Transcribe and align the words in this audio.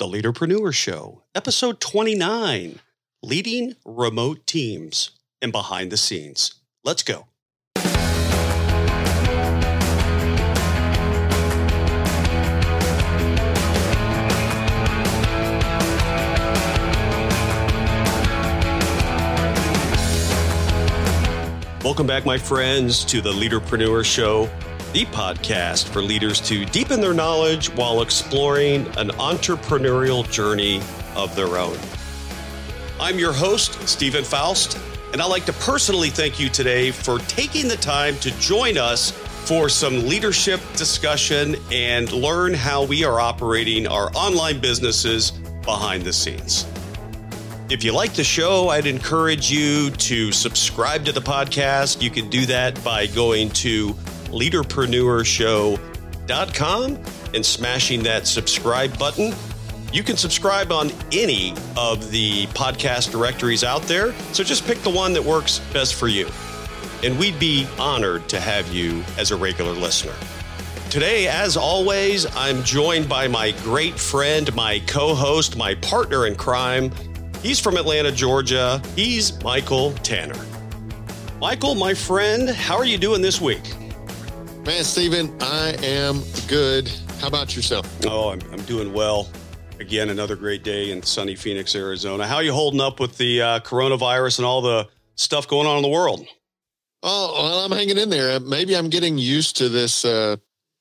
The 0.00 0.06
Leaderpreneur 0.06 0.72
Show, 0.72 1.24
episode 1.34 1.78
29 1.78 2.78
Leading 3.22 3.76
Remote 3.84 4.46
Teams 4.46 5.10
and 5.42 5.52
Behind 5.52 5.92
the 5.92 5.98
Scenes. 5.98 6.54
Let's 6.82 7.02
go. 7.02 7.26
Welcome 21.84 22.06
back, 22.06 22.24
my 22.24 22.38
friends, 22.38 23.04
to 23.04 23.20
the 23.20 23.32
Leaderpreneur 23.32 24.02
Show, 24.06 24.48
the 24.92 25.04
podcast 25.06 25.88
for 25.88 26.02
leaders 26.02 26.40
to 26.40 26.64
deepen 26.64 27.00
their 27.00 27.14
knowledge 27.14 27.70
while 27.70 28.02
exploring 28.02 28.86
an 28.96 29.10
entrepreneurial 29.10 30.28
journey 30.32 30.80
of 31.14 31.34
their 31.36 31.56
own. 31.56 31.78
I'm 32.98 33.18
your 33.18 33.32
host, 33.32 33.88
Steven 33.88 34.24
Foust, 34.24 34.78
and 35.12 35.22
I'd 35.22 35.26
like 35.26 35.46
to 35.46 35.52
personally 35.52 36.10
thank 36.10 36.40
you 36.40 36.48
today 36.48 36.90
for 36.90 37.20
taking 37.20 37.68
the 37.68 37.76
time 37.76 38.16
to 38.16 38.30
join 38.40 38.78
us 38.78 39.12
for 39.46 39.68
some 39.68 40.08
leadership 40.08 40.60
discussion 40.74 41.56
and 41.70 42.10
learn 42.12 42.52
how 42.52 42.84
we 42.84 43.04
are 43.04 43.20
operating 43.20 43.86
our 43.86 44.10
online 44.14 44.60
businesses 44.60 45.30
behind 45.64 46.02
the 46.02 46.12
scenes. 46.12 46.66
If 47.68 47.84
you 47.84 47.92
like 47.92 48.14
the 48.14 48.24
show, 48.24 48.70
I'd 48.70 48.86
encourage 48.86 49.52
you 49.52 49.90
to 49.90 50.32
subscribe 50.32 51.04
to 51.04 51.12
the 51.12 51.20
podcast. 51.20 52.02
You 52.02 52.10
can 52.10 52.28
do 52.28 52.44
that 52.46 52.82
by 52.82 53.06
going 53.06 53.50
to 53.50 53.94
leaderpreneurshow.com 54.30 56.98
and 57.34 57.46
smashing 57.46 58.02
that 58.02 58.26
subscribe 58.26 58.98
button. 58.98 59.34
You 59.92 60.02
can 60.02 60.16
subscribe 60.16 60.72
on 60.72 60.90
any 61.12 61.52
of 61.76 62.10
the 62.10 62.46
podcast 62.48 63.10
directories 63.10 63.64
out 63.64 63.82
there. 63.82 64.12
So 64.32 64.42
just 64.44 64.66
pick 64.66 64.78
the 64.82 64.90
one 64.90 65.12
that 65.12 65.22
works 65.22 65.58
best 65.72 65.94
for 65.94 66.08
you. 66.08 66.28
And 67.02 67.18
we'd 67.18 67.38
be 67.38 67.66
honored 67.78 68.28
to 68.28 68.40
have 68.40 68.70
you 68.72 69.02
as 69.18 69.30
a 69.30 69.36
regular 69.36 69.72
listener. 69.72 70.14
Today, 70.90 71.28
as 71.28 71.56
always, 71.56 72.26
I'm 72.36 72.62
joined 72.64 73.08
by 73.08 73.28
my 73.28 73.52
great 73.62 73.98
friend, 73.98 74.54
my 74.54 74.82
co 74.86 75.14
host, 75.14 75.56
my 75.56 75.76
partner 75.76 76.26
in 76.26 76.34
crime, 76.34 76.90
He's 77.42 77.58
from 77.58 77.78
Atlanta, 77.78 78.12
Georgia. 78.12 78.82
He's 78.94 79.42
Michael 79.42 79.92
Tanner. 80.02 80.38
Michael, 81.40 81.74
my 81.74 81.94
friend, 81.94 82.50
how 82.50 82.76
are 82.76 82.84
you 82.84 82.98
doing 82.98 83.22
this 83.22 83.40
week? 83.40 83.62
Man, 84.64 84.84
Steven, 84.84 85.34
I 85.40 85.74
am 85.82 86.22
good. 86.46 86.88
How 87.20 87.28
about 87.28 87.56
yourself? 87.56 87.86
Oh, 88.06 88.30
I'm, 88.30 88.40
I'm 88.52 88.62
doing 88.62 88.92
well. 88.92 89.28
Again, 89.78 90.10
another 90.10 90.36
great 90.36 90.62
day 90.62 90.90
in 90.90 91.02
sunny 91.02 91.34
Phoenix, 91.34 91.74
Arizona. 91.74 92.26
How 92.26 92.36
are 92.36 92.42
you 92.42 92.52
holding 92.52 92.80
up 92.80 93.00
with 93.00 93.16
the 93.16 93.40
uh, 93.40 93.60
coronavirus 93.60 94.38
and 94.38 94.46
all 94.46 94.60
the 94.60 94.88
stuff 95.16 95.48
going 95.48 95.66
on 95.66 95.76
in 95.76 95.82
the 95.82 95.88
world? 95.88 96.26
Oh, 97.02 97.42
well, 97.42 97.64
I'm 97.64 97.72
hanging 97.72 97.98
in 97.98 98.10
there. 98.10 98.38
Maybe 98.40 98.76
I'm 98.76 98.90
getting 98.90 99.16
used 99.16 99.56
to 99.56 99.68
this 99.68 100.04
uh, 100.04 100.36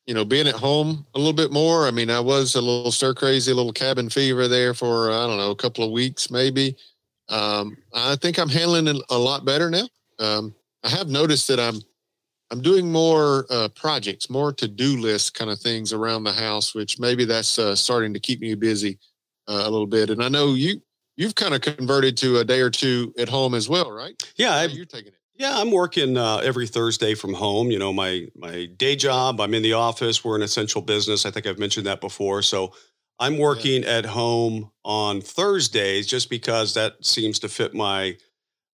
you 0.09 0.16
know, 0.16 0.25
being 0.25 0.47
at 0.47 0.55
home 0.55 1.05
a 1.13 1.19
little 1.19 1.33
bit 1.33 1.52
more. 1.52 1.85
I 1.85 1.91
mean, 1.91 2.09
I 2.09 2.19
was 2.19 2.55
a 2.55 2.61
little 2.61 2.91
stir 2.91 3.13
crazy, 3.13 3.52
a 3.52 3.55
little 3.55 3.72
cabin 3.72 4.09
fever 4.09 4.47
there 4.47 4.73
for, 4.73 5.11
I 5.11 5.27
don't 5.27 5.38
know, 5.38 5.52
a 5.52 5.55
couple 5.55 5.83
of 5.83 5.91
weeks 5.91 6.31
maybe. 6.31 6.75
Um, 7.30 7.77
I 7.94 8.16
think 8.16 8.39
I'm 8.39 8.50
handling 8.50 8.88
it 8.88 8.97
a 9.11 9.17
lot 9.19 9.45
better 9.45 9.69
now. 9.69 9.88
Um, 10.17 10.55
I 10.83 10.89
have 10.89 11.09
noticed 11.09 11.47
that 11.50 11.59
I'm, 11.59 11.81
I'm 12.52 12.61
doing 12.61 12.92
more 12.92 13.45
uh, 13.50 13.69
projects, 13.69 14.30
more 14.30 14.52
to-do 14.52 14.97
list 14.97 15.33
kind 15.33 15.52
of 15.52 15.59
things 15.59 15.94
around 15.94 16.23
the 16.23 16.33
house, 16.33 16.73
which 16.73 17.00
maybe 17.00 17.25
that's 17.25 17.59
uh, 17.59 17.75
starting 17.75 18.14
to 18.14 18.19
keep 18.19 18.41
me 18.41 18.56
busy 18.56 18.97
uh, 19.47 19.64
a 19.66 19.69
little 19.69 19.88
bit. 19.88 20.09
And 20.09 20.23
I 20.23 20.30
know 20.30 20.53
you, 20.53 20.81
you've 21.16 21.36
kind 21.36 21.53
of 21.53 21.61
converted 21.61 22.17
to 22.17 22.38
a 22.38 22.44
day 22.44 22.61
or 22.61 22.69
two 22.69 23.14
at 23.19 23.30
home 23.30 23.53
as 23.53 23.69
well, 23.69 23.91
right? 23.91 24.22
Yeah, 24.36 24.64
you're 24.64 24.86
taking 24.86 25.09
it. 25.09 25.19
Yeah, 25.36 25.53
I'm 25.53 25.72
working 25.72 26.17
uh, 26.17 26.38
every 26.38 26.68
Thursday 26.68 27.16
from 27.16 27.34
home. 27.34 27.72
You 27.72 27.79
know, 27.79 27.94
my 27.94 28.28
my 28.35 28.66
day 28.75 28.97
job, 28.97 29.40
I'm 29.40 29.53
in 29.53 29.63
the 29.63 29.72
office. 29.72 30.22
We're 30.22 30.35
an 30.35 30.41
essential 30.41 30.81
business. 30.81 31.25
I 31.25 31.31
think 31.31 31.47
I've 31.47 31.57
mentioned 31.57 31.88
that 31.88 32.01
before. 32.01 32.41
So 32.41 32.74
I'm 33.19 33.38
working 33.38 33.84
yeah. 33.84 34.00
at 34.00 34.06
home 34.06 34.69
on 34.84 35.22
Thursdays 35.22 36.07
just 36.07 36.29
because 36.29 36.74
that 36.74 37.06
seems 37.06 37.40
to 37.40 37.47
fit 37.47 37.74
my 37.74 38.18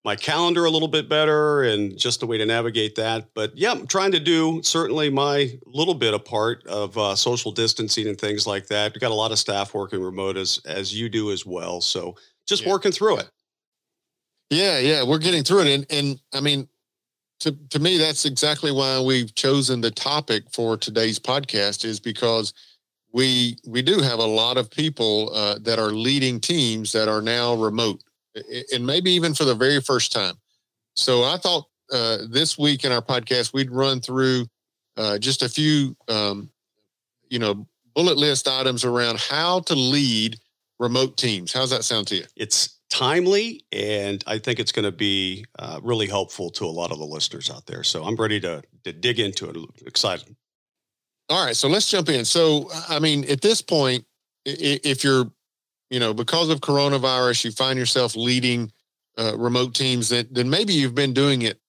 my 0.05 0.16
calendar 0.16 0.66
a 0.66 0.69
little 0.69 0.88
bit 0.88 1.09
better 1.09 1.63
and 1.63 1.97
just 1.97 2.21
a 2.21 2.27
way 2.27 2.38
to 2.38 2.45
navigate 2.45 2.93
that. 2.93 3.27
But 3.33 3.57
yeah, 3.57 3.71
I'm 3.71 3.88
trying 3.88 4.11
to 4.11 4.19
do 4.19 4.61
certainly 4.61 5.09
my 5.09 5.57
little 5.66 5.95
bit 5.95 6.13
of 6.13 6.23
part 6.23 6.66
of 6.67 6.95
uh, 6.95 7.16
social 7.16 7.51
distancing 7.51 8.07
and 8.07 8.17
things 8.17 8.45
like 8.45 8.67
that. 8.67 8.94
We've 8.94 9.01
got 9.01 9.09
a 9.09 9.15
lot 9.15 9.31
of 9.31 9.39
staff 9.39 9.73
working 9.73 10.01
remote 10.01 10.38
as 10.38 10.61
as 10.63 10.94
you 10.97 11.09
do 11.09 11.31
as 11.31 11.44
well. 11.44 11.81
So 11.81 12.15
just 12.45 12.63
yeah. 12.63 12.71
working 12.71 12.91
through 12.91 13.17
it. 13.17 13.31
Yeah, 14.51 14.77
yeah, 14.77 15.03
we're 15.03 15.17
getting 15.17 15.44
through 15.44 15.61
it, 15.61 15.67
and 15.73 15.85
and 15.89 16.21
I 16.31 16.39
mean, 16.39 16.69
to 17.39 17.51
to 17.71 17.79
me, 17.79 17.97
that's 17.97 18.25
exactly 18.25 18.71
why 18.71 19.01
we've 19.01 19.33
chosen 19.33 19.81
the 19.81 19.89
topic 19.89 20.44
for 20.53 20.77
today's 20.77 21.17
podcast 21.17 21.83
is 21.83 21.99
because 21.99 22.53
we 23.11 23.57
we 23.65 23.81
do 23.81 24.01
have 24.01 24.19
a 24.19 24.25
lot 24.25 24.57
of 24.57 24.69
people 24.69 25.31
uh, 25.33 25.57
that 25.61 25.79
are 25.79 25.91
leading 25.91 26.39
teams 26.39 26.91
that 26.91 27.07
are 27.07 27.23
now 27.23 27.55
remote, 27.55 28.03
and 28.73 28.85
maybe 28.85 29.12
even 29.12 29.34
for 29.34 29.46
the 29.46 29.56
very 29.56 29.81
first 29.81 30.12
time. 30.12 30.35
So 30.96 31.23
I 31.23 31.38
thought 31.38 31.66
uh, 31.91 32.19
this 32.29 32.57
week 32.57 32.84
in 32.84 32.91
our 32.91 33.01
podcast 33.01 33.53
we'd 33.53 33.72
run 33.72 34.01
through 34.01 34.47
uh, 34.97 35.18
just 35.18 35.44
a 35.44 35.50
few, 35.50 35.96
um, 36.07 36.50
you 37.29 37.40
know, 37.40 37.68
bullet 37.94 38.18
list 38.18 38.47
items 38.47 38.84
around 38.84 39.19
how 39.19 39.59
to 39.62 39.75
lead 39.75 40.38
remote 40.79 41.18
teams. 41.18 41.53
How's 41.53 41.69
that 41.69 41.84
sound 41.84 42.07
to 42.07 42.16
you? 42.16 42.24
It's 42.35 42.79
timely, 42.90 43.66
and 43.72 44.24
I 44.28 44.38
think 44.38 44.59
it's 44.59 44.72
going 44.72 44.85
to 44.85 44.91
be 44.91 45.45
uh, 45.59 45.79
really 45.84 46.07
helpful 46.07 46.50
to 46.51 46.66
a 46.66 46.68
lot 46.68 46.91
of 46.91 47.00
the 47.00 47.06
listeners 47.06 47.50
out 47.50 47.66
there. 47.66 47.84
So 47.84 48.03
I'm 48.03 48.16
ready 48.16 48.40
to, 48.41 48.62
to 48.84 48.94
dig 48.94 49.19
into 49.19 49.50
it. 49.50 49.57
Excited. 49.85 50.35
All 51.29 51.45
right, 51.45 51.56
so 51.56 51.68
let's 51.68 51.90
jump 51.90 52.09
in. 52.09 52.24
So, 52.24 52.69
I 52.88 53.00
mean, 53.00 53.29
at 53.29 53.41
this 53.41 53.62
point, 53.62 54.06
if 54.45 55.03
you're, 55.03 55.31
you 55.90 56.00
know, 56.00 56.13
because 56.13 56.50
of 56.50 56.59
coronavirus, 56.62 57.46
you 57.46 57.51
find 57.51 57.78
yourself 57.78 58.16
leading 58.16 58.72
uh, 59.18 59.38
remote 59.38 59.73
teams, 59.73 60.09
that 60.09 60.34
then 60.34 60.50
maybe 60.50 60.73
you've 60.73 60.96
been 60.96 61.13
doing 61.13 61.44
it 61.44 61.59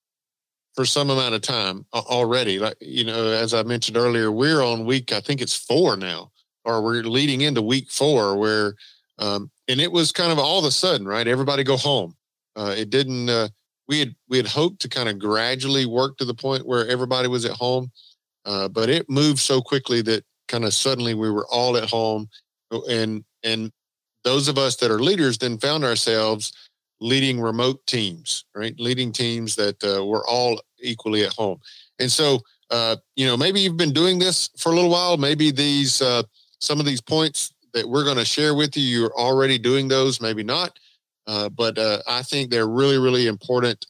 for 0.75 0.85
some 0.85 1.09
amount 1.09 1.35
of 1.35 1.41
time 1.41 1.85
already. 1.93 2.59
Like, 2.59 2.77
you 2.79 3.03
know, 3.03 3.29
as 3.29 3.53
I 3.53 3.63
mentioned 3.63 3.97
earlier, 3.97 4.31
we're 4.31 4.61
on 4.61 4.85
week, 4.85 5.11
I 5.11 5.19
think 5.19 5.41
it's 5.41 5.55
four 5.55 5.97
now, 5.97 6.31
or 6.65 6.83
we're 6.83 7.03
leading 7.03 7.41
into 7.41 7.61
week 7.61 7.89
four, 7.89 8.37
where 8.37 8.75
um, 9.19 9.49
and 9.67 9.81
it 9.81 9.91
was 9.91 10.11
kind 10.11 10.31
of 10.31 10.39
all 10.39 10.59
of 10.59 10.65
a 10.65 10.71
sudden, 10.71 11.07
right? 11.07 11.27
Everybody 11.27 11.63
go 11.63 11.77
home. 11.77 12.15
Uh, 12.55 12.75
it 12.77 12.89
didn't. 12.89 13.29
Uh, 13.29 13.49
we 13.87 13.99
had 13.99 14.15
we 14.29 14.37
had 14.37 14.47
hoped 14.47 14.81
to 14.81 14.89
kind 14.89 15.09
of 15.09 15.17
gradually 15.17 15.85
work 15.85 16.17
to 16.17 16.25
the 16.25 16.33
point 16.33 16.67
where 16.67 16.87
everybody 16.87 17.27
was 17.27 17.45
at 17.45 17.51
home, 17.51 17.91
uh, 18.45 18.67
but 18.67 18.89
it 18.89 19.09
moved 19.09 19.39
so 19.39 19.61
quickly 19.61 20.01
that 20.03 20.23
kind 20.47 20.65
of 20.65 20.73
suddenly 20.73 21.13
we 21.13 21.31
were 21.31 21.47
all 21.47 21.77
at 21.77 21.89
home, 21.89 22.29
and 22.89 23.23
and 23.43 23.71
those 24.27 24.49
of 24.49 24.57
us 24.57 24.75
that 24.75 24.91
are 24.91 24.99
leaders 24.99 25.37
then 25.37 25.57
found 25.57 25.85
ourselves 25.85 26.51
leading 26.99 27.39
remote 27.39 27.79
teams, 27.87 28.43
right? 28.53 28.77
Leading 28.77 29.13
teams 29.13 29.55
that 29.55 29.81
uh, 29.81 30.05
were 30.05 30.27
all 30.27 30.59
equally 30.81 31.23
at 31.23 31.31
home, 31.31 31.59
and 31.99 32.11
so 32.11 32.41
uh, 32.69 32.97
you 33.15 33.25
know 33.25 33.37
maybe 33.37 33.61
you've 33.61 33.77
been 33.77 33.93
doing 33.93 34.19
this 34.19 34.49
for 34.57 34.73
a 34.73 34.75
little 34.75 34.89
while. 34.89 35.15
Maybe 35.15 35.49
these 35.49 36.01
uh, 36.01 36.23
some 36.59 36.81
of 36.81 36.85
these 36.85 36.99
points 36.99 37.53
that 37.73 37.87
we're 37.87 38.03
going 38.03 38.17
to 38.17 38.25
share 38.25 38.53
with 38.53 38.75
you. 38.75 38.83
You're 38.83 39.15
already 39.15 39.57
doing 39.57 39.87
those, 39.87 40.19
maybe 40.19 40.43
not, 40.43 40.77
uh, 41.25 41.47
but 41.47 41.77
uh, 41.77 41.99
I 42.05 42.21
think 42.21 42.49
they're 42.49 42.67
really, 42.67 42.97
really 42.97 43.27
important 43.27 43.85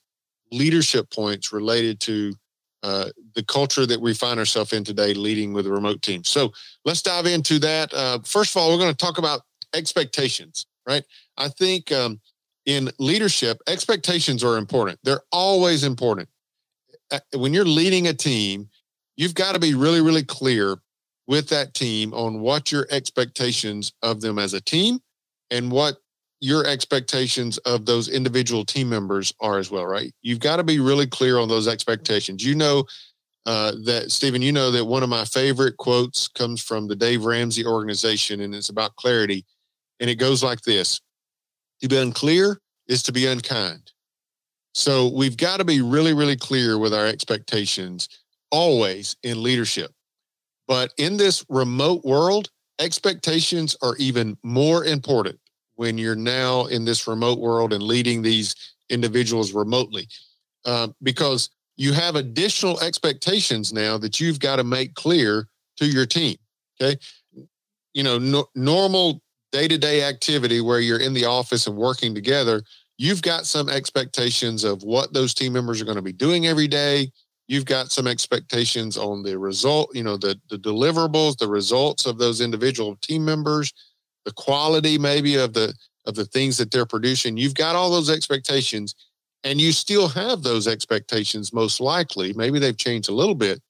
leadership 0.51 1.09
points 1.09 1.51
related 1.51 1.99
to 2.01 2.35
uh, 2.83 3.09
the 3.33 3.43
culture 3.43 3.87
that 3.87 3.99
we 3.99 4.13
find 4.13 4.39
ourselves 4.39 4.71
in 4.71 4.83
today, 4.83 5.15
leading 5.15 5.51
with 5.51 5.65
a 5.65 5.71
remote 5.71 6.03
team. 6.03 6.23
So 6.23 6.53
let's 6.85 7.01
dive 7.01 7.25
into 7.25 7.57
that. 7.59 7.91
First 8.23 8.55
of 8.55 8.61
all, 8.61 8.71
we're 8.71 8.83
going 8.83 8.93
to 8.93 9.05
talk 9.05 9.17
about 9.17 9.41
expectations, 9.73 10.65
right? 10.87 11.03
I 11.37 11.49
think 11.49 11.91
um, 11.91 12.21
in 12.65 12.91
leadership, 12.99 13.59
expectations 13.67 14.43
are 14.43 14.57
important. 14.57 14.99
They're 15.03 15.21
always 15.31 15.83
important. 15.83 16.29
When 17.33 17.53
you're 17.53 17.65
leading 17.65 18.07
a 18.07 18.13
team, 18.13 18.69
you've 19.15 19.35
got 19.35 19.53
to 19.53 19.59
be 19.59 19.73
really, 19.73 20.01
really 20.01 20.23
clear 20.23 20.77
with 21.27 21.49
that 21.49 21.73
team 21.73 22.13
on 22.13 22.39
what 22.39 22.71
your 22.71 22.87
expectations 22.89 23.93
of 24.01 24.21
them 24.21 24.39
as 24.39 24.53
a 24.53 24.61
team 24.61 24.99
and 25.51 25.71
what 25.71 25.97
your 26.39 26.65
expectations 26.65 27.57
of 27.59 27.85
those 27.85 28.09
individual 28.09 28.63
team 28.63 28.89
members 28.89 29.33
are 29.39 29.57
as 29.57 29.71
well, 29.71 29.85
right? 29.85 30.13
You've 30.21 30.39
got 30.39 30.57
to 30.57 30.63
be 30.63 30.79
really 30.79 31.07
clear 31.07 31.39
on 31.39 31.49
those 31.49 31.67
expectations. 31.67 32.45
You 32.45 32.55
know 32.55 32.85
uh, 33.45 33.73
that, 33.85 34.11
Steven, 34.11 34.41
you 34.41 34.51
know 34.51 34.71
that 34.71 34.85
one 34.85 35.03
of 35.03 35.09
my 35.09 35.25
favorite 35.25 35.77
quotes 35.77 36.27
comes 36.27 36.61
from 36.61 36.87
the 36.87 36.95
Dave 36.95 37.25
Ramsey 37.25 37.65
organization, 37.65 38.41
and 38.41 38.53
it's 38.53 38.69
about 38.69 38.95
clarity. 38.97 39.45
And 39.99 40.09
it 40.09 40.15
goes 40.15 40.43
like 40.43 40.61
this 40.61 41.01
To 41.81 41.87
be 41.87 41.97
unclear 41.97 42.59
is 42.87 43.03
to 43.03 43.11
be 43.11 43.27
unkind. 43.27 43.91
So 44.73 45.11
we've 45.13 45.37
got 45.37 45.57
to 45.57 45.65
be 45.65 45.81
really, 45.81 46.13
really 46.13 46.35
clear 46.35 46.77
with 46.77 46.93
our 46.93 47.07
expectations 47.07 48.07
always 48.51 49.15
in 49.23 49.41
leadership. 49.41 49.91
But 50.67 50.93
in 50.97 51.17
this 51.17 51.43
remote 51.49 52.03
world, 52.05 52.49
expectations 52.79 53.75
are 53.81 53.95
even 53.97 54.37
more 54.43 54.85
important 54.85 55.39
when 55.75 55.97
you're 55.97 56.15
now 56.15 56.65
in 56.65 56.85
this 56.85 57.07
remote 57.07 57.39
world 57.39 57.73
and 57.73 57.83
leading 57.83 58.21
these 58.21 58.55
individuals 58.89 59.53
remotely 59.53 60.07
uh, 60.65 60.89
because 61.01 61.49
you 61.75 61.93
have 61.93 62.15
additional 62.15 62.79
expectations 62.81 63.71
now 63.71 63.97
that 63.97 64.19
you've 64.19 64.39
got 64.39 64.57
to 64.57 64.63
make 64.63 64.95
clear 64.95 65.47
to 65.77 65.85
your 65.85 66.05
team. 66.05 66.35
Okay. 66.79 66.99
You 67.93 68.03
know, 68.03 68.17
no, 68.17 68.47
normal 68.55 69.21
day 69.51 69.67
to 69.67 69.77
day 69.77 70.03
activity 70.03 70.61
where 70.61 70.79
you're 70.79 70.99
in 70.99 71.13
the 71.13 71.25
office 71.25 71.67
and 71.67 71.75
working 71.75 72.13
together, 72.13 72.63
you've 72.97 73.21
got 73.21 73.45
some 73.45 73.69
expectations 73.69 74.63
of 74.63 74.83
what 74.83 75.13
those 75.13 75.33
team 75.33 75.53
members 75.53 75.81
are 75.81 75.85
going 75.85 75.95
to 75.97 76.01
be 76.01 76.13
doing 76.13 76.47
every 76.47 76.67
day. 76.67 77.11
You've 77.47 77.65
got 77.65 77.91
some 77.91 78.07
expectations 78.07 78.97
on 78.97 79.23
the 79.23 79.37
result, 79.37 79.95
you 79.95 80.03
know, 80.03 80.17
the, 80.17 80.39
the 80.49 80.57
deliverables, 80.57 81.37
the 81.37 81.47
results 81.47 82.05
of 82.05 82.17
those 82.17 82.41
individual 82.41 82.97
team 82.97 83.23
members, 83.23 83.71
the 84.25 84.33
quality 84.33 84.97
maybe 84.97 85.35
of 85.35 85.53
the 85.53 85.73
of 86.05 86.15
the 86.15 86.25
things 86.25 86.57
that 86.57 86.71
they're 86.71 86.85
producing. 86.85 87.37
You've 87.37 87.53
got 87.53 87.75
all 87.75 87.91
those 87.91 88.09
expectations 88.09 88.95
and 89.43 89.61
you 89.61 89.71
still 89.71 90.07
have 90.07 90.41
those 90.41 90.67
expectations 90.67 91.53
most 91.53 91.79
likely. 91.79 92.33
Maybe 92.33 92.59
they've 92.59 92.77
changed 92.77 93.09
a 93.09 93.13
little 93.13 93.35
bit, 93.35 93.61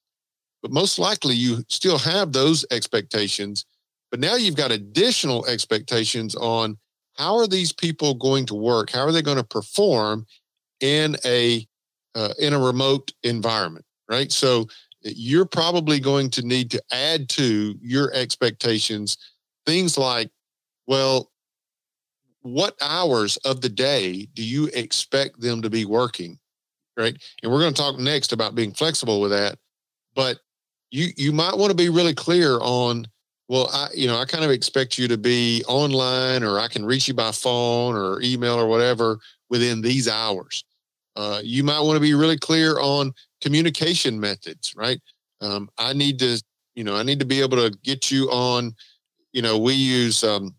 but 0.61 0.71
most 0.71 0.99
likely 0.99 1.35
you 1.35 1.63
still 1.69 1.97
have 1.97 2.31
those 2.31 2.65
expectations. 2.71 3.65
But 4.11 4.19
now 4.19 4.35
you've 4.35 4.55
got 4.55 4.71
additional 4.71 5.45
expectations 5.47 6.35
on 6.35 6.77
how 7.15 7.35
are 7.37 7.47
these 7.47 7.73
people 7.73 8.13
going 8.13 8.45
to 8.45 8.55
work? 8.55 8.89
How 8.91 9.01
are 9.01 9.11
they 9.11 9.21
going 9.21 9.37
to 9.37 9.43
perform 9.43 10.25
in 10.79 11.17
a 11.25 11.67
uh, 12.15 12.33
in 12.39 12.53
a 12.53 12.59
remote 12.59 13.11
environment, 13.23 13.85
right? 14.09 14.31
So 14.31 14.67
you're 15.01 15.45
probably 15.45 15.99
going 15.99 16.29
to 16.31 16.41
need 16.41 16.71
to 16.71 16.81
add 16.91 17.29
to 17.29 17.77
your 17.81 18.11
expectations 18.13 19.17
things 19.67 19.97
like, 19.97 20.31
well, 20.87 21.31
what 22.41 22.75
hours 22.81 23.37
of 23.37 23.61
the 23.61 23.69
day 23.69 24.27
do 24.33 24.43
you 24.43 24.69
expect 24.73 25.39
them 25.41 25.61
to 25.61 25.69
be 25.69 25.85
working? 25.85 26.39
Right. 26.95 27.15
And 27.43 27.51
we're 27.51 27.59
going 27.59 27.73
to 27.73 27.81
talk 27.81 27.99
next 27.99 28.31
about 28.31 28.55
being 28.55 28.71
flexible 28.71 29.21
with 29.21 29.31
that. 29.31 29.59
But 30.15 30.39
you 30.89 31.09
you 31.15 31.31
might 31.31 31.57
want 31.57 31.69
to 31.69 31.75
be 31.75 31.89
really 31.89 32.15
clear 32.15 32.57
on, 32.59 33.05
well, 33.47 33.69
I, 33.71 33.87
you 33.93 34.07
know, 34.07 34.17
I 34.17 34.25
kind 34.25 34.43
of 34.43 34.51
expect 34.51 34.97
you 34.97 35.07
to 35.07 35.17
be 35.17 35.63
online 35.67 36.43
or 36.43 36.59
I 36.59 36.67
can 36.67 36.85
reach 36.85 37.07
you 37.07 37.13
by 37.13 37.31
phone 37.31 37.95
or 37.95 38.21
email 38.21 38.55
or 38.59 38.67
whatever 38.67 39.19
within 39.49 39.81
these 39.81 40.07
hours. 40.07 40.63
Uh, 41.15 41.41
you 41.43 41.63
might 41.63 41.79
want 41.79 41.95
to 41.95 42.01
be 42.01 42.13
really 42.13 42.37
clear 42.37 42.79
on 42.79 43.13
communication 43.41 44.19
methods, 44.19 44.75
right? 44.75 44.99
Um, 45.41 45.69
I 45.77 45.93
need 45.93 46.19
to, 46.19 46.41
you 46.75 46.83
know, 46.83 46.95
I 46.95 47.03
need 47.03 47.19
to 47.19 47.25
be 47.25 47.41
able 47.41 47.57
to 47.57 47.75
get 47.83 48.11
you 48.11 48.29
on, 48.29 48.75
you 49.33 49.41
know, 49.41 49.57
we 49.57 49.73
use 49.73 50.23
um, 50.23 50.53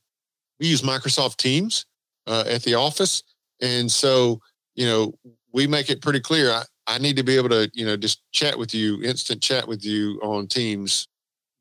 we 0.58 0.66
use 0.66 0.82
Microsoft 0.82 1.36
Teams 1.36 1.86
uh, 2.26 2.44
at 2.46 2.62
the 2.62 2.74
office, 2.74 3.22
and 3.60 3.90
so 3.90 4.40
you 4.74 4.86
know 4.86 5.14
we 5.52 5.66
make 5.66 5.90
it 5.90 6.02
pretty 6.02 6.20
clear. 6.20 6.50
I, 6.50 6.62
I 6.86 6.98
need 6.98 7.16
to 7.16 7.22
be 7.22 7.36
able 7.36 7.48
to 7.50 7.70
you 7.74 7.86
know 7.86 7.96
just 7.96 8.22
chat 8.32 8.58
with 8.58 8.74
you, 8.74 9.02
instant 9.02 9.42
chat 9.42 9.66
with 9.66 9.84
you 9.84 10.18
on 10.22 10.46
Teams, 10.46 11.08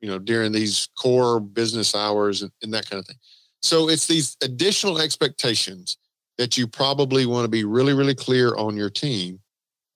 you 0.00 0.08
know 0.08 0.18
during 0.18 0.52
these 0.52 0.88
core 0.98 1.40
business 1.40 1.94
hours 1.94 2.42
and, 2.42 2.50
and 2.62 2.72
that 2.72 2.88
kind 2.88 3.00
of 3.00 3.06
thing. 3.06 3.16
So 3.62 3.88
it's 3.88 4.06
these 4.06 4.36
additional 4.42 4.98
expectations 4.98 5.96
that 6.36 6.56
you 6.56 6.66
probably 6.66 7.26
want 7.26 7.44
to 7.44 7.48
be 7.48 7.64
really 7.64 7.94
really 7.94 8.14
clear 8.14 8.54
on 8.56 8.76
your 8.76 8.90
team. 8.90 9.40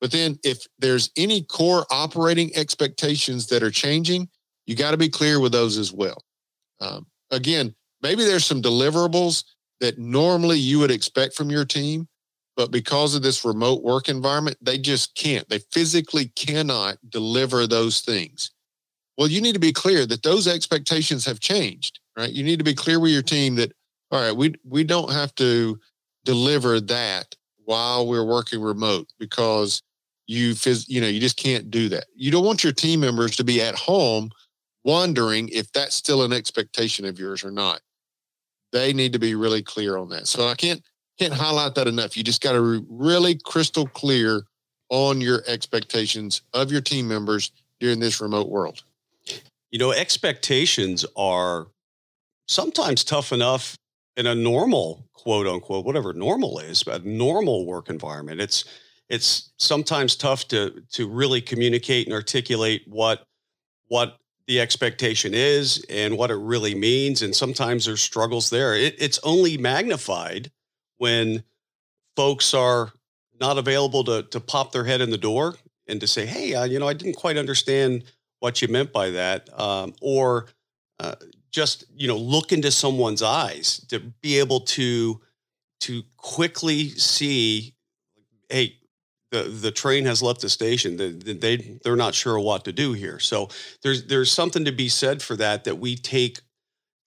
But 0.01 0.11
then 0.11 0.39
if 0.43 0.67
there's 0.79 1.11
any 1.17 1.43
core 1.43 1.87
operating 1.91 2.55
expectations 2.57 3.47
that 3.49 3.63
are 3.63 3.71
changing, 3.71 4.29
you 4.67 4.75
got 4.75 4.91
to 4.91 4.97
be 4.97 5.09
clear 5.09 5.39
with 5.39 5.53
those 5.53 5.79
as 5.79 5.93
well. 5.93 6.25
Um, 6.81 7.07
again, 7.31 7.75
maybe 8.03 8.25
there's 8.25 8.45
some 8.45 8.61
deliverables 8.61 9.45
that 9.81 9.99
normally 9.99 10.59
you 10.59 10.79
would 10.79 10.91
expect 10.91 11.35
from 11.35 11.51
your 11.51 11.65
team, 11.65 12.09
but 12.57 12.71
because 12.71 13.15
of 13.15 13.23
this 13.23 13.45
remote 13.45 13.83
work 13.83 14.09
environment, 14.09 14.57
they 14.61 14.79
just 14.79 15.15
can't. 15.15 15.49
They 15.49 15.61
physically 15.73 16.27
cannot 16.37 16.99
deliver 17.09 17.67
those 17.67 18.01
things. 18.01 18.51
Well, 19.19 19.29
you 19.29 19.41
need 19.41 19.55
to 19.55 19.61
be 19.61 19.73
clear 19.73 20.07
that 20.07 20.23
those 20.23 20.49
expectations 20.49 21.25
have 21.27 21.41
changed, 21.41 22.01
right? 22.17 22.31
You 22.31 22.43
need 22.43 22.59
to 22.59 22.65
be 22.65 22.75
clear 22.75 22.99
with 23.01 23.11
your 23.11 23.23
team 23.23 23.57
that, 23.57 23.73
all 24.11 24.21
right, 24.21 24.37
we, 24.37 24.55
we 24.65 24.85
don't 24.85 25.13
have 25.13 25.35
to 25.37 25.79
deliver 26.25 26.81
that 26.81 27.35
while 27.65 28.07
we're 28.07 28.25
working 28.25 28.61
remote 28.61 29.09
because 29.19 29.83
you 30.27 30.53
phys- 30.55 30.89
you 30.89 31.01
know 31.01 31.09
you 31.09 31.21
just 31.21 31.37
can't 31.37 31.71
do 31.71 31.89
that. 31.91 32.07
You 32.15 32.31
don't 32.31 32.45
want 32.45 32.65
your 32.65 32.73
team 32.73 33.01
members 33.01 33.37
to 33.37 33.45
be 33.45 33.61
at 33.61 33.75
home 33.75 34.31
wondering 34.85 35.49
if 35.49 35.71
that's 35.73 35.95
still 35.95 36.23
an 36.23 36.33
expectation 36.33 37.05
of 37.05 37.19
yours 37.19 37.45
or 37.45 37.51
not 37.51 37.81
they 38.73 38.93
need 38.93 39.13
to 39.13 39.19
be 39.19 39.35
really 39.35 39.63
clear 39.63 39.97
on 39.97 40.09
that. 40.09 40.27
So 40.27 40.49
I 40.49 40.55
can't 40.55 40.83
can't 41.19 41.33
highlight 41.33 41.75
that 41.77 41.87
enough. 41.87 42.17
You 42.17 42.25
just 42.25 42.41
got 42.41 42.53
to 42.53 42.81
be 42.81 42.87
really 42.89 43.39
crystal 43.45 43.87
clear 43.87 44.43
on 44.89 45.21
your 45.21 45.43
expectations 45.47 46.43
of 46.55 46.73
your 46.73 46.81
team 46.81 47.07
members 47.07 47.53
during 47.81 48.01
this 48.01 48.21
remote 48.21 48.49
world. 48.49 48.83
You 49.73 49.79
know, 49.79 49.91
expectations 49.91 51.05
are 51.17 51.67
sometimes 52.47 53.03
tough 53.03 53.33
enough 53.33 53.77
in 54.17 54.27
a 54.27 54.35
normal 54.35 55.09
quote 55.15 55.47
unquote 55.47 55.85
whatever 55.87 56.13
normal 56.13 56.59
is, 56.59 56.83
but 56.83 57.05
normal 57.05 57.67
work 57.67 57.89
environment. 57.89 58.41
It's 58.41 58.65
it's 59.09 59.51
sometimes 59.57 60.15
tough 60.15 60.47
to 60.49 60.83
to 60.93 61.09
really 61.09 61.41
communicate 61.41 62.07
and 62.07 62.15
articulate 62.15 62.83
what 62.87 63.27
what 63.89 64.19
the 64.47 64.61
expectation 64.61 65.33
is 65.35 65.85
and 65.89 66.19
what 66.19 66.31
it 66.31 66.37
really 66.37 66.75
means. 66.75 67.23
And 67.23 67.35
sometimes 67.35 67.87
there's 67.87 68.03
struggles 68.03 68.51
there. 68.51 68.75
It, 68.75 68.97
it's 68.99 69.21
only 69.23 69.57
magnified 69.57 70.51
when 70.99 71.45
folks 72.17 72.53
are 72.53 72.93
not 73.41 73.57
available 73.57 74.05
to, 74.05 74.23
to 74.25 74.41
pop 74.41 74.73
their 74.73 74.85
head 74.85 75.01
in 75.01 75.11
the 75.11 75.19
door 75.19 75.55
and 75.87 76.01
to 76.01 76.07
say, 76.07 76.27
hey, 76.27 76.55
uh, 76.55 76.65
you 76.65 76.79
know, 76.79 76.89
I 76.89 76.93
didn't 76.93 77.17
quite 77.17 77.37
understand 77.37 78.05
what 78.43 78.61
you 78.61 78.69
meant 78.69 78.93
by 78.93 79.11
that. 79.11 79.49
Um, 79.59 79.95
or 80.01 80.47
uh, 80.99 81.15
just, 81.51 81.85
you 81.95 82.09
know, 82.09 82.17
look 82.17 82.53
into 82.53 82.71
someone's 82.71 83.23
eyes 83.23 83.79
to 83.89 84.01
be 84.01 84.39
able 84.39 84.61
to 84.61 85.21
to 85.81 86.03
quickly 86.17 86.91
see, 86.91 87.75
hey, 88.49 88.77
the 89.31 89.45
the 89.45 89.71
train 89.71 90.05
has 90.07 90.23
left 90.23 90.41
the 90.41 90.49
station. 90.49 90.97
They, 90.97 91.11
they 91.11 91.79
they're 91.83 91.97
not 91.97 92.15
sure 92.15 92.39
what 92.39 92.65
to 92.65 92.73
do 92.73 92.93
here. 92.93 93.19
So 93.19 93.49
there's 93.83 94.07
there's 94.07 94.31
something 94.31 94.65
to 94.65 94.73
be 94.73 94.89
said 94.89 95.23
for 95.23 95.37
that. 95.37 95.65
That 95.65 95.79
we 95.79 95.97
take 95.97 96.41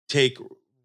take 0.08 0.38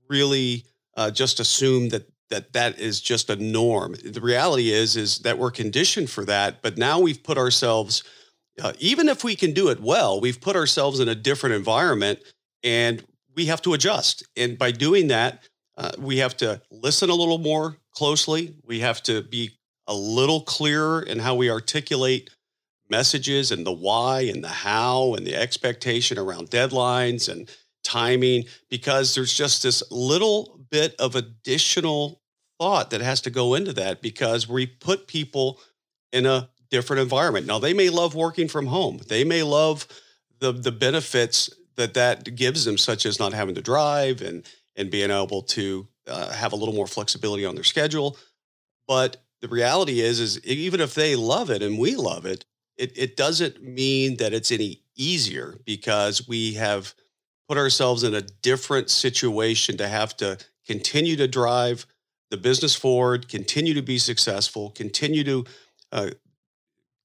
really 0.08 0.64
uh, 0.96 1.10
just 1.10 1.40
assume 1.40 1.88
that 1.90 2.10
that 2.30 2.52
that 2.52 2.78
is 2.78 3.00
just 3.00 3.30
a 3.30 3.36
norm. 3.36 3.94
The 4.04 4.20
reality 4.20 4.70
is 4.70 4.96
is 4.96 5.20
that 5.20 5.38
we're 5.38 5.50
conditioned 5.50 6.10
for 6.10 6.24
that. 6.24 6.62
But 6.62 6.76
now 6.76 7.00
we've 7.00 7.22
put 7.22 7.38
ourselves, 7.38 8.04
uh, 8.60 8.72
even 8.78 9.08
if 9.08 9.24
we 9.24 9.34
can 9.36 9.52
do 9.52 9.68
it 9.68 9.80
well, 9.80 10.20
we've 10.20 10.40
put 10.40 10.56
ourselves 10.56 11.00
in 11.00 11.08
a 11.08 11.14
different 11.14 11.54
environment, 11.54 12.20
and 12.62 13.04
we 13.34 13.46
have 13.46 13.62
to 13.62 13.74
adjust. 13.74 14.22
And 14.36 14.58
by 14.58 14.70
doing 14.70 15.08
that, 15.08 15.42
uh, 15.76 15.92
we 15.98 16.18
have 16.18 16.36
to 16.38 16.60
listen 16.70 17.10
a 17.10 17.14
little 17.14 17.38
more 17.38 17.76
closely. 17.92 18.54
We 18.64 18.80
have 18.80 19.02
to 19.04 19.22
be 19.22 19.52
a 19.86 19.94
little 19.94 20.42
clearer 20.42 21.02
in 21.02 21.18
how 21.18 21.34
we 21.34 21.50
articulate 21.50 22.30
messages 22.88 23.50
and 23.50 23.66
the 23.66 23.72
why 23.72 24.22
and 24.22 24.42
the 24.42 24.48
how 24.48 25.14
and 25.14 25.26
the 25.26 25.34
expectation 25.34 26.18
around 26.18 26.50
deadlines 26.50 27.28
and 27.28 27.48
timing 27.82 28.44
because 28.68 29.14
there's 29.14 29.32
just 29.32 29.62
this 29.62 29.82
little 29.90 30.60
bit 30.70 30.94
of 30.98 31.14
additional 31.14 32.20
thought 32.58 32.90
that 32.90 33.00
has 33.00 33.20
to 33.22 33.30
go 33.30 33.54
into 33.54 33.72
that 33.72 34.02
because 34.02 34.48
we 34.48 34.66
put 34.66 35.06
people 35.06 35.60
in 36.12 36.26
a 36.26 36.50
different 36.70 37.00
environment. 37.00 37.46
Now 37.46 37.58
they 37.58 37.74
may 37.74 37.90
love 37.90 38.14
working 38.14 38.48
from 38.48 38.66
home. 38.66 39.00
They 39.08 39.24
may 39.24 39.42
love 39.42 39.86
the 40.38 40.52
the 40.52 40.72
benefits 40.72 41.50
that 41.76 41.94
that 41.94 42.34
gives 42.36 42.64
them 42.64 42.78
such 42.78 43.06
as 43.06 43.18
not 43.18 43.32
having 43.32 43.54
to 43.54 43.62
drive 43.62 44.22
and 44.22 44.46
and 44.76 44.90
being 44.90 45.10
able 45.10 45.42
to 45.42 45.88
uh, 46.06 46.30
have 46.30 46.52
a 46.52 46.56
little 46.56 46.74
more 46.74 46.86
flexibility 46.86 47.44
on 47.44 47.54
their 47.54 47.64
schedule. 47.64 48.16
But 48.86 49.18
the 49.40 49.48
reality 49.48 50.00
is 50.00 50.20
is 50.20 50.44
even 50.44 50.80
if 50.80 50.94
they 50.94 51.16
love 51.16 51.50
it 51.50 51.62
and 51.62 51.78
we 51.78 51.96
love 51.96 52.26
it, 52.26 52.44
it 52.76 52.92
it 52.96 53.16
doesn't 53.16 53.62
mean 53.62 54.16
that 54.16 54.32
it's 54.32 54.52
any 54.52 54.82
easier 54.96 55.58
because 55.64 56.28
we 56.28 56.54
have 56.54 56.94
put 57.48 57.58
ourselves 57.58 58.04
in 58.04 58.14
a 58.14 58.20
different 58.20 58.90
situation 58.90 59.76
to 59.76 59.88
have 59.88 60.16
to 60.16 60.38
continue 60.66 61.16
to 61.16 61.26
drive 61.26 61.86
the 62.30 62.36
business 62.36 62.76
forward, 62.76 63.28
continue 63.28 63.74
to 63.74 63.82
be 63.82 63.98
successful, 63.98 64.70
continue 64.70 65.24
to 65.24 65.44
uh, 65.90 66.10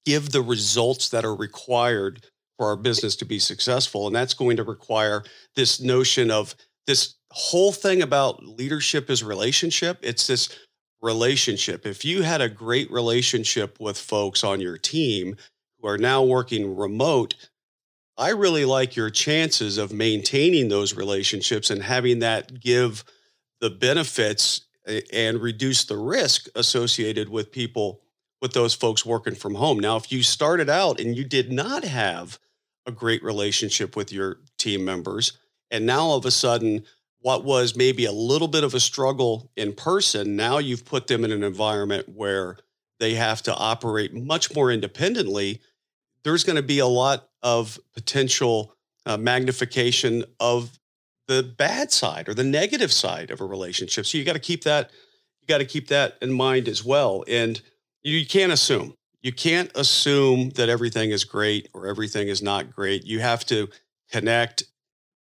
give 0.05 0.31
the 0.31 0.41
results 0.41 1.09
that 1.09 1.25
are 1.25 1.35
required 1.35 2.25
for 2.57 2.67
our 2.67 2.77
business 2.77 3.15
to 3.17 3.25
be 3.25 3.39
successful. 3.39 4.07
And 4.07 4.15
that's 4.15 4.33
going 4.33 4.57
to 4.57 4.63
require 4.63 5.23
this 5.55 5.81
notion 5.81 6.31
of 6.31 6.55
this 6.87 7.15
whole 7.31 7.71
thing 7.71 8.01
about 8.01 8.45
leadership 8.45 9.09
is 9.09 9.23
relationship. 9.23 9.97
It's 10.01 10.27
this 10.27 10.57
relationship. 11.01 11.85
If 11.85 12.05
you 12.05 12.21
had 12.21 12.41
a 12.41 12.49
great 12.49 12.89
relationship 12.91 13.79
with 13.79 13.97
folks 13.97 14.43
on 14.43 14.61
your 14.61 14.77
team 14.77 15.35
who 15.79 15.87
are 15.87 15.97
now 15.97 16.23
working 16.23 16.75
remote, 16.75 17.35
I 18.17 18.29
really 18.29 18.65
like 18.65 18.95
your 18.95 19.09
chances 19.09 19.77
of 19.77 19.91
maintaining 19.91 20.69
those 20.69 20.95
relationships 20.95 21.69
and 21.69 21.83
having 21.83 22.19
that 22.19 22.59
give 22.59 23.03
the 23.59 23.69
benefits 23.69 24.61
and 25.11 25.41
reduce 25.41 25.83
the 25.85 25.97
risk 25.97 26.47
associated 26.55 27.27
with 27.27 27.51
people 27.51 27.99
with 28.41 28.53
those 28.53 28.73
folks 28.73 29.05
working 29.05 29.35
from 29.35 29.55
home. 29.55 29.79
Now, 29.79 29.95
if 29.95 30.11
you 30.11 30.23
started 30.23 30.69
out 30.69 30.99
and 30.99 31.15
you 31.15 31.23
did 31.23 31.51
not 31.51 31.83
have 31.83 32.39
a 32.85 32.91
great 32.91 33.23
relationship 33.23 33.95
with 33.95 34.11
your 34.11 34.37
team 34.57 34.85
members, 34.85 35.37
and 35.71 35.85
now 35.85 36.01
all 36.01 36.17
of 36.17 36.25
a 36.25 36.31
sudden, 36.31 36.85
what 37.19 37.43
was 37.43 37.75
maybe 37.75 38.05
a 38.05 38.11
little 38.11 38.47
bit 38.47 38.63
of 38.63 38.73
a 38.73 38.79
struggle 38.79 39.51
in 39.55 39.73
person, 39.73 40.35
now 40.35 40.59
you've 40.59 40.85
put 40.85 41.07
them 41.07 41.23
in 41.25 41.31
an 41.31 41.43
environment 41.43 42.07
where 42.09 42.57
they 42.99 43.15
have 43.15 43.41
to 43.43 43.55
operate 43.55 44.13
much 44.13 44.53
more 44.55 44.71
independently. 44.71 45.59
There's 46.23 46.43
going 46.43 46.57
to 46.57 46.63
be 46.63 46.79
a 46.79 46.85
lot 46.85 47.27
of 47.41 47.79
potential 47.93 48.75
uh, 49.05 49.17
magnification 49.17 50.23
of 50.39 50.79
the 51.27 51.41
bad 51.41 51.91
side 51.91 52.29
or 52.29 52.35
the 52.35 52.43
negative 52.43 52.91
side 52.91 53.31
of 53.31 53.41
a 53.41 53.45
relationship. 53.45 54.05
So 54.05 54.17
you 54.17 54.23
got 54.23 54.33
to 54.33 54.39
keep 54.39 54.63
that 54.63 54.91
you 55.45 55.53
got 55.53 55.59
to 55.59 55.65
keep 55.65 55.89
that 55.89 56.17
in 56.23 56.33
mind 56.33 56.67
as 56.67 56.83
well. 56.83 57.23
And 57.27 57.61
you 58.11 58.25
can't 58.25 58.51
assume. 58.51 58.93
You 59.21 59.33
can't 59.33 59.71
assume 59.75 60.51
that 60.51 60.69
everything 60.69 61.09
is 61.09 61.23
great 61.23 61.69
or 61.73 61.87
everything 61.87 62.27
is 62.27 62.41
not 62.41 62.73
great. 62.73 63.05
You 63.05 63.19
have 63.19 63.45
to 63.47 63.67
connect, 64.11 64.65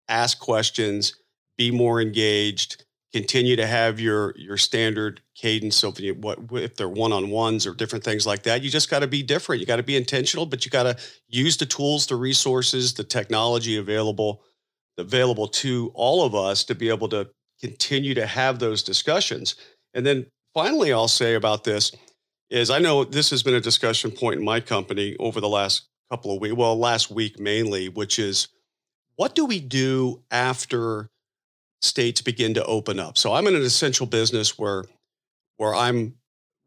ask 0.09 0.39
questions, 0.39 1.15
be 1.57 1.71
more 1.71 2.01
engaged, 2.01 2.83
continue 3.13 3.55
to 3.55 3.67
have 3.67 3.99
your 3.99 4.33
your 4.37 4.57
standard 4.57 5.21
cadence 5.35 5.83
of 5.83 5.99
what 6.17 6.39
if 6.53 6.75
they're 6.75 6.89
one-on-ones 6.89 7.67
or 7.67 7.73
different 7.75 8.03
things 8.03 8.25
like 8.25 8.41
that 8.43 8.63
you 8.63 8.71
just 8.71 8.89
got 8.89 8.99
to 8.99 9.07
be 9.07 9.21
different 9.21 9.59
you 9.59 9.67
got 9.67 9.75
to 9.75 9.83
be 9.83 9.95
intentional 9.95 10.47
but 10.47 10.65
you 10.65 10.71
got 10.71 10.83
to 10.83 10.97
use 11.27 11.55
the 11.55 11.65
tools 11.65 12.07
the 12.07 12.15
resources 12.15 12.93
the 12.93 13.03
technology 13.03 13.77
available 13.77 14.41
available 14.97 15.47
to 15.47 15.91
all 15.93 16.25
of 16.25 16.33
us 16.33 16.63
to 16.63 16.73
be 16.73 16.89
able 16.89 17.07
to 17.07 17.29
continue 17.61 18.15
to 18.15 18.25
have 18.25 18.57
those 18.57 18.81
discussions 18.81 19.55
and 19.93 20.05
then 20.05 20.25
finally 20.53 20.91
i'll 20.91 21.07
say 21.07 21.35
about 21.35 21.63
this 21.63 21.91
is 22.53 22.69
i 22.69 22.79
know 22.79 23.03
this 23.03 23.29
has 23.29 23.43
been 23.43 23.55
a 23.55 23.61
discussion 23.61 24.11
point 24.11 24.39
in 24.39 24.45
my 24.45 24.59
company 24.59 25.15
over 25.19 25.41
the 25.41 25.49
last 25.49 25.87
couple 26.09 26.33
of 26.33 26.41
weeks 26.41 26.55
well 26.55 26.77
last 26.77 27.11
week 27.11 27.39
mainly 27.39 27.89
which 27.89 28.19
is 28.19 28.47
what 29.15 29.35
do 29.35 29.45
we 29.45 29.59
do 29.59 30.21
after 30.31 31.09
states 31.83 32.21
begin 32.21 32.53
to 32.53 32.65
open 32.65 32.99
up. 32.99 33.17
So 33.17 33.33
I'm 33.33 33.47
in 33.47 33.55
an 33.55 33.61
essential 33.61 34.05
business 34.05 34.57
where 34.57 34.85
where 35.57 35.75
I'm 35.75 36.15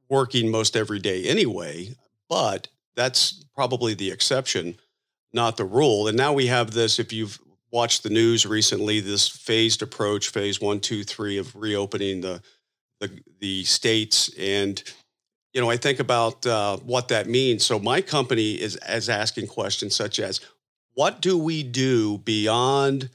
working 0.08 0.50
most 0.50 0.76
every 0.76 1.00
day 1.00 1.24
anyway, 1.24 1.94
but 2.28 2.68
that's 2.94 3.44
probably 3.54 3.94
the 3.94 4.10
exception, 4.10 4.76
not 5.32 5.56
the 5.56 5.64
rule. 5.64 6.06
And 6.06 6.16
now 6.16 6.32
we 6.32 6.46
have 6.46 6.70
this, 6.70 7.00
if 7.00 7.12
you've 7.12 7.40
watched 7.72 8.04
the 8.04 8.10
news 8.10 8.46
recently, 8.46 9.00
this 9.00 9.26
phased 9.26 9.82
approach, 9.82 10.28
phase 10.28 10.60
one, 10.60 10.78
two, 10.78 11.02
three 11.02 11.38
of 11.38 11.54
reopening 11.56 12.20
the 12.20 12.42
the, 13.00 13.10
the 13.40 13.64
states. 13.64 14.30
And, 14.38 14.82
you 15.56 15.62
know, 15.62 15.70
I 15.70 15.78
think 15.78 16.00
about 16.00 16.46
uh, 16.46 16.76
what 16.84 17.08
that 17.08 17.28
means. 17.28 17.64
So 17.64 17.78
my 17.78 18.02
company 18.02 18.60
is 18.60 18.76
as 18.76 19.08
asking 19.08 19.46
questions 19.46 19.96
such 19.96 20.20
as, 20.20 20.42
what 20.92 21.22
do 21.22 21.38
we 21.38 21.62
do 21.62 22.18
beyond 22.18 23.08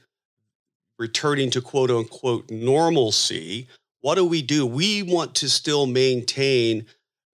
returning 0.98 1.50
to 1.50 1.60
quote 1.60 1.92
unquote 1.92 2.50
normalcy, 2.50 3.68
what 4.00 4.16
do 4.16 4.24
we 4.24 4.42
do? 4.42 4.66
We 4.66 5.04
want 5.04 5.36
to 5.36 5.48
still 5.48 5.86
maintain 5.86 6.86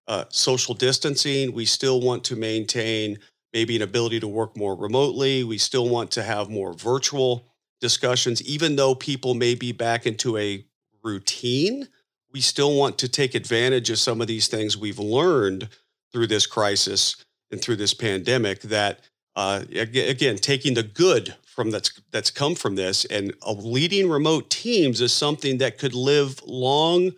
uh, 0.06 0.26
social 0.28 0.74
distancing. 0.74 1.54
We 1.54 1.64
still 1.64 2.02
want 2.02 2.22
to 2.24 2.36
maintain 2.36 3.18
maybe 3.54 3.76
an 3.76 3.82
ability 3.82 4.20
to 4.20 4.28
work 4.28 4.58
more 4.58 4.76
remotely. 4.76 5.42
We 5.42 5.56
still 5.56 5.88
want 5.88 6.10
to 6.12 6.22
have 6.22 6.50
more 6.50 6.74
virtual 6.74 7.46
discussions, 7.80 8.42
even 8.42 8.76
though 8.76 8.94
people 8.94 9.32
may 9.32 9.54
be 9.54 9.72
back 9.72 10.06
into 10.06 10.36
a 10.36 10.66
routine. 11.02 11.88
We 12.32 12.40
still 12.40 12.76
want 12.76 12.98
to 12.98 13.08
take 13.08 13.34
advantage 13.34 13.90
of 13.90 13.98
some 13.98 14.20
of 14.20 14.26
these 14.26 14.48
things 14.48 14.76
we've 14.76 14.98
learned 14.98 15.68
through 16.12 16.26
this 16.26 16.46
crisis 16.46 17.16
and 17.50 17.60
through 17.60 17.76
this 17.76 17.94
pandemic 17.94 18.60
that 18.62 19.00
uh, 19.38 19.62
again, 19.72 20.36
taking 20.36 20.74
the 20.74 20.82
good 20.82 21.32
from 21.46 21.70
that's 21.70 21.92
that's 22.10 22.30
come 22.30 22.56
from 22.56 22.74
this 22.74 23.04
and 23.04 23.32
leading 23.46 24.08
remote 24.08 24.50
teams 24.50 25.00
is 25.00 25.12
something 25.12 25.58
that 25.58 25.78
could 25.78 25.94
live 25.94 26.42
long 26.44 27.12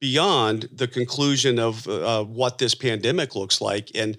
beyond 0.00 0.68
the 0.72 0.86
conclusion 0.86 1.58
of 1.58 1.88
uh, 1.88 2.22
what 2.22 2.58
this 2.58 2.74
pandemic 2.74 3.34
looks 3.34 3.60
like. 3.60 3.90
And 3.96 4.16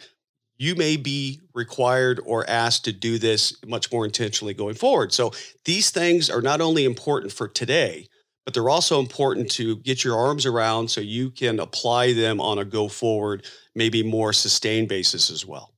you 0.57 0.75
may 0.75 0.97
be 0.97 1.39
required 1.53 2.19
or 2.25 2.49
asked 2.49 2.83
to 2.85 2.91
do 2.91 3.17
this 3.17 3.55
much 3.65 3.91
more 3.93 4.03
intentionally 4.03 4.53
going 4.53 4.75
forward. 4.75 5.13
So 5.13 5.31
these 5.63 5.91
things 5.91 6.29
are 6.29 6.41
not 6.41 6.59
only 6.59 6.83
important 6.83 7.31
for 7.31 7.47
today 7.47 8.09
but 8.45 8.53
they're 8.53 8.69
also 8.69 8.99
important 8.99 9.49
to 9.51 9.77
get 9.77 10.03
your 10.03 10.17
arms 10.17 10.45
around 10.45 10.89
so 10.89 11.01
you 11.01 11.31
can 11.31 11.59
apply 11.59 12.13
them 12.13 12.39
on 12.39 12.59
a 12.59 12.65
go 12.65 12.87
forward 12.87 13.45
maybe 13.75 14.03
more 14.03 14.31
sustained 14.31 14.87
basis 14.87 15.29
as 15.29 15.45
well 15.45 15.75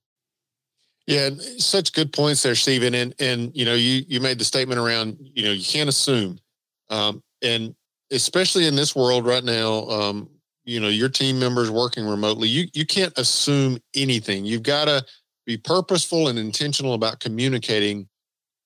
yeah, 1.07 1.29
such 1.57 1.93
good 1.93 2.11
points 2.11 2.43
there, 2.43 2.53
Steven. 2.53 2.93
And 2.93 3.15
and 3.17 3.55
you 3.55 3.63
know, 3.63 3.75
you 3.75 4.03
you 4.09 4.19
made 4.19 4.37
the 4.39 4.43
statement 4.43 4.77
around 4.77 5.17
you 5.19 5.45
know 5.45 5.53
you 5.53 5.63
can't 5.63 5.87
assume, 5.87 6.37
um, 6.89 7.23
and 7.41 7.73
especially 8.11 8.67
in 8.67 8.75
this 8.75 8.93
world 8.95 9.25
right 9.25 9.43
now, 9.43 9.87
um, 9.87 10.29
you 10.65 10.81
know, 10.81 10.89
your 10.89 11.07
team 11.07 11.39
members 11.39 11.71
working 11.71 12.05
remotely, 12.05 12.49
you 12.49 12.67
you 12.73 12.85
can't 12.85 13.17
assume 13.17 13.79
anything. 13.95 14.45
You've 14.45 14.63
got 14.63 14.85
to 14.85 15.03
be 15.45 15.55
purposeful 15.55 16.27
and 16.27 16.37
intentional 16.37 16.93
about 16.93 17.21
communicating 17.21 18.09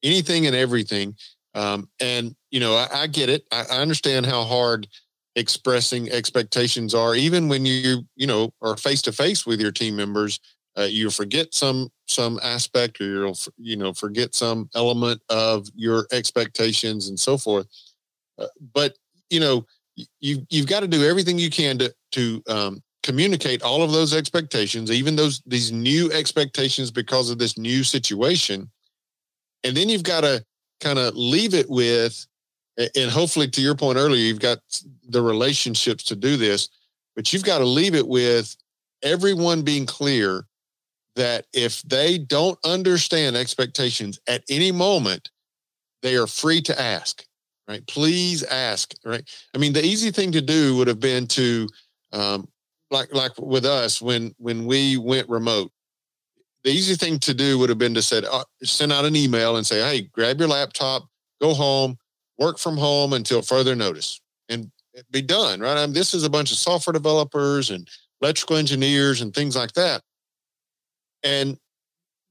anything 0.02 0.48
and 0.48 0.56
everything. 0.56 1.16
Um, 1.54 1.90
and 2.00 2.36
you 2.50 2.60
know, 2.60 2.76
I, 2.76 3.02
I 3.02 3.08
get 3.08 3.30
it. 3.30 3.44
I, 3.52 3.66
I 3.72 3.78
understand 3.80 4.26
how 4.26 4.44
hard 4.44 4.88
expressing 5.36 6.12
expectations 6.12 6.94
are, 6.94 7.16
even 7.16 7.48
when 7.48 7.66
you 7.66 8.04
you 8.16 8.28
know 8.28 8.54
are 8.62 8.78
face 8.78 9.02
to 9.04 9.12
face 9.12 9.46
with 9.46 9.62
your 9.62 9.72
team 9.72 9.96
members 9.96 10.40
uh, 10.78 10.84
you 10.84 11.10
forget 11.10 11.54
some 11.54 11.90
some 12.08 12.40
aspect 12.44 13.00
or 13.02 13.06
you'll 13.06 13.38
you 13.58 13.76
know 13.76 13.94
forget 13.94 14.34
some 14.34 14.70
element 14.76 15.22
of 15.30 15.68
your 15.76 16.08
expectations 16.12 17.10
and 17.10 17.20
so 17.20 17.38
forth 17.38 17.68
uh, 18.38 18.48
but 18.74 18.96
you 19.30 19.40
know 19.40 19.66
you 20.20 20.46
you've 20.50 20.68
got 20.68 20.82
to 20.82 20.88
do 20.88 21.04
everything 21.04 21.38
you 21.38 21.50
can 21.50 21.78
to 21.78 21.94
to 22.12 22.42
um, 22.48 22.82
communicate 23.04 23.62
all 23.64 23.82
of 23.82 23.92
those 23.92 24.14
expectations 24.14 24.92
even 24.92 25.16
those 25.16 25.42
these 25.46 25.72
new 25.72 26.12
expectations 26.12 26.92
because 26.92 27.30
of 27.30 27.38
this 27.38 27.58
new 27.58 27.84
situation 27.84 28.70
and 29.64 29.76
then 29.76 29.90
you've 29.90 30.04
got 30.04 30.22
to 30.22 30.44
kind 30.82 31.00
of 31.00 31.16
leave 31.16 31.54
it 31.54 31.70
with 31.70 32.26
and 32.96 33.12
hopefully 33.12 33.48
to 33.48 33.62
your 33.62 33.76
point 33.76 33.98
earlier 33.98 34.22
you've 34.22 34.40
got 34.40 34.60
the 35.10 35.22
relationships 35.22 36.04
to 36.04 36.16
do 36.16 36.36
this 36.36 36.70
but 37.16 37.32
you've 37.32 37.44
got 37.44 37.60
to 37.60 37.66
leave 37.66 37.96
it 37.96 38.08
with 38.08 38.56
everyone 39.04 39.62
being 39.62 39.86
clear 39.86 40.46
that 41.16 41.46
if 41.54 41.82
they 41.84 42.18
don't 42.18 42.58
understand 42.64 43.36
expectations 43.36 44.20
at 44.28 44.44
any 44.50 44.72
moment, 44.72 45.30
they 46.02 46.16
are 46.16 46.28
free 46.28 46.62
to 46.62 46.82
ask, 46.82 47.26
right? 47.68 47.86
Please 47.88 48.44
ask, 48.44 48.94
right? 49.04 49.24
I 49.54 49.58
mean, 49.58 49.74
the 49.74 49.86
easy 49.86 50.12
thing 50.12 50.32
to 50.32 50.42
do 50.42 50.78
would 50.78 50.88
have 50.88 51.00
been 51.00 51.28
to, 51.28 51.68
um, 52.14 52.48
like 52.90 53.14
like 53.14 53.32
with 53.38 53.66
us 53.66 54.02
when 54.02 54.34
when 54.38 54.66
we 54.66 54.98
went 54.98 55.30
remote. 55.30 55.72
The 56.64 56.72
easy 56.72 56.96
thing 56.96 57.20
to 57.20 57.34
do 57.34 57.58
would 57.58 57.70
have 57.70 57.78
been 57.78 57.94
to 57.96 58.02
said, 58.02 58.26
uh, 58.26 58.44
send 58.64 58.92
out 58.92 59.06
an 59.06 59.16
email 59.16 59.58
and 59.58 59.66
say, 59.66 59.82
"Hey, 59.82 60.02
grab 60.02 60.40
your 60.40 60.50
laptop, 60.50 61.08
go 61.42 61.54
home, 61.54 61.98
work 62.38 62.60
from 62.60 62.78
home 62.78 63.14
until 63.14 63.42
further 63.42 63.76
notice," 63.76 64.22
and 64.48 64.72
be 65.10 65.22
done, 65.22 65.60
right? 65.60 65.78
I 65.78 65.86
mean, 65.86 65.94
this 65.94 66.14
is 66.14 66.24
a 66.24 66.30
bunch 66.30 66.52
of 66.52 66.58
software 66.58 66.94
developers 66.94 67.70
and 67.70 67.88
electrical 68.22 68.58
engineers 68.58 69.22
and 69.22 69.34
things 69.34 69.56
like 69.56 69.74
that. 69.74 70.04
And 71.24 71.58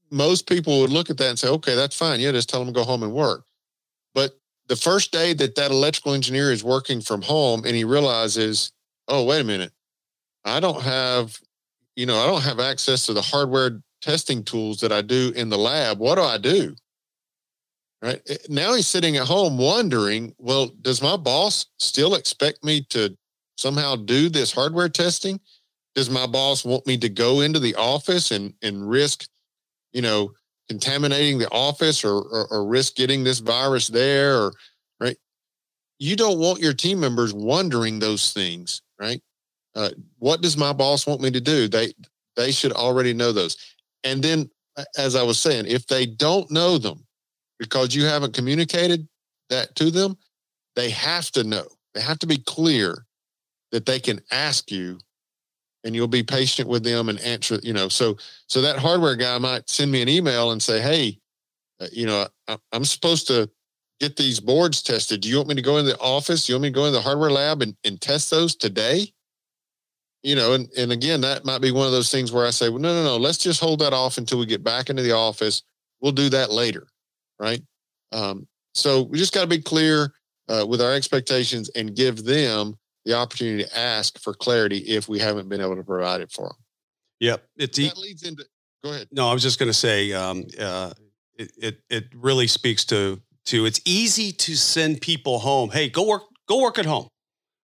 most 0.09 0.47
people 0.47 0.79
would 0.81 0.89
look 0.89 1.09
at 1.09 1.17
that 1.17 1.29
and 1.29 1.39
say, 1.39 1.47
okay, 1.47 1.75
that's 1.75 1.95
fine. 1.95 2.19
Yeah, 2.19 2.31
just 2.31 2.49
tell 2.49 2.63
them 2.63 2.73
to 2.73 2.77
go 2.79 2.83
home 2.83 3.03
and 3.03 3.13
work. 3.13 3.45
But 4.13 4.37
the 4.67 4.75
first 4.75 5.11
day 5.11 5.33
that 5.33 5.55
that 5.55 5.71
electrical 5.71 6.13
engineer 6.13 6.51
is 6.51 6.63
working 6.63 7.01
from 7.01 7.21
home 7.21 7.63
and 7.65 7.75
he 7.75 7.83
realizes, 7.83 8.71
oh, 9.07 9.23
wait 9.23 9.41
a 9.41 9.45
minute, 9.45 9.71
I 10.43 10.59
don't 10.59 10.81
have, 10.81 11.39
you 11.95 12.05
know, 12.05 12.19
I 12.19 12.27
don't 12.27 12.43
have 12.43 12.59
access 12.59 13.05
to 13.05 13.13
the 13.13 13.21
hardware 13.21 13.81
testing 14.01 14.43
tools 14.43 14.79
that 14.81 14.91
I 14.91 15.01
do 15.01 15.31
in 15.35 15.49
the 15.49 15.57
lab. 15.57 15.99
What 15.99 16.15
do 16.15 16.21
I 16.21 16.37
do? 16.37 16.75
Right 18.01 18.21
eh, 18.27 18.37
now 18.49 18.73
he's 18.73 18.87
sitting 18.87 19.17
at 19.17 19.27
home 19.27 19.57
wondering, 19.57 20.33
well, 20.37 20.71
does 20.81 21.01
my 21.01 21.17
boss 21.17 21.67
still 21.79 22.15
expect 22.15 22.63
me 22.63 22.81
to 22.89 23.15
somehow 23.57 23.95
do 23.95 24.29
this 24.29 24.51
hardware 24.51 24.89
testing? 24.89 25.39
does 25.95 26.09
my 26.09 26.25
boss 26.25 26.63
want 26.63 26.85
me 26.87 26.97
to 26.97 27.09
go 27.09 27.41
into 27.41 27.59
the 27.59 27.75
office 27.75 28.31
and 28.31 28.53
and 28.61 28.89
risk 28.89 29.27
you 29.91 30.01
know 30.01 30.31
contaminating 30.69 31.37
the 31.37 31.49
office 31.49 32.05
or, 32.05 32.15
or, 32.15 32.47
or 32.51 32.65
risk 32.65 32.95
getting 32.95 33.23
this 33.23 33.39
virus 33.39 33.87
there 33.87 34.37
or 34.37 34.53
right 34.99 35.17
you 35.99 36.15
don't 36.15 36.39
want 36.39 36.59
your 36.59 36.73
team 36.73 36.99
members 36.99 37.33
wondering 37.33 37.99
those 37.99 38.31
things 38.31 38.81
right 38.99 39.21
uh, 39.75 39.89
what 40.19 40.41
does 40.41 40.57
my 40.57 40.73
boss 40.73 41.05
want 41.05 41.21
me 41.21 41.31
to 41.31 41.41
do 41.41 41.67
they 41.67 41.93
they 42.35 42.51
should 42.51 42.71
already 42.71 43.13
know 43.13 43.31
those 43.31 43.57
and 44.03 44.23
then 44.23 44.49
as 44.97 45.15
I 45.15 45.23
was 45.23 45.39
saying, 45.39 45.65
if 45.67 45.87
they 45.87 46.05
don't 46.05 46.49
know 46.51 46.77
them 46.77 47.05
because 47.59 47.93
you 47.93 48.05
haven't 48.05 48.33
communicated 48.33 49.07
that 49.49 49.75
to 49.75 49.91
them, 49.91 50.17
they 50.75 50.89
have 50.89 51.29
to 51.31 51.43
know. 51.43 51.65
They 51.93 52.01
have 52.01 52.19
to 52.19 52.27
be 52.27 52.37
clear 52.37 53.05
that 53.71 53.85
they 53.85 53.99
can 53.99 54.21
ask 54.31 54.71
you 54.71 54.99
and 55.83 55.95
you'll 55.95 56.07
be 56.07 56.23
patient 56.23 56.69
with 56.69 56.83
them 56.83 57.09
and 57.09 57.19
answer, 57.21 57.59
you 57.63 57.73
know. 57.73 57.89
So 57.89 58.17
so 58.47 58.61
that 58.61 58.77
hardware 58.77 59.15
guy 59.15 59.37
might 59.39 59.69
send 59.69 59.91
me 59.91 60.01
an 60.01 60.09
email 60.09 60.51
and 60.51 60.61
say, 60.61 60.79
"Hey, 60.79 61.19
uh, 61.79 61.87
you 61.91 62.05
know, 62.05 62.27
I, 62.47 62.57
I'm 62.71 62.85
supposed 62.85 63.27
to 63.27 63.49
get 63.99 64.15
these 64.15 64.39
boards 64.39 64.81
tested. 64.81 65.21
Do 65.21 65.29
you 65.29 65.37
want 65.37 65.49
me 65.49 65.55
to 65.55 65.61
go 65.61 65.77
in 65.77 65.85
the 65.85 65.99
office? 65.99 66.45
Do 66.45 66.53
you 66.53 66.55
want 66.55 66.63
me 66.63 66.69
to 66.69 66.73
go 66.73 66.85
in 66.85 66.93
the 66.93 67.01
hardware 67.01 67.31
lab 67.31 67.61
and, 67.61 67.75
and 67.83 67.99
test 67.99 68.29
those 68.29 68.55
today?" 68.55 69.11
You 70.23 70.35
know, 70.35 70.53
and, 70.53 70.69
and 70.77 70.91
again, 70.91 71.21
that 71.21 71.45
might 71.45 71.61
be 71.61 71.71
one 71.71 71.85
of 71.85 71.91
those 71.91 72.11
things 72.11 72.31
where 72.31 72.45
I 72.45 72.51
say, 72.51 72.69
well, 72.69 72.79
no, 72.79 72.93
no, 72.93 73.03
no, 73.03 73.17
let's 73.17 73.37
just 73.37 73.59
hold 73.59 73.79
that 73.79 73.93
off 73.93 74.17
until 74.17 74.39
we 74.39 74.45
get 74.45 74.63
back 74.63 74.89
into 74.89 75.01
the 75.01 75.13
office. 75.13 75.63
We'll 75.99 76.11
do 76.11 76.29
that 76.29 76.51
later. 76.51 76.87
Right. 77.39 77.61
Um, 78.11 78.47
so 78.73 79.03
we 79.03 79.17
just 79.17 79.33
got 79.33 79.41
to 79.41 79.47
be 79.47 79.61
clear 79.61 80.13
uh, 80.47 80.65
with 80.67 80.81
our 80.81 80.93
expectations 80.93 81.69
and 81.69 81.95
give 81.95 82.23
them 82.23 82.75
the 83.05 83.13
opportunity 83.13 83.63
to 83.63 83.77
ask 83.77 84.19
for 84.19 84.33
clarity 84.33 84.77
if 84.79 85.09
we 85.09 85.17
haven't 85.17 85.49
been 85.49 85.61
able 85.61 85.75
to 85.75 85.83
provide 85.83 86.21
it 86.21 86.31
for 86.31 86.49
them. 86.49 86.57
Yep. 87.19 87.43
It's 87.57 87.77
that 87.77 87.97
leads 87.97 88.23
into, 88.23 88.45
go 88.83 88.91
ahead. 88.91 89.07
No, 89.11 89.27
I 89.27 89.33
was 89.33 89.41
just 89.41 89.57
going 89.57 89.69
to 89.69 89.77
say, 89.77 90.13
um, 90.13 90.45
uh, 90.59 90.91
it, 91.37 91.51
it, 91.57 91.81
it 91.89 92.05
really 92.15 92.47
speaks 92.47 92.85
to, 92.85 93.19
to, 93.45 93.65
it's 93.65 93.81
easy 93.85 94.31
to 94.33 94.55
send 94.55 95.01
people 95.01 95.39
home. 95.39 95.71
Hey, 95.71 95.89
go 95.89 96.05
work, 96.05 96.23
go 96.47 96.61
work 96.61 96.77
at 96.77 96.85
home 96.85 97.07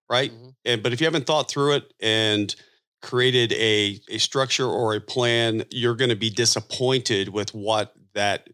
right? 0.10 0.32
Mm-hmm. 0.32 0.47
And 0.68 0.84
but 0.84 0.94
if 0.94 1.02
you 1.02 1.08
haven't 1.08 1.26
thought 1.26 1.50
through 1.50 1.74
it 1.74 1.94
and 2.00 2.54
created 3.02 3.54
a 3.54 4.00
a 4.10 4.18
structure 4.20 4.68
or 4.68 4.94
a 4.94 5.02
plan, 5.02 5.64
you're 5.72 5.96
going 5.96 6.10
to 6.10 6.16
be 6.16 6.30
disappointed 6.30 7.30
with 7.30 7.54
what 7.56 7.94
that 8.14 8.50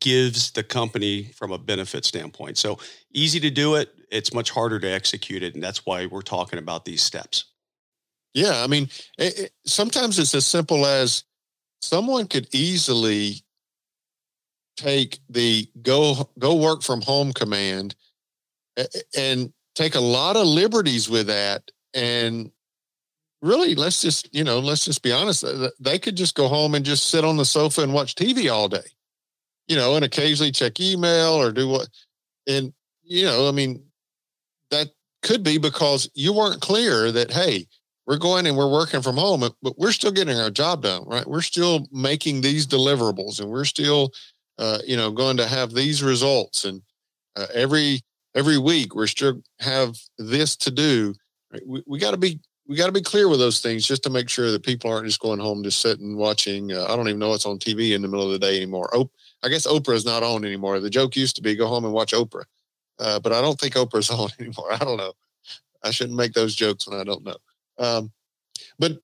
gives 0.00 0.52
the 0.52 0.62
company 0.62 1.32
from 1.34 1.52
a 1.52 1.58
benefit 1.58 2.04
standpoint. 2.04 2.56
So 2.58 2.78
easy 3.12 3.40
to 3.40 3.50
do 3.50 3.74
it, 3.74 3.92
it's 4.10 4.32
much 4.32 4.50
harder 4.50 4.78
to 4.78 4.88
execute 4.88 5.42
it, 5.42 5.54
and 5.54 5.62
that's 5.62 5.84
why 5.84 6.06
we're 6.06 6.22
talking 6.22 6.58
about 6.58 6.84
these 6.84 7.02
steps. 7.02 7.46
Yeah, 8.34 8.62
I 8.62 8.66
mean, 8.66 8.88
it, 9.18 9.38
it, 9.38 9.52
sometimes 9.64 10.18
it's 10.18 10.34
as 10.34 10.46
simple 10.46 10.86
as 10.86 11.24
someone 11.80 12.28
could 12.28 12.54
easily 12.54 13.42
take 14.76 15.18
the 15.30 15.66
go 15.82 16.28
go 16.38 16.54
work 16.54 16.82
from 16.82 17.00
home 17.00 17.32
command 17.32 17.96
and 19.16 19.52
take 19.76 19.94
a 19.94 20.00
lot 20.00 20.36
of 20.36 20.46
liberties 20.46 21.08
with 21.08 21.28
that 21.28 21.70
and 21.94 22.50
really 23.42 23.74
let's 23.74 24.02
just 24.02 24.34
you 24.34 24.42
know 24.42 24.58
let's 24.58 24.84
just 24.84 25.02
be 25.02 25.12
honest 25.12 25.44
they 25.78 25.98
could 25.98 26.16
just 26.16 26.34
go 26.34 26.48
home 26.48 26.74
and 26.74 26.84
just 26.84 27.08
sit 27.10 27.24
on 27.24 27.36
the 27.36 27.44
sofa 27.44 27.82
and 27.82 27.94
watch 27.94 28.14
tv 28.14 28.50
all 28.50 28.68
day 28.68 28.88
you 29.68 29.76
know 29.76 29.94
and 29.94 30.04
occasionally 30.04 30.50
check 30.50 30.80
email 30.80 31.34
or 31.34 31.52
do 31.52 31.68
what 31.68 31.88
and 32.48 32.72
you 33.04 33.24
know 33.24 33.48
i 33.48 33.52
mean 33.52 33.84
that 34.70 34.88
could 35.22 35.44
be 35.44 35.58
because 35.58 36.10
you 36.14 36.32
weren't 36.32 36.60
clear 36.60 37.12
that 37.12 37.30
hey 37.30 37.66
we're 38.06 38.18
going 38.18 38.46
and 38.46 38.56
we're 38.56 38.72
working 38.72 39.02
from 39.02 39.16
home 39.16 39.40
but 39.62 39.78
we're 39.78 39.92
still 39.92 40.12
getting 40.12 40.38
our 40.38 40.50
job 40.50 40.82
done 40.82 41.04
right? 41.06 41.26
We're 41.26 41.42
still 41.42 41.86
making 41.92 42.40
these 42.40 42.66
deliverables 42.66 43.40
and 43.40 43.50
we're 43.50 43.64
still 43.64 44.12
uh, 44.58 44.78
you 44.86 44.96
know 44.96 45.10
going 45.10 45.36
to 45.36 45.46
have 45.46 45.72
these 45.72 46.02
results. 46.02 46.64
And 46.64 46.82
uh, 47.36 47.46
every 47.54 48.00
every 48.36 48.58
week 48.58 48.94
we're 48.94 49.06
still 49.06 49.42
have 49.58 49.96
this 50.18 50.54
to 50.56 50.70
do. 50.70 51.14
We, 51.64 51.82
we 51.86 51.98
got 51.98 52.12
to 52.12 52.16
be 52.16 52.38
we 52.68 52.76
got 52.76 52.86
to 52.86 52.92
be 52.92 53.00
clear 53.00 53.28
with 53.28 53.38
those 53.38 53.60
things 53.60 53.86
just 53.86 54.02
to 54.02 54.10
make 54.10 54.28
sure 54.28 54.50
that 54.50 54.64
people 54.64 54.90
aren't 54.90 55.06
just 55.06 55.20
going 55.20 55.38
home 55.38 55.62
just 55.62 55.80
sitting 55.80 56.16
watching. 56.16 56.72
Uh, 56.72 56.84
I 56.88 56.96
don't 56.96 57.08
even 57.08 57.20
know 57.20 57.28
what's 57.28 57.46
on 57.46 57.58
TV 57.58 57.94
in 57.94 58.02
the 58.02 58.08
middle 58.08 58.26
of 58.26 58.32
the 58.32 58.38
day 58.38 58.56
anymore. 58.56 58.90
Oh, 58.92 59.08
I 59.44 59.48
guess 59.48 59.66
Oprah 59.66 59.94
is 59.94 60.04
not 60.04 60.22
on 60.22 60.44
anymore. 60.44 60.80
The 60.80 60.90
joke 60.90 61.16
used 61.16 61.36
to 61.36 61.42
be 61.42 61.54
go 61.54 61.68
home 61.68 61.84
and 61.84 61.94
watch 61.94 62.12
Oprah, 62.12 62.44
uh, 62.98 63.20
but 63.20 63.32
I 63.32 63.40
don't 63.40 63.58
think 63.58 63.74
Oprah's 63.74 64.10
on 64.10 64.30
anymore. 64.38 64.72
I 64.72 64.78
don't 64.78 64.98
know. 64.98 65.12
I 65.82 65.90
shouldn't 65.90 66.16
make 66.16 66.32
those 66.32 66.54
jokes 66.54 66.88
when 66.88 66.98
I 66.98 67.04
don't 67.04 67.24
know. 67.24 67.36
Um, 67.78 68.12
but 68.78 68.98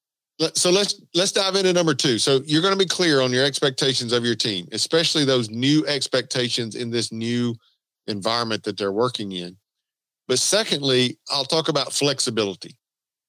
so 0.54 0.70
let's 0.70 1.00
let's 1.14 1.30
dive 1.30 1.54
into 1.54 1.72
number 1.72 1.94
two. 1.94 2.18
So 2.18 2.40
you're 2.44 2.62
going 2.62 2.76
to 2.76 2.78
be 2.78 2.88
clear 2.88 3.20
on 3.20 3.30
your 3.30 3.44
expectations 3.44 4.12
of 4.12 4.24
your 4.24 4.34
team, 4.34 4.66
especially 4.72 5.24
those 5.24 5.50
new 5.50 5.86
expectations 5.86 6.74
in 6.74 6.90
this 6.90 7.12
new 7.12 7.54
environment 8.06 8.62
that 8.64 8.76
they're 8.76 8.92
working 8.92 9.32
in. 9.32 9.56
But 10.28 10.38
secondly, 10.38 11.18
I'll 11.30 11.44
talk 11.44 11.68
about 11.68 11.92
flexibility. 11.92 12.76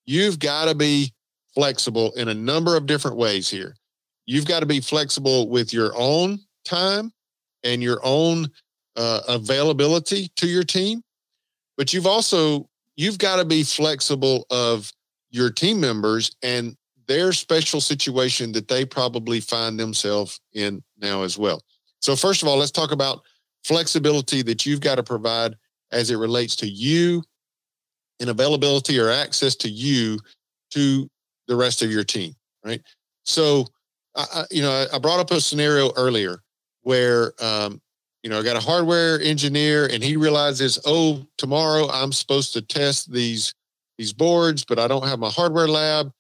You've 0.05 0.39
got 0.39 0.65
to 0.65 0.75
be 0.75 1.13
flexible 1.53 2.12
in 2.13 2.29
a 2.29 2.33
number 2.33 2.75
of 2.75 2.86
different 2.86 3.17
ways 3.17 3.49
here. 3.49 3.75
You've 4.25 4.45
got 4.45 4.62
to 4.62 4.65
be 4.65 4.79
flexible 4.79 5.49
with 5.49 5.73
your 5.73 5.91
own 5.95 6.39
time 6.65 7.12
and 7.63 7.81
your 7.81 7.99
own 8.03 8.47
uh, 8.95 9.21
availability 9.27 10.29
to 10.38 10.47
your 10.47 10.63
team. 10.63 11.01
But 11.77 11.93
you've 11.93 12.07
also 12.07 12.69
you've 12.95 13.17
got 13.17 13.38
to 13.38 13.45
be 13.45 13.63
flexible 13.63 14.45
of 14.49 14.91
your 15.31 15.49
team 15.49 15.79
members 15.79 16.36
and 16.43 16.75
their 17.07 17.33
special 17.33 17.81
situation 17.81 18.51
that 18.53 18.67
they 18.67 18.86
probably 18.86 19.39
find 19.39 19.79
themselves 19.79 20.39
in 20.53 20.81
now 20.99 21.23
as 21.23 21.38
well. 21.38 21.62
So 22.01 22.15
first 22.15 22.41
of 22.41 22.47
all, 22.47 22.57
let's 22.57 22.71
talk 22.71 22.91
about 22.91 23.23
flexibility 23.63 24.41
that 24.43 24.65
you've 24.65 24.82
got 24.82 24.95
to 24.95 25.04
provide 25.04 25.56
as 25.91 26.12
it 26.12 26.17
relates 26.17 26.56
to 26.58 26.67
you 26.67 27.23
and 28.19 28.30
availability 28.30 28.99
or 28.99 29.10
access 29.10 29.56
to 29.56 29.69
you 29.69 30.19
to 30.71 31.10
the 31.47 31.56
rest 31.56 31.82
of 31.82 31.91
your 31.91 32.04
team, 32.04 32.34
right? 32.65 32.82
So, 33.26 33.67
I, 34.15 34.45
you 34.52 34.62
know, 34.62 34.86
I 34.93 34.99
brought 34.99 35.19
up 35.19 35.32
a 35.32 35.41
scenario 35.41 35.91
earlier 35.95 36.39
where, 36.82 37.34
um, 37.43 37.82
you 38.21 38.30
know, 38.30 38.39
I 38.39 38.43
got 38.43 38.56
a 38.56 38.62
hardware 38.62 39.19
engineer 39.21 39.88
and 39.88 40.04
he 40.04 40.17
realizes, 40.17 40.80
oh, 40.86 41.26
tomorrow 41.38 41.89
I'm 41.89 42.12
supposed 42.12 42.54
to 42.54 42.62
test 42.62 43.12
these 43.12 43.54
these 43.97 44.13
boards, 44.13 44.65
but 44.65 44.80
I 44.80 44.88
don't 44.88 45.08
have 45.08 45.19
my 45.19 45.30
hardware 45.30 45.67
lab. 45.67 46.12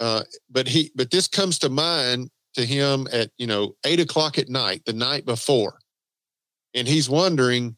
Uh, 0.00 0.22
but 0.50 0.66
he, 0.66 0.90
but 0.96 1.10
this 1.10 1.28
comes 1.28 1.58
to 1.60 1.68
mind 1.68 2.28
to 2.54 2.64
him 2.64 3.06
at 3.12 3.30
you 3.38 3.46
know 3.46 3.74
eight 3.84 4.00
o'clock 4.00 4.38
at 4.38 4.48
night, 4.48 4.82
the 4.84 4.92
night 4.92 5.24
before, 5.24 5.78
and 6.74 6.88
he's 6.88 7.08
wondering, 7.08 7.76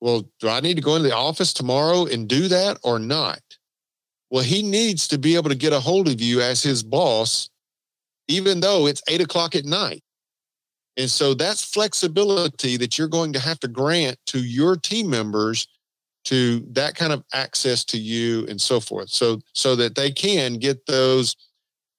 well, 0.00 0.28
do 0.40 0.48
I 0.48 0.60
need 0.60 0.74
to 0.74 0.82
go 0.82 0.96
into 0.96 1.08
the 1.08 1.16
office 1.16 1.52
tomorrow 1.52 2.06
and 2.06 2.28
do 2.28 2.48
that 2.48 2.78
or 2.82 2.98
not? 2.98 3.40
Well, 4.30 4.42
he 4.42 4.62
needs 4.62 5.08
to 5.08 5.18
be 5.18 5.36
able 5.36 5.50
to 5.50 5.56
get 5.56 5.72
a 5.72 5.80
hold 5.80 6.08
of 6.08 6.20
you 6.20 6.40
as 6.40 6.62
his 6.62 6.82
boss, 6.82 7.48
even 8.28 8.60
though 8.60 8.86
it's 8.86 9.02
eight 9.08 9.20
o'clock 9.20 9.54
at 9.54 9.64
night. 9.64 10.02
And 10.96 11.10
so 11.10 11.34
that's 11.34 11.64
flexibility 11.64 12.76
that 12.78 12.98
you're 12.98 13.08
going 13.08 13.32
to 13.34 13.38
have 13.38 13.60
to 13.60 13.68
grant 13.68 14.18
to 14.26 14.38
your 14.38 14.76
team 14.76 15.08
members 15.08 15.68
to 16.24 16.60
that 16.72 16.96
kind 16.96 17.12
of 17.12 17.22
access 17.32 17.84
to 17.84 17.98
you 17.98 18.46
and 18.48 18.60
so 18.60 18.80
forth. 18.80 19.10
So 19.10 19.40
so 19.52 19.76
that 19.76 19.94
they 19.94 20.10
can 20.10 20.54
get 20.54 20.84
those 20.86 21.36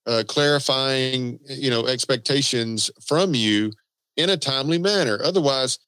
uh, 0.05 0.23
clarifying, 0.27 1.39
you 1.45 1.69
know, 1.69 1.87
expectations 1.87 2.91
from 3.05 3.33
you 3.33 3.71
in 4.17 4.29
a 4.29 4.37
timely 4.37 4.77
manner. 4.79 5.19
Otherwise, 5.23 5.79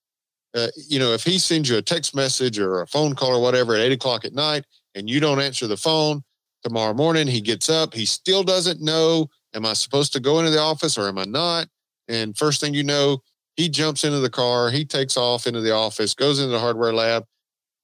uh, 0.55 0.67
you 0.87 0.99
know, 0.99 1.13
if 1.13 1.23
he 1.23 1.37
sends 1.37 1.69
you 1.69 1.77
a 1.77 1.81
text 1.81 2.15
message 2.15 2.57
or 2.57 2.81
a 2.81 2.87
phone 2.87 3.13
call 3.13 3.35
or 3.35 3.41
whatever 3.41 3.75
at 3.75 3.81
eight 3.81 3.91
o'clock 3.91 4.25
at 4.25 4.33
night 4.33 4.65
and 4.95 5.09
you 5.09 5.19
don't 5.19 5.39
answer 5.39 5.67
the 5.67 5.77
phone 5.77 6.23
tomorrow 6.63 6.93
morning, 6.93 7.27
he 7.27 7.41
gets 7.41 7.69
up, 7.69 7.93
he 7.93 8.05
still 8.05 8.43
doesn't 8.43 8.81
know, 8.81 9.29
am 9.53 9.65
I 9.65 9.73
supposed 9.73 10.13
to 10.13 10.19
go 10.19 10.39
into 10.39 10.51
the 10.51 10.59
office 10.59 10.97
or 10.97 11.07
am 11.07 11.17
I 11.17 11.25
not? 11.25 11.67
And 12.07 12.35
first 12.35 12.59
thing 12.59 12.73
you 12.73 12.83
know, 12.83 13.21
he 13.55 13.69
jumps 13.69 14.03
into 14.03 14.19
the 14.19 14.29
car, 14.29 14.71
he 14.71 14.85
takes 14.85 15.17
off 15.17 15.45
into 15.45 15.61
the 15.61 15.73
office, 15.73 16.13
goes 16.13 16.39
into 16.39 16.51
the 16.51 16.59
hardware 16.59 16.93
lab, 16.93 17.25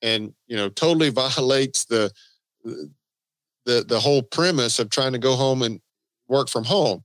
and 0.02 0.34
you 0.48 0.56
know, 0.56 0.70
totally 0.70 1.10
violates 1.12 1.86
the 1.86 2.12
the 2.64 3.84
the 3.88 4.00
whole 4.00 4.24
premise 4.24 4.80
of 4.80 4.90
trying 4.90 5.12
to 5.12 5.20
go 5.20 5.36
home 5.36 5.62
and 5.62 5.80
work 6.28 6.50
from 6.50 6.64
home. 6.64 7.04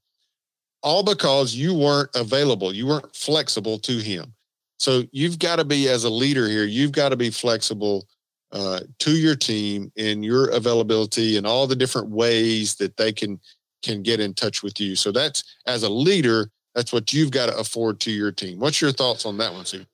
All 0.83 1.03
because 1.03 1.55
you 1.55 1.75
weren't 1.75 2.11
available, 2.14 2.73
you 2.73 2.87
weren't 2.87 3.14
flexible 3.14 3.79
to 3.81 3.99
him. 3.99 4.35
So 4.81 5.05
you've 5.12 5.38
got 5.38 5.57
to 5.57 5.64
be 5.64 5.88
as 5.88 6.05
a 6.05 6.11
leader 6.11 6.49
here, 6.49 6.64
you've 6.64 6.93
got 6.93 7.11
to 7.11 7.16
be 7.16 7.31
flexible 7.31 8.09
uh, 8.51 8.81
to 9.01 9.12
your 9.12 9.37
team 9.37 9.93
in 9.95 10.23
your 10.23 10.49
availability 10.49 11.37
and 11.37 11.47
all 11.47 11.66
the 11.66 11.77
different 11.77 12.09
ways 12.09 12.75
that 12.77 12.97
they 12.97 13.12
can 13.12 13.38
can 13.83 14.03
get 14.03 14.21
in 14.21 14.35
touch 14.35 14.62
with 14.62 14.81
you. 14.81 14.97
So 14.97 15.12
that's 15.12 15.45
as 15.66 15.83
a 15.83 15.88
leader, 15.88 16.51
that's 16.75 16.93
what 16.93 17.12
you've 17.12 17.31
got 17.31 17.47
to 17.47 17.57
afford 17.57 18.01
to 18.01 18.11
your 18.11 18.33
team. 18.33 18.59
What's 18.59 18.81
your 18.81 18.93
thoughts 18.93 19.25
on 19.25 19.38
that 19.38 19.53
one, 19.53 19.64
Steve? 19.64 19.87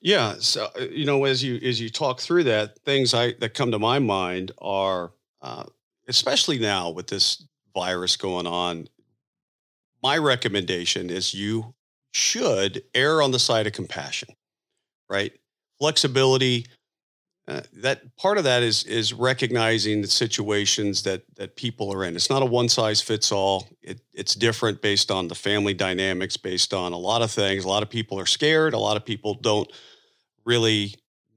Yeah, 0.00 0.34
so 0.38 0.68
uh, 0.78 0.84
you 0.90 1.04
know, 1.06 1.24
as 1.24 1.42
you 1.42 1.56
as 1.66 1.80
you 1.80 1.88
talk 1.88 2.20
through 2.20 2.44
that, 2.44 2.78
things 2.84 3.14
I 3.14 3.32
that 3.40 3.54
come 3.54 3.70
to 3.72 3.78
my 3.78 3.98
mind 3.98 4.52
are, 4.58 5.12
uh, 5.42 5.64
especially 6.06 6.58
now 6.58 6.90
with 6.90 7.06
this 7.06 7.46
virus 7.74 8.16
going 8.16 8.46
on. 8.46 8.88
My 10.02 10.18
recommendation 10.18 11.08
is 11.08 11.32
you 11.32 11.73
should 12.14 12.84
err 12.94 13.20
on 13.20 13.32
the 13.32 13.38
side 13.38 13.66
of 13.66 13.72
compassion, 13.72 14.28
right? 15.10 15.32
Flexibility, 15.78 16.66
uh, 17.46 17.60
that 17.74 18.16
part 18.16 18.38
of 18.38 18.44
that 18.44 18.62
is 18.62 18.84
is 18.84 19.12
recognizing 19.12 20.00
the 20.00 20.08
situations 20.08 21.02
that 21.02 21.22
that 21.36 21.56
people 21.56 21.92
are 21.92 22.04
in. 22.04 22.14
It's 22.16 22.30
not 22.30 22.42
a 22.42 22.46
one 22.46 22.68
size 22.68 23.02
fits 23.02 23.32
all. 23.32 23.68
It, 23.82 24.00
it's 24.14 24.34
different 24.34 24.80
based 24.80 25.10
on 25.10 25.28
the 25.28 25.34
family 25.34 25.74
dynamics, 25.74 26.36
based 26.38 26.72
on 26.72 26.92
a 26.92 26.96
lot 26.96 27.20
of 27.20 27.30
things. 27.30 27.64
A 27.64 27.68
lot 27.68 27.82
of 27.82 27.90
people 27.90 28.18
are 28.18 28.26
scared. 28.26 28.72
A 28.72 28.78
lot 28.78 28.96
of 28.96 29.04
people 29.04 29.34
don't 29.34 29.70
really 30.46 30.94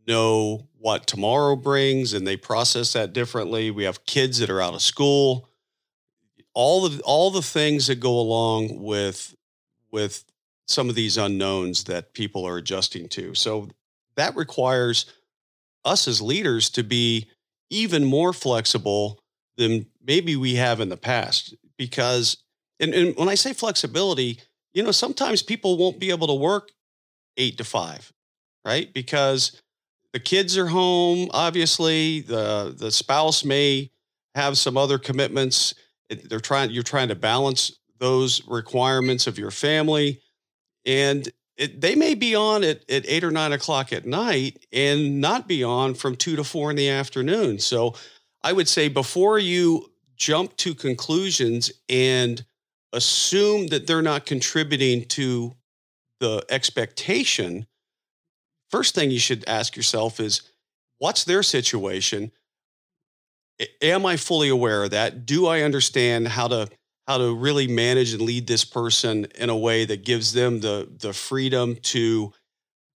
know 0.08 0.70
what 0.78 1.08
tomorrow 1.08 1.58
brings, 1.58 2.14
and 2.14 2.26
they 2.26 2.38
process 2.38 2.94
that 2.94 3.12
differently. 3.12 3.72
We 3.72 3.84
have 3.84 4.06
kids 4.06 4.38
that 4.40 4.50
are 4.50 4.62
out 4.62 4.76
of 4.76 4.82
school. 4.82 5.50
All 6.54 6.88
the 6.88 7.02
all 7.02 7.32
the 7.32 7.42
things 7.42 7.88
that 7.88 8.00
go 8.00 8.18
along 8.18 8.82
with 8.82 9.36
with 9.92 10.24
some 10.68 10.90
of 10.90 10.96
these 10.96 11.18
unknowns 11.18 11.86
that 11.86 12.14
people 12.14 12.46
are 12.46 12.58
adjusting 12.58 13.08
to. 13.10 13.34
So 13.34 13.70
that 14.16 14.36
requires 14.36 15.06
us 15.86 16.08
as 16.08 16.22
leaders 16.22 16.70
to 16.72 16.84
be 16.84 17.28
even 17.70 18.04
more 18.04 18.34
flexible 18.34 19.20
than 19.58 19.88
maybe 20.06 20.36
we 20.36 20.56
have 20.56 20.80
in 20.80 20.90
the 20.90 20.98
past. 20.98 21.56
Because, 21.78 22.38
and, 22.80 22.94
and 22.94 23.16
when 23.16 23.30
I 23.30 23.36
say 23.36 23.54
flexibility, 23.54 24.40
you 24.74 24.84
know, 24.84 24.92
sometimes 24.92 25.42
people 25.42 25.78
won't 25.78 26.00
be 26.00 26.10
able 26.10 26.28
to 26.28 26.34
work 26.34 26.70
eight 27.38 27.58
to 27.58 27.64
five, 27.64 28.12
right? 28.66 28.94
Because 28.94 29.62
the 30.14 30.20
kids 30.20 30.58
are 30.58 30.68
home, 30.68 31.30
obviously, 31.32 32.22
the, 32.22 32.76
the 32.78 32.92
spouse 32.92 33.44
may 33.44 33.92
have 34.36 34.58
some 34.58 34.78
other 34.78 34.98
commitments. 34.98 35.74
They're 36.10 36.40
trying, 36.40 36.72
you're 36.72 36.84
trying 36.84 37.10
to 37.10 37.16
balance 37.16 37.80
those 38.00 38.46
requirements 38.48 39.28
of 39.28 39.38
your 39.38 39.52
family. 39.52 40.22
And 40.88 41.30
it, 41.58 41.82
they 41.82 41.96
may 41.96 42.16
be 42.16 42.34
on 42.34 42.64
at, 42.64 42.90
at 42.90 43.06
eight 43.08 43.24
or 43.24 43.32
nine 43.32 43.52
o'clock 43.52 43.92
at 43.92 44.06
night 44.06 44.66
and 44.72 45.20
not 45.20 45.48
be 45.48 45.64
on 45.64 45.94
from 45.94 46.16
two 46.16 46.36
to 46.36 46.44
four 46.44 46.70
in 46.70 46.78
the 46.78 46.90
afternoon. 46.90 47.60
So 47.60 47.96
I 48.44 48.54
would 48.54 48.68
say 48.68 48.88
before 48.88 49.38
you 49.38 49.92
jump 50.16 50.56
to 50.58 50.74
conclusions 50.74 51.72
and 51.90 52.44
assume 52.94 53.68
that 53.68 53.86
they're 53.86 54.02
not 54.02 54.26
contributing 54.26 55.06
to 55.06 55.56
the 56.20 56.46
expectation, 56.50 57.68
first 58.72 58.96
thing 58.96 59.12
you 59.12 59.20
should 59.20 59.44
ask 59.48 59.76
yourself 59.76 60.20
is 60.20 60.44
what's 61.00 61.24
their 61.26 61.44
situation? 61.44 62.32
Am 63.82 64.06
I 64.06 64.18
fully 64.18 64.50
aware 64.50 64.84
of 64.84 64.92
that? 64.92 65.26
Do 65.26 65.48
I 65.48 65.62
understand 65.62 66.28
how 66.28 66.48
to 66.48 66.70
how 67.08 67.18
to 67.18 67.34
really 67.34 67.68
manage 67.68 68.14
and 68.14 68.22
lead 68.22 68.48
this 68.48 68.66
person 68.66 69.26
in 69.36 69.50
a 69.50 69.58
way 69.58 69.86
that 69.86 70.04
gives 70.04 70.34
them 70.34 70.60
the 70.60 70.90
the 71.00 71.14
freedom 71.14 71.76
to 71.78 72.34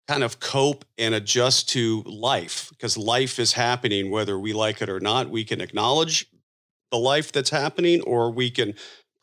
kind 0.07 0.23
of 0.23 0.39
cope 0.39 0.85
and 0.97 1.15
adjust 1.15 1.69
to 1.69 2.03
life. 2.03 2.69
Because 2.71 2.97
life 2.97 3.39
is 3.39 3.53
happening 3.53 4.11
whether 4.11 4.37
we 4.39 4.53
like 4.53 4.81
it 4.81 4.89
or 4.89 4.99
not 4.99 5.29
we 5.29 5.43
can 5.43 5.61
acknowledge 5.61 6.27
the 6.91 6.97
life 6.97 7.31
that's 7.31 7.49
happening 7.49 8.01
or 8.01 8.31
we 8.31 8.49
can 8.51 8.73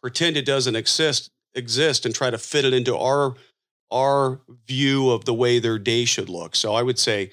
pretend 0.02 0.36
it 0.36 0.46
doesn't 0.46 0.76
exist 0.76 1.30
exist 1.54 2.06
and 2.06 2.14
try 2.14 2.30
to 2.30 2.38
fit 2.38 2.64
it 2.64 2.72
into 2.72 2.96
our 2.96 3.34
our 3.90 4.40
view 4.66 5.10
of 5.10 5.24
the 5.24 5.34
way 5.34 5.58
their 5.58 5.78
day 5.78 6.04
should 6.04 6.28
look. 6.28 6.56
So 6.56 6.74
i 6.74 6.82
would 6.82 6.98
say 6.98 7.30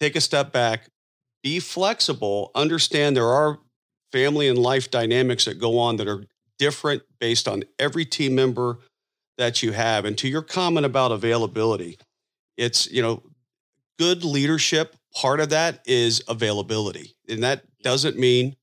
take 0.00 0.16
a 0.16 0.20
step 0.20 0.52
back 0.52 0.88
be 1.42 1.60
flexible 1.60 2.50
understand 2.54 3.16
there 3.16 3.28
are 3.28 3.58
family 4.12 4.48
and 4.48 4.58
life 4.58 4.90
dynamics 4.90 5.44
that 5.44 5.60
go 5.60 5.78
on 5.78 5.96
that 5.96 6.08
are 6.08 6.24
different 6.58 7.02
based 7.20 7.48
on 7.48 7.64
every 7.78 8.04
team 8.04 8.34
member 8.34 8.78
that 9.38 9.62
you 9.62 9.72
have. 9.72 10.04
And 10.04 10.16
to 10.18 10.28
your 10.28 10.42
comment 10.42 10.86
about 10.86 11.12
availability, 11.12 11.98
it's, 12.56 12.90
you 12.90 13.02
know, 13.02 13.22
good 13.98 14.24
leadership, 14.24 14.96
part 15.14 15.40
of 15.40 15.50
that 15.50 15.80
is 15.86 16.22
availability. 16.28 17.14
And 17.28 17.42
that 17.42 17.64
doesn't 17.82 18.18
mean 18.18 18.56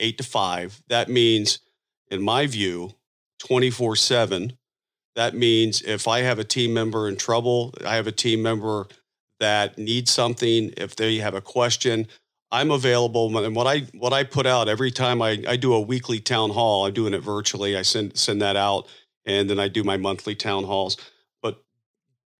eight 0.00 0.18
to 0.18 0.24
five. 0.24 0.82
That 0.88 1.08
means, 1.08 1.60
in 2.10 2.22
my 2.22 2.46
view, 2.46 2.94
24 3.38 3.96
7. 3.96 4.52
That 5.16 5.34
means 5.34 5.82
if 5.82 6.06
I 6.06 6.20
have 6.20 6.38
a 6.38 6.44
team 6.44 6.72
member 6.72 7.08
in 7.08 7.16
trouble, 7.16 7.74
I 7.84 7.96
have 7.96 8.06
a 8.06 8.12
team 8.12 8.42
member 8.42 8.86
that 9.40 9.78
needs 9.78 10.10
something, 10.10 10.72
if 10.76 10.96
they 10.96 11.16
have 11.16 11.34
a 11.34 11.40
question, 11.40 12.06
I'm 12.50 12.70
available. 12.70 13.36
And 13.38 13.54
what 13.54 13.66
I 13.66 13.80
what 13.94 14.12
I 14.12 14.24
put 14.24 14.46
out 14.46 14.68
every 14.68 14.90
time 14.90 15.20
I, 15.20 15.42
I 15.46 15.56
do 15.56 15.74
a 15.74 15.80
weekly 15.80 16.20
town 16.20 16.50
hall, 16.50 16.86
I'm 16.86 16.94
doing 16.94 17.14
it 17.14 17.20
virtually. 17.20 17.76
I 17.76 17.82
send 17.82 18.16
send 18.16 18.40
that 18.42 18.56
out, 18.56 18.88
and 19.26 19.48
then 19.50 19.58
I 19.58 19.68
do 19.68 19.84
my 19.84 19.96
monthly 19.96 20.34
town 20.34 20.64
halls. 20.64 20.96
But 21.42 21.62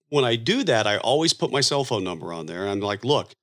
when 0.08 0.24
I 0.24 0.36
do 0.36 0.64
that, 0.64 0.86
I 0.86 0.96
always 0.98 1.32
put 1.32 1.52
my 1.52 1.60
cell 1.60 1.84
phone 1.84 2.04
number 2.04 2.32
on 2.32 2.46
there. 2.46 2.66
I'm 2.66 2.80
like, 2.80 3.04
look, 3.04 3.34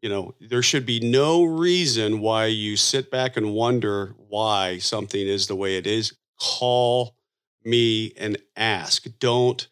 you 0.00 0.08
know, 0.08 0.34
there 0.40 0.62
should 0.62 0.86
be 0.86 1.00
no 1.00 1.44
reason 1.44 2.20
why 2.20 2.46
you 2.46 2.76
sit 2.76 3.10
back 3.10 3.36
and 3.36 3.52
wonder 3.52 4.14
why 4.16 4.78
something 4.78 5.20
is 5.20 5.46
the 5.46 5.56
way 5.56 5.76
it 5.76 5.86
is. 5.86 6.12
Call 6.38 7.16
me 7.64 8.12
and 8.16 8.36
ask. 8.56 9.06
Don't 9.18 9.66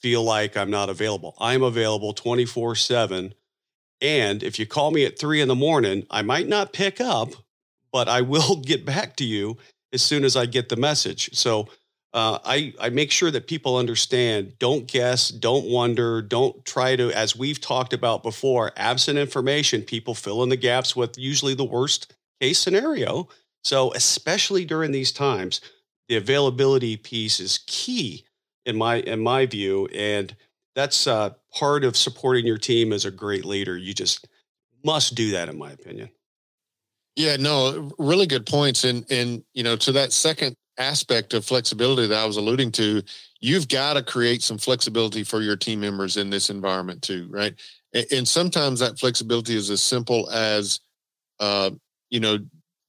feel 0.00 0.22
like 0.24 0.56
I'm 0.56 0.70
not 0.70 0.88
available. 0.90 1.36
I'm 1.38 1.62
available 1.62 2.12
24 2.12 2.74
7 2.74 3.34
and 4.02 4.42
if 4.42 4.58
you 4.58 4.66
call 4.66 4.90
me 4.90 5.04
at 5.06 5.18
three 5.18 5.40
in 5.40 5.48
the 5.48 5.54
morning, 5.54 6.04
I 6.10 6.22
might 6.22 6.48
not 6.48 6.72
pick 6.72 7.00
up, 7.00 7.30
but 7.92 8.08
I 8.08 8.20
will 8.20 8.56
get 8.62 8.84
back 8.84 9.16
to 9.16 9.24
you 9.24 9.56
as 9.92 10.02
soon 10.02 10.24
as 10.24 10.36
I 10.36 10.46
get 10.46 10.68
the 10.68 10.76
message. 10.76 11.30
So 11.34 11.68
uh, 12.12 12.38
I, 12.44 12.74
I 12.78 12.90
make 12.90 13.10
sure 13.10 13.30
that 13.30 13.46
people 13.46 13.76
understand 13.76 14.58
don't 14.58 14.86
guess, 14.86 15.28
don't 15.28 15.66
wonder, 15.66 16.20
don't 16.20 16.62
try 16.64 16.96
to, 16.96 17.10
as 17.12 17.36
we've 17.36 17.60
talked 17.60 17.92
about 17.92 18.22
before, 18.22 18.72
absent 18.76 19.18
information, 19.18 19.82
people 19.82 20.14
fill 20.14 20.42
in 20.42 20.50
the 20.50 20.56
gaps 20.56 20.94
with 20.94 21.16
usually 21.16 21.54
the 21.54 21.64
worst 21.64 22.14
case 22.40 22.58
scenario. 22.58 23.28
So, 23.64 23.94
especially 23.94 24.64
during 24.64 24.90
these 24.90 25.12
times, 25.12 25.60
the 26.08 26.16
availability 26.16 26.96
piece 26.96 27.38
is 27.38 27.60
key 27.66 28.24
in 28.66 28.76
my 28.76 28.96
in 28.96 29.20
my 29.20 29.46
view. 29.46 29.86
And 29.94 30.34
that's 30.74 31.06
uh, 31.06 31.30
part 31.54 31.84
of 31.84 31.96
supporting 31.96 32.46
your 32.46 32.58
team 32.58 32.92
as 32.92 33.04
a 33.04 33.10
great 33.10 33.44
leader. 33.44 33.76
You 33.76 33.94
just 33.94 34.28
must 34.84 35.14
do 35.14 35.30
that, 35.32 35.48
in 35.48 35.58
my 35.58 35.72
opinion. 35.72 36.10
Yeah, 37.14 37.36
no, 37.36 37.90
really 37.98 38.26
good 38.26 38.46
points. 38.46 38.84
And 38.84 39.04
and 39.10 39.44
you 39.52 39.62
know, 39.62 39.76
to 39.76 39.92
that 39.92 40.12
second 40.12 40.56
aspect 40.78 41.34
of 41.34 41.44
flexibility 41.44 42.06
that 42.06 42.18
I 42.18 42.24
was 42.24 42.38
alluding 42.38 42.72
to, 42.72 43.02
you've 43.40 43.68
got 43.68 43.94
to 43.94 44.02
create 44.02 44.42
some 44.42 44.58
flexibility 44.58 45.22
for 45.22 45.42
your 45.42 45.56
team 45.56 45.80
members 45.80 46.16
in 46.16 46.30
this 46.30 46.48
environment 46.48 47.02
too, 47.02 47.28
right? 47.30 47.54
And, 47.92 48.06
and 48.12 48.28
sometimes 48.28 48.80
that 48.80 48.98
flexibility 48.98 49.54
is 49.54 49.68
as 49.68 49.82
simple 49.82 50.30
as, 50.30 50.80
uh, 51.40 51.70
you 52.08 52.20
know, 52.20 52.38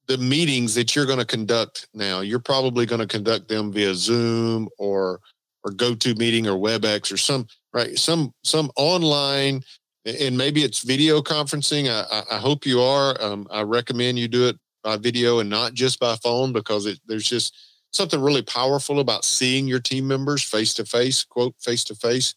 the 0.06 0.18
meetings 0.18 0.74
that 0.74 0.94
you're 0.94 1.06
going 1.06 1.18
to 1.18 1.26
conduct 1.26 1.88
now. 1.94 2.20
You're 2.20 2.38
probably 2.38 2.86
going 2.86 3.00
to 3.00 3.06
conduct 3.06 3.48
them 3.48 3.72
via 3.72 3.94
Zoom 3.94 4.68
or 4.78 5.20
or 5.64 5.72
GoToMeeting 5.72 6.46
or 6.46 6.58
WebEx 6.58 7.10
or 7.10 7.16
some 7.16 7.46
right? 7.74 7.98
Some 7.98 8.32
some 8.44 8.70
online 8.76 9.62
and 10.06 10.38
maybe 10.38 10.62
it's 10.62 10.82
video 10.82 11.20
conferencing. 11.20 11.88
I, 11.88 12.22
I 12.30 12.38
hope 12.38 12.64
you 12.66 12.80
are. 12.80 13.20
Um, 13.22 13.46
i 13.50 13.62
recommend 13.62 14.18
you 14.18 14.28
do 14.28 14.48
it 14.48 14.56
by 14.82 14.96
video 14.96 15.40
and 15.40 15.50
not 15.50 15.74
just 15.74 15.98
by 15.98 16.14
phone 16.16 16.52
because 16.52 16.86
it, 16.86 17.00
there's 17.06 17.28
just 17.28 17.56
something 17.92 18.20
really 18.20 18.42
powerful 18.42 19.00
about 19.00 19.24
seeing 19.24 19.66
your 19.66 19.80
team 19.80 20.06
members 20.06 20.42
face 20.42 20.74
to 20.74 20.84
face 20.84 21.24
quote 21.24 21.54
face 21.60 21.84
to 21.84 21.94
face 21.94 22.34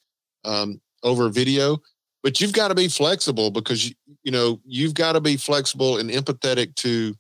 over 1.04 1.30
video. 1.30 1.78
But 2.24 2.42
you've 2.42 2.54
got 2.54 2.70
to 2.70 2.76
be 2.76 2.88
flexible 2.88 3.52
because 3.52 3.88
you, 3.88 3.96
you 4.24 4.32
know 4.32 4.60
you've 4.66 4.96
got 4.96 5.14
to 5.14 5.22
be 5.22 5.38
flexible 5.38 5.98
and 5.98 6.10
empathetic 6.10 6.76
to 6.76 7.16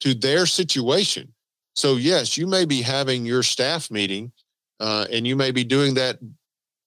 to 0.00 0.14
their 0.14 0.46
situation. 0.46 1.34
So 1.74 1.96
yes 1.96 2.38
you 2.38 2.46
may 2.46 2.64
be 2.64 2.82
having 2.82 3.26
your 3.26 3.42
staff 3.42 3.90
meeting 3.90 4.32
uh, 4.80 5.06
and 5.12 5.26
you 5.26 5.34
may 5.36 5.50
be 5.50 5.64
doing 5.64 5.94
that 5.94 6.18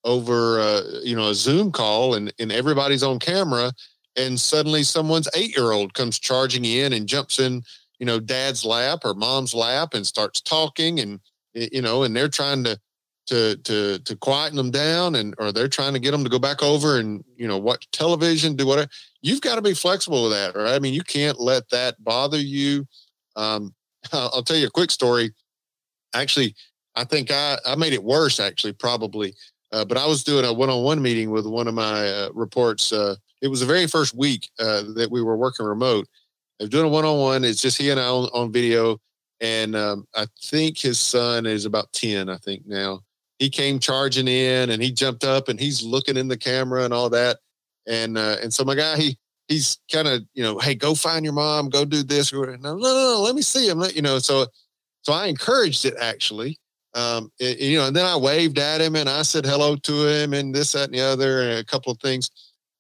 over 0.03 0.59
uh, 0.59 0.81
you 1.03 1.15
know 1.15 1.29
a 1.29 1.35
zoom 1.35 1.71
call 1.71 2.15
and, 2.15 2.33
and 2.39 2.51
everybody's 2.51 3.03
on 3.03 3.19
camera 3.19 3.71
and 4.15 4.39
suddenly 4.39 4.83
someone's 4.83 5.29
eight 5.35 5.55
year 5.55 5.71
old 5.71 5.93
comes 5.93 6.19
charging 6.19 6.65
in 6.65 6.93
and 6.93 7.07
jumps 7.07 7.39
in 7.39 7.61
you 7.99 8.05
know 8.05 8.19
dad's 8.19 8.65
lap 8.65 8.99
or 9.03 9.13
mom's 9.13 9.53
lap 9.53 9.93
and 9.93 10.05
starts 10.05 10.41
talking 10.41 10.99
and 10.99 11.19
you 11.53 11.81
know 11.81 12.03
and 12.03 12.15
they're 12.15 12.27
trying 12.27 12.63
to 12.63 12.77
to 13.27 13.55
to 13.57 13.99
to 13.99 14.15
quieten 14.15 14.57
them 14.57 14.71
down 14.71 15.15
and 15.15 15.35
or 15.37 15.51
they're 15.51 15.67
trying 15.67 15.93
to 15.93 15.99
get 15.99 16.11
them 16.11 16.23
to 16.23 16.29
go 16.29 16.39
back 16.39 16.63
over 16.63 16.97
and 16.99 17.23
you 17.35 17.47
know 17.47 17.57
watch 17.57 17.89
television 17.91 18.55
do 18.55 18.65
whatever. 18.65 18.89
You've 19.21 19.41
got 19.41 19.55
to 19.55 19.61
be 19.61 19.75
flexible 19.75 20.23
with 20.23 20.31
that 20.31 20.55
right? 20.55 20.73
I 20.73 20.79
mean 20.79 20.93
you 20.93 21.03
can't 21.03 21.39
let 21.39 21.69
that 21.69 22.03
bother 22.03 22.39
you. 22.39 22.87
Um 23.35 23.73
i'll 24.13 24.43
tell 24.43 24.57
you 24.57 24.67
a 24.67 24.71
quick 24.71 24.91
story. 24.91 25.31
Actually 26.13 26.55
i 26.95 27.03
think 27.05 27.31
i 27.31 27.57
i 27.65 27.75
made 27.75 27.93
it 27.93 28.03
worse 28.03 28.39
actually 28.39 28.73
probably 28.73 29.33
uh, 29.71 29.86
but 29.86 29.97
I 29.97 30.05
was 30.05 30.23
doing 30.23 30.45
a 30.45 30.53
one-on-one 30.53 31.01
meeting 31.01 31.31
with 31.31 31.45
one 31.45 31.67
of 31.67 31.73
my 31.73 32.07
uh, 32.07 32.29
reports. 32.34 32.91
Uh, 32.91 33.15
it 33.41 33.47
was 33.47 33.62
the 33.62 33.65
very 33.65 33.88
first 33.88 34.13
week 34.13 34.49
uh, 34.60 34.84
that 34.95 35.10
we 35.10 35.21
were 35.21 35.38
working 35.38 35.65
remote. 35.65 36.07
I 36.60 36.63
was 36.63 36.69
doing 36.69 36.86
a 36.86 36.89
one-on-one. 36.89 37.43
It's 37.43 37.62
just 37.62 37.77
he 37.77 37.89
and 37.89 37.99
I 37.99 38.05
on, 38.05 38.29
on 38.34 38.51
video, 38.51 38.99
and 39.39 39.75
um, 39.75 40.05
I 40.15 40.27
think 40.43 40.77
his 40.77 40.99
son 40.99 41.45
is 41.45 41.65
about 41.65 41.91
ten. 41.93 42.29
I 42.29 42.38
think 42.38 42.67
now 42.67 43.01
he 43.39 43.49
came 43.49 43.79
charging 43.79 44.27
in, 44.27 44.69
and 44.69 44.84
he 44.84 44.91
jumped 44.91 45.23
up, 45.23 45.49
and 45.49 45.60
he's 45.60 45.81
looking 45.81 46.17
in 46.17 46.27
the 46.27 46.38
camera 46.38 46.84
and 46.84 46.93
all 46.93 47.10
that. 47.10 47.39
And 47.88 48.17
uh, 48.17 48.38
and 48.43 48.53
so 48.53 48.63
my 48.63 48.75
guy 48.75 48.97
he 48.97 49.17
he's 49.47 49.79
kind 49.91 50.07
of 50.07 50.21
you 50.34 50.43
know, 50.43 50.60
hey, 50.60 50.75
go 50.75 50.93
find 50.93 51.25
your 51.25 51.34
mom, 51.34 51.69
go 51.69 51.84
do 51.84 52.03
this. 52.03 52.31
No, 52.31 52.43
no, 52.43 52.75
no, 52.77 53.21
let 53.23 53.34
me 53.34 53.41
see 53.41 53.67
him. 53.67 53.79
Let, 53.79 53.95
you 53.95 54.03
know, 54.03 54.19
so 54.19 54.45
so 55.01 55.13
I 55.13 55.25
encouraged 55.27 55.86
it 55.86 55.95
actually. 55.99 56.60
Um, 56.93 57.32
it, 57.39 57.60
you 57.60 57.77
know, 57.77 57.88
and 57.88 57.95
then 57.95 58.06
I 58.06 58.17
waved 58.17 58.60
at 58.60 58.82
him 58.82 58.95
and 58.95 59.08
I 59.08 59.21
said 59.21 59.45
hello 59.45 59.75
to 59.75 60.08
him 60.08 60.34
and 60.34 60.54
this, 60.54 60.73
that, 60.73 60.86
and 60.86 60.93
the 60.93 61.01
other, 61.01 61.41
and 61.41 61.60
a 61.60 61.63
couple 61.63 61.91
of 61.91 61.99
things. 61.99 62.30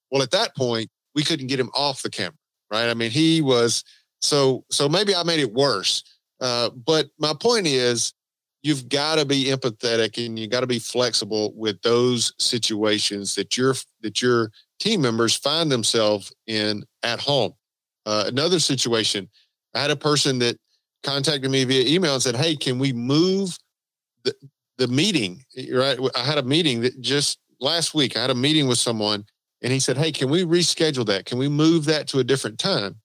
Well, 0.09 0.21
at 0.21 0.31
that 0.31 0.55
point, 0.55 0.89
we 1.15 1.23
couldn't 1.23 1.47
get 1.47 1.59
him 1.59 1.71
off 1.73 2.01
the 2.01 2.09
camera, 2.09 2.33
right? 2.71 2.89
I 2.89 2.93
mean, 2.93 3.11
he 3.11 3.41
was 3.41 3.83
so 4.21 4.63
so 4.69 4.87
maybe 4.87 5.15
I 5.15 5.23
made 5.23 5.39
it 5.39 5.53
worse. 5.53 6.03
Uh, 6.39 6.69
but 6.69 7.07
my 7.19 7.33
point 7.33 7.67
is, 7.67 8.13
you've 8.63 8.89
got 8.89 9.17
to 9.17 9.25
be 9.25 9.45
empathetic 9.45 10.23
and 10.23 10.37
you 10.37 10.47
got 10.47 10.61
to 10.61 10.67
be 10.67 10.79
flexible 10.79 11.53
with 11.55 11.81
those 11.81 12.33
situations 12.37 13.35
that 13.35 13.57
your 13.57 13.75
that 14.01 14.21
your 14.21 14.51
team 14.79 15.01
members 15.01 15.35
find 15.35 15.71
themselves 15.71 16.33
in 16.47 16.83
at 17.03 17.19
home. 17.19 17.53
Uh, 18.05 18.25
another 18.27 18.59
situation, 18.59 19.29
I 19.75 19.81
had 19.81 19.91
a 19.91 19.95
person 19.95 20.39
that 20.39 20.57
contacted 21.03 21.49
me 21.49 21.63
via 21.63 21.87
email 21.87 22.13
and 22.13 22.23
said, 22.23 22.35
"Hey, 22.35 22.55
can 22.55 22.79
we 22.79 22.93
move 22.93 23.57
the 24.77 24.87
meeting?" 24.87 25.43
Right, 25.71 25.97
I 26.15 26.23
had 26.23 26.37
a 26.37 26.43
meeting 26.43 26.81
that 26.81 26.99
just 27.01 27.39
last 27.59 27.93
week. 27.93 28.17
I 28.17 28.21
had 28.21 28.29
a 28.29 28.35
meeting 28.35 28.67
with 28.67 28.79
someone, 28.79 29.25
and 29.61 29.71
he 29.71 29.79
said, 29.79 29.97
"Hey, 29.97 30.11
can 30.11 30.29
we 30.29 30.43
reschedule 30.43 31.05
that? 31.07 31.25
Can 31.25 31.37
we 31.37 31.47
move 31.47 31.85
that 31.85 32.07
to 32.09 32.19
a 32.19 32.23
different 32.23 32.59
time?" 32.59 32.95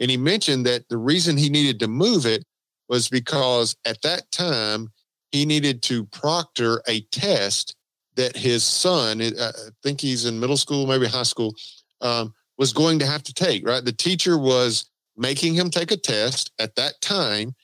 And 0.00 0.10
he 0.10 0.16
mentioned 0.16 0.66
that 0.66 0.88
the 0.88 0.98
reason 0.98 1.36
he 1.36 1.48
needed 1.48 1.80
to 1.80 1.88
move 1.88 2.26
it 2.26 2.44
was 2.88 3.08
because 3.08 3.76
at 3.84 4.02
that 4.02 4.30
time 4.30 4.92
he 5.32 5.44
needed 5.44 5.82
to 5.84 6.04
proctor 6.06 6.82
a 6.86 7.00
test 7.12 7.74
that 8.16 8.36
his 8.36 8.64
son, 8.64 9.20
uh, 9.20 9.52
I 9.54 9.70
think 9.82 10.00
he's 10.00 10.24
in 10.24 10.40
middle 10.40 10.56
school, 10.56 10.86
maybe 10.86 11.06
high 11.06 11.22
school, 11.22 11.54
um, 12.00 12.32
was 12.58 12.72
going 12.72 12.98
to 12.98 13.06
have 13.06 13.22
to 13.24 13.34
take, 13.34 13.66
right? 13.66 13.84
The 13.84 13.92
teacher 13.92 14.38
was 14.38 14.90
making 15.16 15.54
him 15.54 15.70
take 15.70 15.90
a 15.90 15.96
test 15.96 16.52
at 16.58 16.74
that 16.76 17.00
time, 17.00 17.54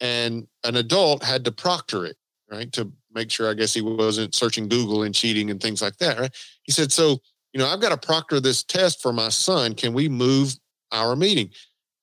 and 0.00 0.46
an 0.64 0.76
adult 0.76 1.22
had 1.22 1.44
to 1.44 1.52
proctor 1.52 2.04
it, 2.04 2.16
right? 2.50 2.72
To 2.72 2.90
make 3.12 3.30
sure, 3.30 3.50
I 3.50 3.54
guess 3.54 3.74
he 3.74 3.80
wasn't 3.80 4.34
searching 4.34 4.68
Google 4.68 5.02
and 5.02 5.14
cheating 5.14 5.50
and 5.50 5.60
things 5.60 5.82
like 5.82 5.96
that, 5.98 6.18
right? 6.18 6.34
He 6.62 6.72
said, 6.72 6.92
So, 6.92 7.18
you 7.52 7.60
know, 7.60 7.66
I've 7.66 7.80
got 7.80 7.90
to 7.90 8.06
proctor 8.06 8.40
this 8.40 8.62
test 8.62 9.00
for 9.00 9.12
my 9.12 9.28
son. 9.28 9.74
Can 9.74 9.92
we 9.92 10.08
move 10.08 10.54
our 10.92 11.16
meeting? 11.16 11.50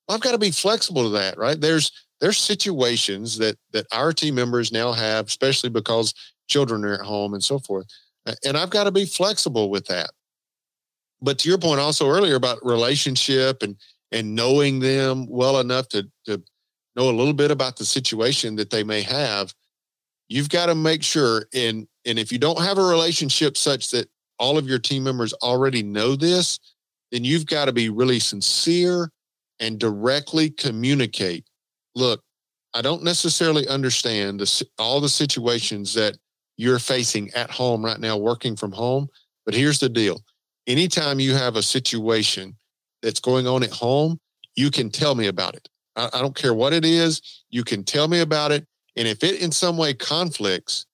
I've 0.09 0.21
got 0.21 0.31
to 0.31 0.37
be 0.37 0.51
flexible 0.51 1.03
to 1.03 1.09
that, 1.09 1.37
right? 1.37 1.59
There's 1.59 1.91
there's 2.19 2.37
situations 2.37 3.37
that 3.37 3.57
that 3.71 3.85
our 3.91 4.13
team 4.13 4.35
members 4.35 4.71
now 4.71 4.91
have, 4.91 5.27
especially 5.27 5.69
because 5.69 6.13
children 6.47 6.83
are 6.85 6.93
at 6.93 7.01
home 7.01 7.33
and 7.33 7.43
so 7.43 7.59
forth. 7.59 7.87
Uh, 8.25 8.33
and 8.45 8.57
I've 8.57 8.69
got 8.69 8.85
to 8.85 8.91
be 8.91 9.05
flexible 9.05 9.69
with 9.69 9.85
that. 9.87 10.11
But 11.21 11.39
to 11.39 11.49
your 11.49 11.57
point 11.57 11.79
also 11.79 12.09
earlier 12.09 12.35
about 12.35 12.65
relationship 12.65 13.63
and 13.63 13.77
and 14.11 14.35
knowing 14.35 14.79
them 14.79 15.25
well 15.29 15.59
enough 15.59 15.87
to 15.89 16.03
to 16.25 16.41
know 16.95 17.09
a 17.09 17.11
little 17.11 17.33
bit 17.33 17.51
about 17.51 17.77
the 17.77 17.85
situation 17.85 18.55
that 18.55 18.69
they 18.69 18.83
may 18.83 19.01
have, 19.01 19.53
you've 20.29 20.49
got 20.49 20.67
to 20.67 20.75
make 20.75 21.03
sure 21.03 21.45
and 21.53 21.87
and 22.05 22.19
if 22.19 22.31
you 22.31 22.37
don't 22.37 22.61
have 22.61 22.77
a 22.77 22.83
relationship 22.83 23.55
such 23.57 23.91
that 23.91 24.09
all 24.39 24.57
of 24.57 24.67
your 24.67 24.79
team 24.79 25.03
members 25.03 25.33
already 25.35 25.83
know 25.83 26.15
this, 26.15 26.59
then 27.11 27.23
you've 27.23 27.45
got 27.45 27.65
to 27.65 27.71
be 27.71 27.89
really 27.89 28.19
sincere 28.19 29.09
and 29.59 29.79
directly 29.79 30.49
communicate 30.49 31.45
look, 31.95 32.21
I 32.73 32.81
don't 32.81 33.03
necessarily 33.03 33.67
understand 33.67 34.39
the, 34.39 34.67
all 34.79 34.99
the 34.99 35.09
situations 35.09 35.93
that 35.93 36.17
you're 36.57 36.79
facing 36.79 37.31
at 37.33 37.51
home 37.51 37.83
right 37.83 37.99
now, 37.99 38.17
working 38.17 38.55
from 38.55 38.71
home. 38.71 39.07
But 39.45 39.55
here's 39.55 39.79
the 39.79 39.89
deal 39.89 40.21
anytime 40.67 41.19
you 41.19 41.33
have 41.33 41.55
a 41.55 41.63
situation 41.63 42.55
that's 43.01 43.19
going 43.19 43.47
on 43.47 43.63
at 43.63 43.71
home, 43.71 44.19
you 44.55 44.71
can 44.71 44.89
tell 44.89 45.15
me 45.15 45.27
about 45.27 45.55
it. 45.55 45.67
I, 45.95 46.09
I 46.13 46.21
don't 46.21 46.35
care 46.35 46.53
what 46.53 46.73
it 46.73 46.85
is, 46.85 47.43
you 47.49 47.63
can 47.63 47.83
tell 47.83 48.07
me 48.07 48.21
about 48.21 48.51
it. 48.51 48.65
And 48.95 49.07
if 49.07 49.23
it 49.23 49.41
in 49.41 49.51
some 49.51 49.77
way 49.77 49.93
conflicts 49.93 50.85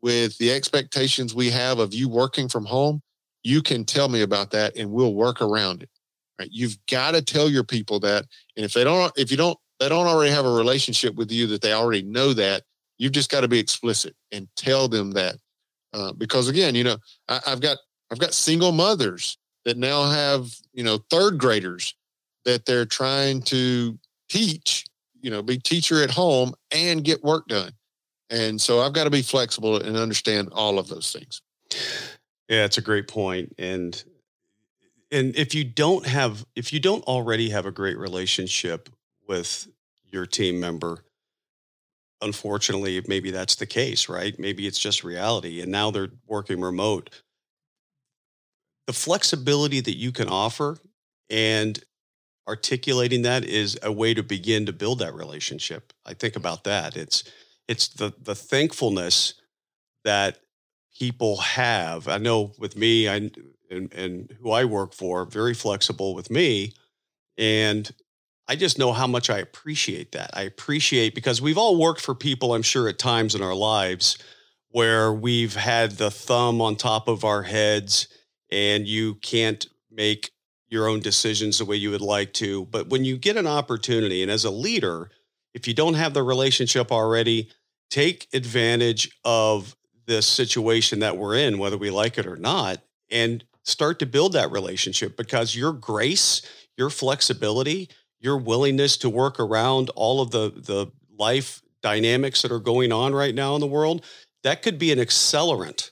with 0.00 0.36
the 0.38 0.52
expectations 0.52 1.34
we 1.34 1.50
have 1.50 1.78
of 1.78 1.94
you 1.94 2.08
working 2.08 2.48
from 2.48 2.64
home, 2.64 3.02
you 3.42 3.62
can 3.62 3.84
tell 3.84 4.08
me 4.08 4.22
about 4.22 4.50
that 4.52 4.76
and 4.76 4.90
we'll 4.90 5.14
work 5.14 5.40
around 5.40 5.82
it. 5.82 5.90
Right? 6.38 6.48
You've 6.50 6.78
got 6.90 7.12
to 7.12 7.22
tell 7.22 7.48
your 7.48 7.64
people 7.64 8.00
that. 8.00 8.24
And 8.56 8.64
if 8.64 8.72
they 8.72 8.84
don't, 8.84 9.12
if 9.16 9.30
you 9.30 9.36
don't 9.36 9.58
they 9.82 9.88
don't 9.88 10.06
already 10.06 10.30
have 10.30 10.46
a 10.46 10.52
relationship 10.52 11.16
with 11.16 11.32
you 11.32 11.48
that 11.48 11.60
they 11.60 11.72
already 11.72 12.02
know 12.02 12.32
that 12.32 12.62
you've 12.98 13.10
just 13.10 13.32
got 13.32 13.40
to 13.40 13.48
be 13.48 13.58
explicit 13.58 14.14
and 14.30 14.46
tell 14.54 14.86
them 14.86 15.10
that 15.10 15.34
uh, 15.92 16.12
because 16.12 16.48
again 16.48 16.76
you 16.76 16.84
know 16.84 16.96
I, 17.28 17.40
i've 17.48 17.60
got 17.60 17.78
i've 18.12 18.20
got 18.20 18.32
single 18.32 18.70
mothers 18.70 19.38
that 19.64 19.76
now 19.76 20.04
have 20.08 20.54
you 20.72 20.84
know 20.84 20.98
third 21.10 21.36
graders 21.36 21.96
that 22.44 22.64
they're 22.64 22.86
trying 22.86 23.42
to 23.42 23.98
teach 24.28 24.84
you 25.22 25.30
know 25.30 25.42
be 25.42 25.58
teacher 25.58 26.02
at 26.02 26.10
home 26.10 26.54
and 26.70 27.04
get 27.04 27.22
work 27.24 27.46
done 27.48 27.72
and 28.30 28.60
so 28.60 28.80
i've 28.80 28.92
got 28.92 29.04
to 29.04 29.10
be 29.10 29.22
flexible 29.22 29.76
and 29.76 29.96
understand 29.96 30.48
all 30.52 30.78
of 30.78 30.88
those 30.88 31.12
things 31.12 31.40
yeah 32.48 32.64
it's 32.64 32.78
a 32.78 32.82
great 32.82 33.08
point 33.08 33.52
and 33.58 34.04
and 35.10 35.36
if 35.36 35.54
you 35.54 35.64
don't 35.64 36.06
have 36.06 36.44
if 36.56 36.72
you 36.72 36.80
don't 36.80 37.04
already 37.04 37.50
have 37.50 37.66
a 37.66 37.70
great 37.70 37.98
relationship 37.98 38.88
with 39.28 39.68
your 40.12 40.26
team 40.26 40.60
member. 40.60 41.04
Unfortunately, 42.20 43.02
maybe 43.08 43.32
that's 43.32 43.56
the 43.56 43.66
case, 43.66 44.08
right? 44.08 44.38
Maybe 44.38 44.66
it's 44.66 44.78
just 44.78 45.02
reality. 45.02 45.60
And 45.60 45.72
now 45.72 45.90
they're 45.90 46.10
working 46.26 46.60
remote. 46.60 47.22
The 48.86 48.92
flexibility 48.92 49.80
that 49.80 49.96
you 49.96 50.12
can 50.12 50.28
offer 50.28 50.76
and 51.30 51.82
articulating 52.48 53.22
that 53.22 53.44
is 53.44 53.78
a 53.82 53.92
way 53.92 54.14
to 54.14 54.22
begin 54.22 54.66
to 54.66 54.72
build 54.72 54.98
that 54.98 55.14
relationship. 55.14 55.92
I 56.04 56.14
think 56.14 56.36
about 56.36 56.64
that. 56.64 56.96
It's 56.96 57.24
it's 57.68 57.88
the 57.88 58.12
the 58.20 58.34
thankfulness 58.34 59.34
that 60.04 60.38
people 60.98 61.38
have. 61.38 62.08
I 62.08 62.18
know 62.18 62.52
with 62.58 62.76
me, 62.76 63.08
I 63.08 63.30
and, 63.72 63.92
and 63.94 64.36
who 64.40 64.50
I 64.50 64.64
work 64.64 64.92
for, 64.92 65.24
very 65.24 65.54
flexible 65.54 66.14
with 66.14 66.30
me. 66.30 66.74
And 67.38 67.90
I 68.48 68.56
just 68.56 68.78
know 68.78 68.92
how 68.92 69.06
much 69.06 69.30
I 69.30 69.38
appreciate 69.38 70.12
that. 70.12 70.30
I 70.34 70.42
appreciate 70.42 71.14
because 71.14 71.40
we've 71.40 71.58
all 71.58 71.80
worked 71.80 72.00
for 72.00 72.14
people, 72.14 72.54
I'm 72.54 72.62
sure, 72.62 72.88
at 72.88 72.98
times 72.98 73.34
in 73.34 73.42
our 73.42 73.54
lives 73.54 74.18
where 74.68 75.12
we've 75.12 75.54
had 75.54 75.92
the 75.92 76.10
thumb 76.10 76.60
on 76.60 76.76
top 76.76 77.08
of 77.08 77.24
our 77.24 77.42
heads 77.42 78.08
and 78.50 78.86
you 78.86 79.14
can't 79.16 79.66
make 79.90 80.30
your 80.72 80.88
own 80.88 81.00
decisions 81.00 81.58
the 81.58 81.66
way 81.66 81.76
you 81.76 81.90
would 81.90 82.00
like 82.00 82.32
to. 82.32 82.64
But 82.66 82.88
when 82.88 83.04
you 83.04 83.18
get 83.18 83.36
an 83.36 83.46
opportunity, 83.46 84.22
and 84.22 84.30
as 84.30 84.46
a 84.46 84.50
leader, 84.50 85.10
if 85.52 85.68
you 85.68 85.74
don't 85.74 85.94
have 85.94 86.14
the 86.14 86.22
relationship 86.22 86.90
already, 86.90 87.50
take 87.90 88.26
advantage 88.32 89.10
of 89.22 89.76
this 90.06 90.26
situation 90.26 91.00
that 91.00 91.18
we're 91.18 91.36
in, 91.36 91.58
whether 91.58 91.76
we 91.76 91.90
like 91.90 92.16
it 92.16 92.26
or 92.26 92.36
not, 92.36 92.78
and 93.10 93.44
start 93.64 93.98
to 93.98 94.06
build 94.06 94.32
that 94.32 94.50
relationship 94.50 95.14
because 95.14 95.54
your 95.54 95.74
grace, 95.74 96.40
your 96.78 96.88
flexibility, 96.88 97.90
your 98.18 98.38
willingness 98.38 98.96
to 98.96 99.10
work 99.10 99.38
around 99.38 99.90
all 99.90 100.22
of 100.22 100.30
the 100.30 100.50
the 100.56 100.90
life 101.18 101.60
dynamics 101.82 102.40
that 102.40 102.50
are 102.50 102.58
going 102.58 102.92
on 102.92 103.12
right 103.12 103.34
now 103.34 103.54
in 103.54 103.60
the 103.60 103.66
world, 103.66 104.04
that 104.42 104.62
could 104.62 104.78
be 104.78 104.90
an 104.90 104.98
accelerant 104.98 105.90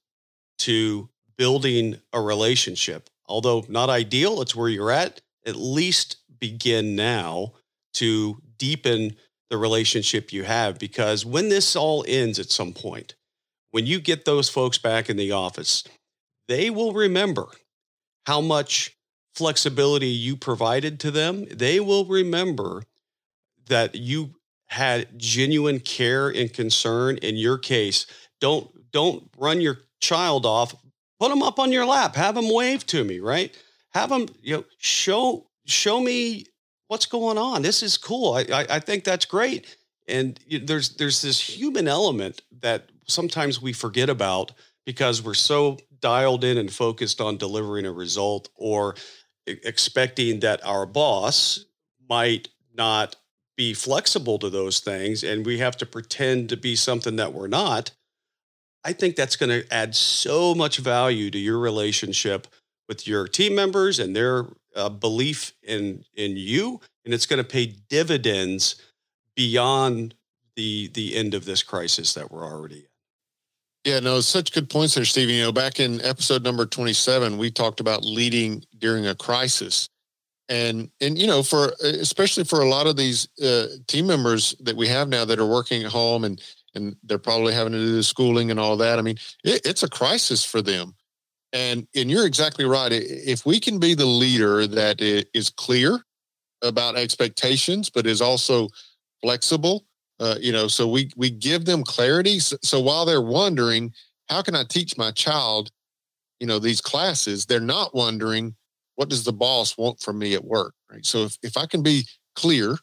to 0.58 1.10
building 1.36 2.00
a 2.12 2.20
relationship. 2.20 3.10
Although 3.30 3.64
not 3.68 3.88
ideal, 3.88 4.42
it's 4.42 4.54
where 4.54 4.68
you're 4.68 4.90
at. 4.90 5.20
At 5.46 5.56
least 5.56 6.16
begin 6.38 6.96
now 6.96 7.52
to 7.94 8.40
deepen 8.58 9.16
the 9.48 9.56
relationship 9.56 10.32
you 10.32 10.44
have 10.44 10.78
because 10.78 11.24
when 11.24 11.48
this 11.48 11.74
all 11.74 12.04
ends 12.06 12.38
at 12.38 12.50
some 12.50 12.72
point, 12.72 13.14
when 13.70 13.86
you 13.86 14.00
get 14.00 14.24
those 14.24 14.48
folks 14.48 14.78
back 14.78 15.08
in 15.08 15.16
the 15.16 15.32
office, 15.32 15.84
they 16.48 16.70
will 16.70 16.92
remember 16.92 17.46
how 18.26 18.40
much 18.40 18.96
flexibility 19.34 20.08
you 20.08 20.36
provided 20.36 21.00
to 21.00 21.10
them, 21.10 21.46
they 21.50 21.80
will 21.80 22.04
remember 22.04 22.82
that 23.66 23.94
you 23.94 24.34
had 24.66 25.18
genuine 25.18 25.80
care 25.80 26.28
and 26.28 26.52
concern 26.52 27.16
in 27.18 27.36
your 27.36 27.58
case. 27.58 28.06
Don't 28.40 28.70
don't 28.92 29.28
run 29.36 29.60
your 29.60 29.78
child 30.00 30.44
off. 30.46 30.74
Put 31.20 31.28
them 31.28 31.42
up 31.42 31.58
on 31.58 31.70
your 31.70 31.86
lap. 31.86 32.16
Have 32.16 32.34
them 32.34 32.52
wave 32.52 32.86
to 32.86 33.04
me, 33.04 33.20
right? 33.20 33.56
Have 33.90 34.08
them, 34.08 34.26
you 34.42 34.56
know, 34.56 34.64
show 34.78 35.46
show 35.66 36.00
me 36.00 36.46
what's 36.88 37.06
going 37.06 37.38
on. 37.38 37.62
This 37.62 37.82
is 37.82 37.96
cool. 37.96 38.34
I 38.34 38.40
I, 38.52 38.66
I 38.70 38.80
think 38.80 39.04
that's 39.04 39.26
great. 39.26 39.76
And 40.08 40.40
there's 40.64 40.96
there's 40.96 41.20
this 41.20 41.38
human 41.38 41.86
element 41.86 42.42
that 42.62 42.90
sometimes 43.06 43.60
we 43.60 43.72
forget 43.72 44.08
about 44.08 44.52
because 44.86 45.22
we're 45.22 45.34
so 45.34 45.78
dialed 46.00 46.42
in 46.42 46.56
and 46.56 46.72
focused 46.72 47.20
on 47.20 47.36
delivering 47.36 47.84
a 47.86 47.92
result 47.92 48.48
or 48.54 48.94
expecting 49.46 50.40
that 50.40 50.64
our 50.64 50.86
boss 50.86 51.64
might 52.08 52.48
not 52.74 53.16
be 53.56 53.74
flexible 53.74 54.38
to 54.38 54.48
those 54.48 54.80
things 54.80 55.22
and 55.22 55.44
we 55.44 55.58
have 55.58 55.76
to 55.76 55.86
pretend 55.86 56.48
to 56.48 56.56
be 56.56 56.74
something 56.74 57.16
that 57.16 57.34
we're 57.34 57.46
not, 57.46 57.90
I 58.84 58.92
think 58.92 59.16
that's 59.16 59.36
going 59.36 59.50
to 59.50 59.72
add 59.72 59.94
so 59.94 60.54
much 60.54 60.78
value 60.78 61.30
to 61.30 61.38
your 61.38 61.58
relationship 61.58 62.46
with 62.88 63.06
your 63.06 63.28
team 63.28 63.54
members 63.54 63.98
and 63.98 64.16
their 64.16 64.46
a 64.74 64.88
belief 64.88 65.52
in 65.62 66.04
in 66.14 66.36
you, 66.36 66.80
and 67.04 67.12
it's 67.12 67.26
going 67.26 67.42
to 67.42 67.48
pay 67.48 67.66
dividends 67.88 68.80
beyond 69.34 70.14
the 70.56 70.88
the 70.94 71.16
end 71.16 71.34
of 71.34 71.44
this 71.44 71.62
crisis 71.62 72.14
that 72.14 72.30
we're 72.30 72.44
already 72.44 72.76
in. 72.76 72.84
Yeah, 73.84 74.00
no, 74.00 74.20
such 74.20 74.52
good 74.52 74.68
points 74.68 74.94
there, 74.94 75.04
Steven. 75.04 75.34
You 75.34 75.44
know, 75.44 75.52
back 75.52 75.80
in 75.80 76.02
episode 76.02 76.44
number 76.44 76.66
27, 76.66 77.38
we 77.38 77.50
talked 77.50 77.80
about 77.80 78.04
leading 78.04 78.62
during 78.76 79.06
a 79.06 79.14
crisis. 79.14 79.88
And, 80.50 80.90
and 81.00 81.16
you 81.16 81.26
know, 81.26 81.42
for 81.42 81.72
especially 81.80 82.44
for 82.44 82.60
a 82.60 82.68
lot 82.68 82.86
of 82.86 82.96
these 82.96 83.28
uh, 83.40 83.68
team 83.86 84.06
members 84.06 84.54
that 84.60 84.76
we 84.76 84.88
have 84.88 85.08
now 85.08 85.24
that 85.24 85.38
are 85.38 85.46
working 85.46 85.84
at 85.84 85.92
home 85.92 86.24
and, 86.24 86.42
and 86.74 86.96
they're 87.02 87.18
probably 87.18 87.52
having 87.52 87.72
to 87.72 87.78
do 87.78 87.94
the 87.96 88.02
schooling 88.02 88.50
and 88.50 88.60
all 88.60 88.76
that. 88.76 88.98
I 88.98 89.02
mean, 89.02 89.16
it, 89.44 89.62
it's 89.64 89.82
a 89.82 89.88
crisis 89.88 90.44
for 90.44 90.62
them. 90.62 90.94
And, 91.52 91.88
and 91.96 92.10
you're 92.10 92.26
exactly 92.26 92.64
right. 92.64 92.92
If 92.92 93.44
we 93.44 93.58
can 93.58 93.80
be 93.80 93.94
the 93.94 94.06
leader 94.06 94.66
that 94.68 95.00
is 95.00 95.50
clear 95.50 96.00
about 96.62 96.96
expectations, 96.96 97.90
but 97.90 98.06
is 98.06 98.20
also 98.20 98.68
flexible 99.20 99.84
uh, 100.20 100.36
you 100.38 100.52
know, 100.52 100.68
so 100.68 100.86
we 100.86 101.10
we 101.16 101.30
give 101.30 101.64
them 101.64 101.82
clarity. 101.82 102.38
So, 102.38 102.56
so 102.62 102.78
while 102.78 103.06
they're 103.06 103.22
wondering, 103.22 103.94
how 104.28 104.42
can 104.42 104.54
I 104.54 104.64
teach 104.64 104.98
my 104.98 105.10
child, 105.10 105.70
you 106.38 106.46
know, 106.46 106.58
these 106.58 106.82
classes, 106.82 107.46
they're 107.46 107.58
not 107.58 107.94
wondering 107.94 108.54
what 108.96 109.08
does 109.08 109.24
the 109.24 109.32
boss 109.32 109.78
want 109.78 110.00
from 110.00 110.18
me 110.18 110.34
at 110.34 110.44
work, 110.44 110.74
right? 110.92 111.04
So 111.06 111.24
if 111.24 111.38
if 111.42 111.56
I 111.56 111.64
can 111.64 111.82
be 111.82 112.06
clear 112.36 112.76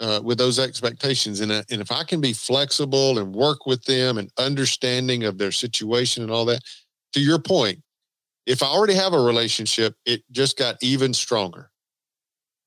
uh, 0.00 0.20
with 0.22 0.38
those 0.38 0.58
expectations, 0.58 1.40
and, 1.40 1.50
uh, 1.50 1.62
and 1.70 1.80
if 1.80 1.90
I 1.90 2.04
can 2.04 2.20
be 2.20 2.32
flexible 2.32 3.18
and 3.18 3.34
work 3.34 3.66
with 3.66 3.84
them 3.84 4.18
and 4.18 4.30
understanding 4.38 5.24
of 5.24 5.38
their 5.38 5.52
situation 5.52 6.22
and 6.22 6.30
all 6.30 6.44
that, 6.46 6.62
to 7.12 7.20
your 7.20 7.38
point, 7.38 7.82
if 8.46 8.62
I 8.62 8.66
already 8.66 8.94
have 8.94 9.12
a 9.12 9.20
relationship, 9.20 9.96
it 10.04 10.22
just 10.30 10.56
got 10.56 10.76
even 10.82 11.12
stronger. 11.12 11.70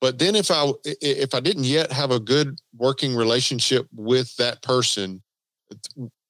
But 0.01 0.17
then 0.17 0.35
if 0.35 0.49
I 0.49 0.71
if 0.85 1.33
I 1.33 1.39
didn't 1.39 1.65
yet 1.65 1.91
have 1.91 2.11
a 2.11 2.19
good 2.19 2.59
working 2.77 3.15
relationship 3.15 3.87
with 3.93 4.35
that 4.37 4.61
person, 4.61 5.21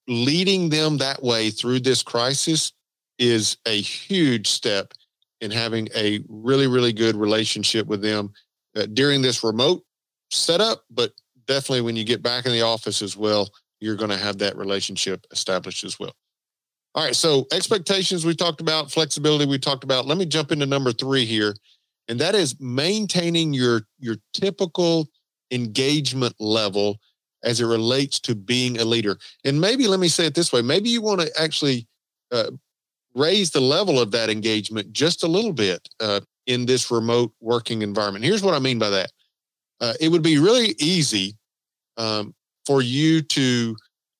leading 0.08 0.70
them 0.70 0.98
that 0.98 1.22
way 1.22 1.52
through 1.52 1.82
this 1.82 2.02
crisis 2.02 2.74
is 3.20 3.58
a 3.68 3.80
huge 3.80 4.48
step 4.48 4.94
in 5.42 5.52
having 5.52 5.88
a 5.96 6.20
really 6.28 6.68
really 6.68 6.94
good 6.94 7.16
relationship 7.16 7.86
with 7.86 8.02
them 8.02 8.34
uh, 8.76 8.88
during 8.94 9.22
this 9.22 9.44
remote 9.44 9.84
setup, 10.30 10.84
but 10.90 11.12
definitely 11.48 11.82
when 11.82 11.96
you 11.96 12.04
get 12.04 12.22
back 12.22 12.46
in 12.46 12.52
the 12.52 12.62
office 12.62 13.02
as 13.02 13.18
well, 13.18 13.50
you're 13.80 13.96
going 13.96 14.12
to 14.12 14.18
have 14.18 14.38
that 14.40 14.58
relationship 14.58 15.26
established 15.32 15.84
as 15.84 16.00
well. 16.00 16.14
All 16.96 17.04
right, 17.04 17.16
so 17.16 17.46
expectations 17.52 18.26
we 18.26 18.36
talked 18.36 18.62
about, 18.62 18.92
flexibility 18.92 19.46
we 19.46 19.60
talked 19.60 19.84
about. 19.84 20.08
Let 20.08 20.18
me 20.18 20.26
jump 20.26 20.52
into 20.52 20.66
number 20.66 20.92
3 20.92 21.24
here 21.26 21.54
and 22.10 22.20
that 22.20 22.36
is 22.36 22.60
maintaining 22.60 23.54
your 23.54 23.84
your 24.00 24.18
typical 24.34 25.08
engagement 25.52 26.36
level 26.40 27.00
as 27.44 27.62
it 27.62 27.66
relates 27.66 28.20
to 28.20 28.36
being 28.36 28.80
a 28.80 28.84
leader. 28.84 29.18
And 29.46 29.62
maybe 29.62 29.88
let 29.88 30.02
me 30.02 30.10
say 30.10 30.26
it 30.26 30.36
this 30.36 30.52
way: 30.52 30.62
maybe 30.62 30.90
you 30.90 31.02
want 31.02 31.22
to 31.22 31.32
actually 31.40 31.88
uh, 32.32 32.52
raise 33.16 33.52
the 33.52 33.62
level 33.62 34.00
of 34.00 34.12
that 34.12 34.30
engagement 34.30 34.92
just 34.92 35.24
a 35.24 35.28
little 35.28 35.54
bit 35.54 35.88
uh, 36.02 36.20
in 36.48 36.66
this 36.66 36.92
remote 36.92 37.32
working 37.40 37.84
environment. 37.84 38.26
Here's 38.26 38.44
what 38.44 38.56
I 38.56 38.60
mean 38.60 38.80
by 38.80 38.90
that: 38.90 39.12
uh, 39.82 39.94
it 40.00 40.10
would 40.10 40.22
be 40.24 40.38
really 40.40 40.76
easy 40.80 41.36
um, 41.98 42.34
for 42.66 42.82
you 42.82 43.22
to 43.22 43.76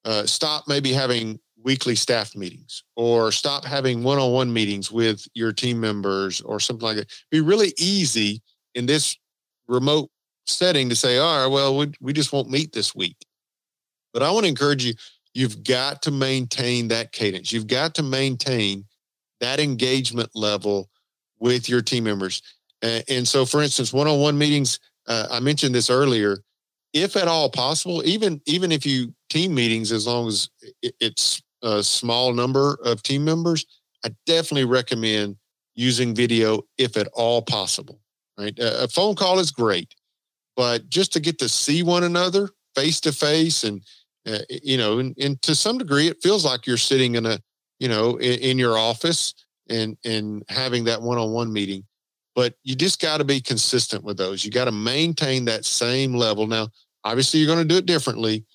uh, 0.06 0.26
stop 0.26 0.68
maybe 0.68 0.92
having 0.92 1.40
weekly 1.64 1.96
staff 1.96 2.36
meetings 2.36 2.84
or 2.96 3.32
stop 3.32 3.66
having 3.66 4.02
one-on-one 4.04 4.52
meetings 4.52 4.92
with 4.92 5.28
your 5.34 5.52
team 5.52 5.80
members 5.80 6.42
or 6.42 6.60
something 6.60 6.86
like 6.86 6.96
that. 6.96 7.12
It'd 7.32 7.32
be 7.32 7.42
really 7.42 7.74
easy 7.78 8.42
in 8.76 8.86
this 8.86 9.18
remote 9.68 10.10
setting 10.48 10.90
to 10.90 10.96
say, 10.96 11.18
all 11.18 11.44
right, 11.44 11.52
well, 11.52 11.78
we, 11.78 11.92
we 12.00 12.14
just 12.14 12.32
won't 12.32 12.50
meet 12.50 12.72
this 12.72 12.96
week. 12.96 13.18
But 14.14 14.24
I 14.24 14.32
want 14.32 14.46
to 14.46 14.50
encourage 14.50 14.86
you, 14.86 14.94
you've 15.34 15.64
got 15.64 16.02
to 16.04 16.12
maintain 16.12 16.88
that 16.88 17.12
cadence. 17.12 17.52
You've 17.52 17.68
got 17.68 17.94
to 17.96 18.04
maintain 18.04 18.86
that 19.42 19.60
engagement 19.60 20.30
level 20.34 20.90
with 21.40 21.70
your 21.70 21.82
team 21.82 22.06
members. 22.06 22.42
Uh, 22.82 23.02
and 23.10 23.28
so, 23.28 23.46
for 23.46 23.62
instance, 23.62 23.94
one-on-one 23.94 24.38
meetings, 24.38 24.80
uh, 25.10 25.28
I 25.32 25.40
mentioned 25.40 25.76
this 25.76 25.90
earlier, 25.90 26.38
if 26.94 27.16
at 27.16 27.28
all 27.28 27.50
possible, 27.50 28.06
even 28.06 28.42
even 28.46 28.72
if 28.72 28.86
you 28.86 29.14
team 29.30 29.54
meetings, 29.54 29.92
as 29.92 30.08
long 30.08 30.28
as 30.28 30.50
it's 30.82 31.42
a 31.62 31.84
small 31.84 32.34
number 32.34 32.80
of 32.86 33.04
team 33.04 33.26
members, 33.26 33.66
I 34.06 34.10
definitely 34.26 34.66
recommend 34.66 35.36
using 35.76 36.16
video 36.16 36.62
if 36.78 36.96
at 36.96 37.08
all 37.14 37.42
possible. 37.42 38.00
Right, 38.38 38.58
a 38.58 38.88
phone 38.88 39.16
call 39.16 39.40
is 39.40 39.52
great, 39.52 39.94
but 40.56 40.90
just 40.90 41.12
to 41.14 41.20
get 41.20 41.40
to 41.40 41.50
see 41.50 41.84
one 41.84 42.04
another 42.04 42.50
face 42.74 43.02
to 43.02 43.12
face, 43.12 43.66
and 43.66 43.84
uh, 44.26 44.40
you 44.50 44.78
know, 44.78 45.00
and, 45.00 45.14
and, 45.20 45.42
to 45.42 45.56
some 45.56 45.78
degree, 45.78 46.08
it 46.08 46.22
feels 46.22 46.46
like 46.46 46.66
you're 46.66 46.78
sitting 46.78 47.16
in 47.16 47.26
a, 47.26 47.40
you 47.80 47.90
know, 47.90 48.16
in, 48.18 48.40
in 48.40 48.60
your 48.60 48.78
office 48.78 49.34
and 49.70 49.98
and 50.06 50.44
having 50.48 50.86
that 50.86 51.02
one-on-one 51.02 51.52
meeting. 51.52 51.84
But 52.40 52.54
you 52.64 52.74
just 52.74 53.02
got 53.02 53.18
to 53.18 53.26
be 53.26 53.42
consistent 53.42 54.02
with 54.02 54.16
those. 54.16 54.46
You 54.46 54.50
got 54.50 54.64
to 54.64 54.72
maintain 54.72 55.44
that 55.44 55.66
same 55.66 56.14
level. 56.14 56.48
Now, 56.48 56.70
obviously, 57.04 57.42
you're 57.42 57.54
going 57.54 57.68
to 57.68 57.74
do 57.74 57.76
it 57.76 57.86
differently, 57.86 58.46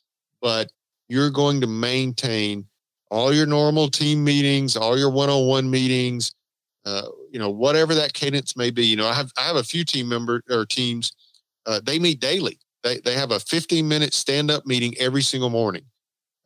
but 0.41 0.73
you're 1.07 1.29
going 1.29 1.61
to 1.61 1.67
maintain 1.67 2.65
all 3.11 3.31
your 3.31 3.45
normal 3.45 3.91
team 3.91 4.25
meetings, 4.25 4.75
all 4.75 4.99
your 4.99 5.11
one-on-one 5.11 5.69
meetings, 5.69 6.33
uh, 6.87 7.09
you 7.31 7.39
know, 7.39 7.51
whatever 7.51 7.95
that 7.95 8.15
cadence 8.15 8.57
may 8.57 8.71
be. 8.71 8.87
You 8.87 8.97
know, 8.97 9.07
I 9.07 9.13
have 9.13 9.31
I 9.37 9.43
have 9.43 9.57
a 9.57 9.63
few 9.63 9.85
team 9.85 10.09
member 10.09 10.41
or 10.49 10.65
teams, 10.65 11.13
uh, 11.67 11.79
they 11.85 11.99
meet 11.99 12.21
daily. 12.21 12.59
They 12.85 13.01
they 13.01 13.13
have 13.17 13.33
a 13.33 13.41
15 13.41 13.87
minute 13.87 14.15
stand 14.15 14.51
up 14.51 14.65
meeting 14.65 14.95
every 14.99 15.21
single 15.21 15.51
morning. 15.51 15.85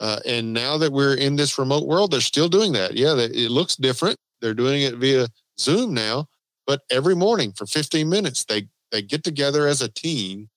Uh, 0.01 0.19
and 0.27 0.53
now 0.53 0.77
that 0.77 0.91
we're 0.91 1.15
in 1.15 1.37
this 1.37 1.57
remote 1.57 1.87
world, 1.87 2.11
they're 2.11 2.21
still 2.21 2.49
doing 2.49 2.73
that. 2.73 2.95
Yeah, 2.95 3.15
they, 3.15 3.27
it 3.27 3.53
looks 3.53 3.77
different. 3.77 4.17
They're 4.41 4.55
doing 4.55 4.83
it 4.83 4.97
via 4.97 5.29
Zoom 5.57 5.95
now, 5.95 6.27
but 6.69 6.83
every 6.91 7.17
morning 7.17 7.51
for 7.53 7.67
15 7.67 8.09
minutes, 8.09 8.45
they 8.45 8.69
they 8.93 9.03
get 9.03 9.25
together 9.25 9.67
as 9.67 9.81
a 9.83 9.89
team 9.89 10.49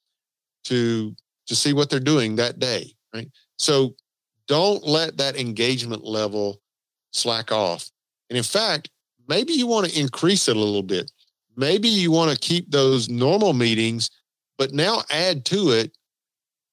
to 0.66 1.16
to 1.48 1.56
see 1.56 1.74
what 1.74 1.90
they're 1.90 2.00
doing 2.00 2.36
that 2.36 2.60
day. 2.60 2.94
Right. 3.16 3.30
So 3.58 3.96
don't 4.48 4.86
let 4.86 5.18
that 5.18 5.38
engagement 5.38 6.04
level 6.04 6.62
slack 7.14 7.52
off. 7.52 7.90
And 8.30 8.38
in 8.38 8.44
fact, 8.44 8.90
maybe 9.28 9.54
you 9.54 9.66
want 9.66 9.90
to 9.90 10.00
increase 10.00 10.48
it 10.48 10.56
a 10.56 10.60
little 10.60 10.84
bit. 10.84 11.12
Maybe 11.56 11.88
you 11.88 12.12
want 12.12 12.32
to 12.32 12.38
keep 12.38 12.70
those 12.70 13.10
normal 13.10 13.54
meetings, 13.54 14.10
but 14.58 14.74
now 14.74 15.04
add 15.10 15.46
to 15.46 15.72
it 15.72 15.98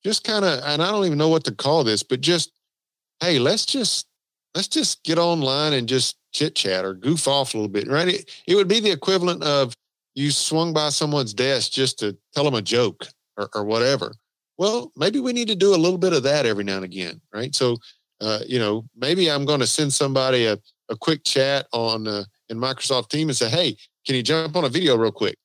just 0.04 0.24
kind 0.24 0.44
of, 0.44 0.60
and 0.64 0.82
I 0.82 0.90
don't 0.90 1.04
even 1.06 1.18
know 1.18 1.28
what 1.28 1.44
to 1.44 1.54
call 1.54 1.82
this, 1.82 2.02
but 2.04 2.20
just, 2.20 2.52
hey, 3.20 3.38
let's 3.40 3.66
just, 3.66 4.06
let's 4.54 4.68
just 4.68 5.02
get 5.02 5.18
online 5.18 5.72
and 5.72 5.88
just 5.88 6.17
chit 6.32 6.54
chat 6.54 6.84
or 6.84 6.94
goof 6.94 7.26
off 7.26 7.54
a 7.54 7.56
little 7.56 7.70
bit, 7.70 7.88
right? 7.88 8.08
It, 8.08 8.30
it 8.46 8.54
would 8.54 8.68
be 8.68 8.80
the 8.80 8.90
equivalent 8.90 9.42
of 9.42 9.74
you 10.14 10.30
swung 10.30 10.72
by 10.72 10.88
someone's 10.88 11.34
desk 11.34 11.72
just 11.72 11.98
to 12.00 12.16
tell 12.34 12.44
them 12.44 12.54
a 12.54 12.62
joke 12.62 13.06
or, 13.36 13.48
or 13.54 13.64
whatever. 13.64 14.12
Well, 14.58 14.92
maybe 14.96 15.20
we 15.20 15.32
need 15.32 15.48
to 15.48 15.54
do 15.54 15.74
a 15.74 15.76
little 15.76 15.98
bit 15.98 16.12
of 16.12 16.24
that 16.24 16.44
every 16.44 16.64
now 16.64 16.76
and 16.76 16.84
again, 16.84 17.20
right? 17.32 17.54
So, 17.54 17.76
uh, 18.20 18.40
you 18.46 18.58
know, 18.58 18.84
maybe 18.96 19.30
I'm 19.30 19.44
going 19.44 19.60
to 19.60 19.66
send 19.66 19.92
somebody 19.92 20.46
a, 20.46 20.58
a 20.88 20.96
quick 20.96 21.22
chat 21.24 21.66
on 21.72 22.08
uh, 22.08 22.24
in 22.48 22.58
Microsoft 22.58 23.10
Team 23.10 23.28
and 23.28 23.36
say, 23.36 23.48
"Hey, 23.48 23.76
can 24.04 24.16
you 24.16 24.22
jump 24.22 24.56
on 24.56 24.64
a 24.64 24.68
video 24.68 24.96
real 24.96 25.12
quick?" 25.12 25.36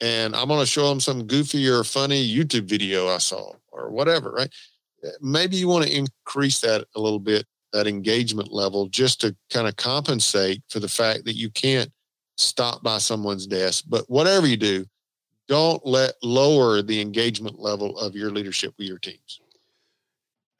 And 0.00 0.34
I'm 0.34 0.48
going 0.48 0.60
to 0.60 0.66
show 0.66 0.88
them 0.88 1.00
some 1.00 1.26
goofy 1.26 1.68
or 1.68 1.84
funny 1.84 2.26
YouTube 2.26 2.64
video 2.64 3.08
I 3.08 3.18
saw 3.18 3.52
or 3.70 3.90
whatever, 3.90 4.32
right? 4.32 4.50
Uh, 5.04 5.10
maybe 5.20 5.56
you 5.56 5.68
want 5.68 5.86
to 5.86 5.94
increase 5.94 6.60
that 6.60 6.86
a 6.96 7.00
little 7.00 7.20
bit, 7.20 7.46
that 7.72 7.86
engagement 7.86 8.52
level, 8.52 8.86
just 8.86 9.20
to 9.22 9.34
kind 9.50 9.66
of 9.66 9.76
compensate 9.76 10.62
for 10.68 10.80
the 10.80 10.88
fact 10.88 11.24
that 11.24 11.36
you 11.36 11.50
can't 11.50 11.90
stop 12.36 12.82
by 12.82 12.98
someone's 12.98 13.46
desk. 13.46 13.84
But 13.88 14.08
whatever 14.08 14.46
you 14.46 14.56
do, 14.56 14.84
don't 15.48 15.84
let 15.84 16.14
lower 16.22 16.82
the 16.82 17.00
engagement 17.00 17.58
level 17.58 17.98
of 17.98 18.14
your 18.14 18.30
leadership 18.30 18.74
with 18.78 18.86
your 18.86 18.98
teams. 18.98 19.40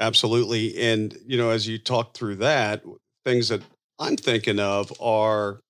Absolutely. 0.01 0.77
And, 0.79 1.17
you 1.25 1.39
know, 1.39 1.51
as 1.51 1.69
you 1.69 1.79
talk 1.79 2.15
through 2.15 2.37
that, 2.37 2.83
things 3.25 3.49
that 3.49 3.63
I'm 3.99 4.17
thinking 4.17 4.59
of 4.59 4.93
are 5.01 5.61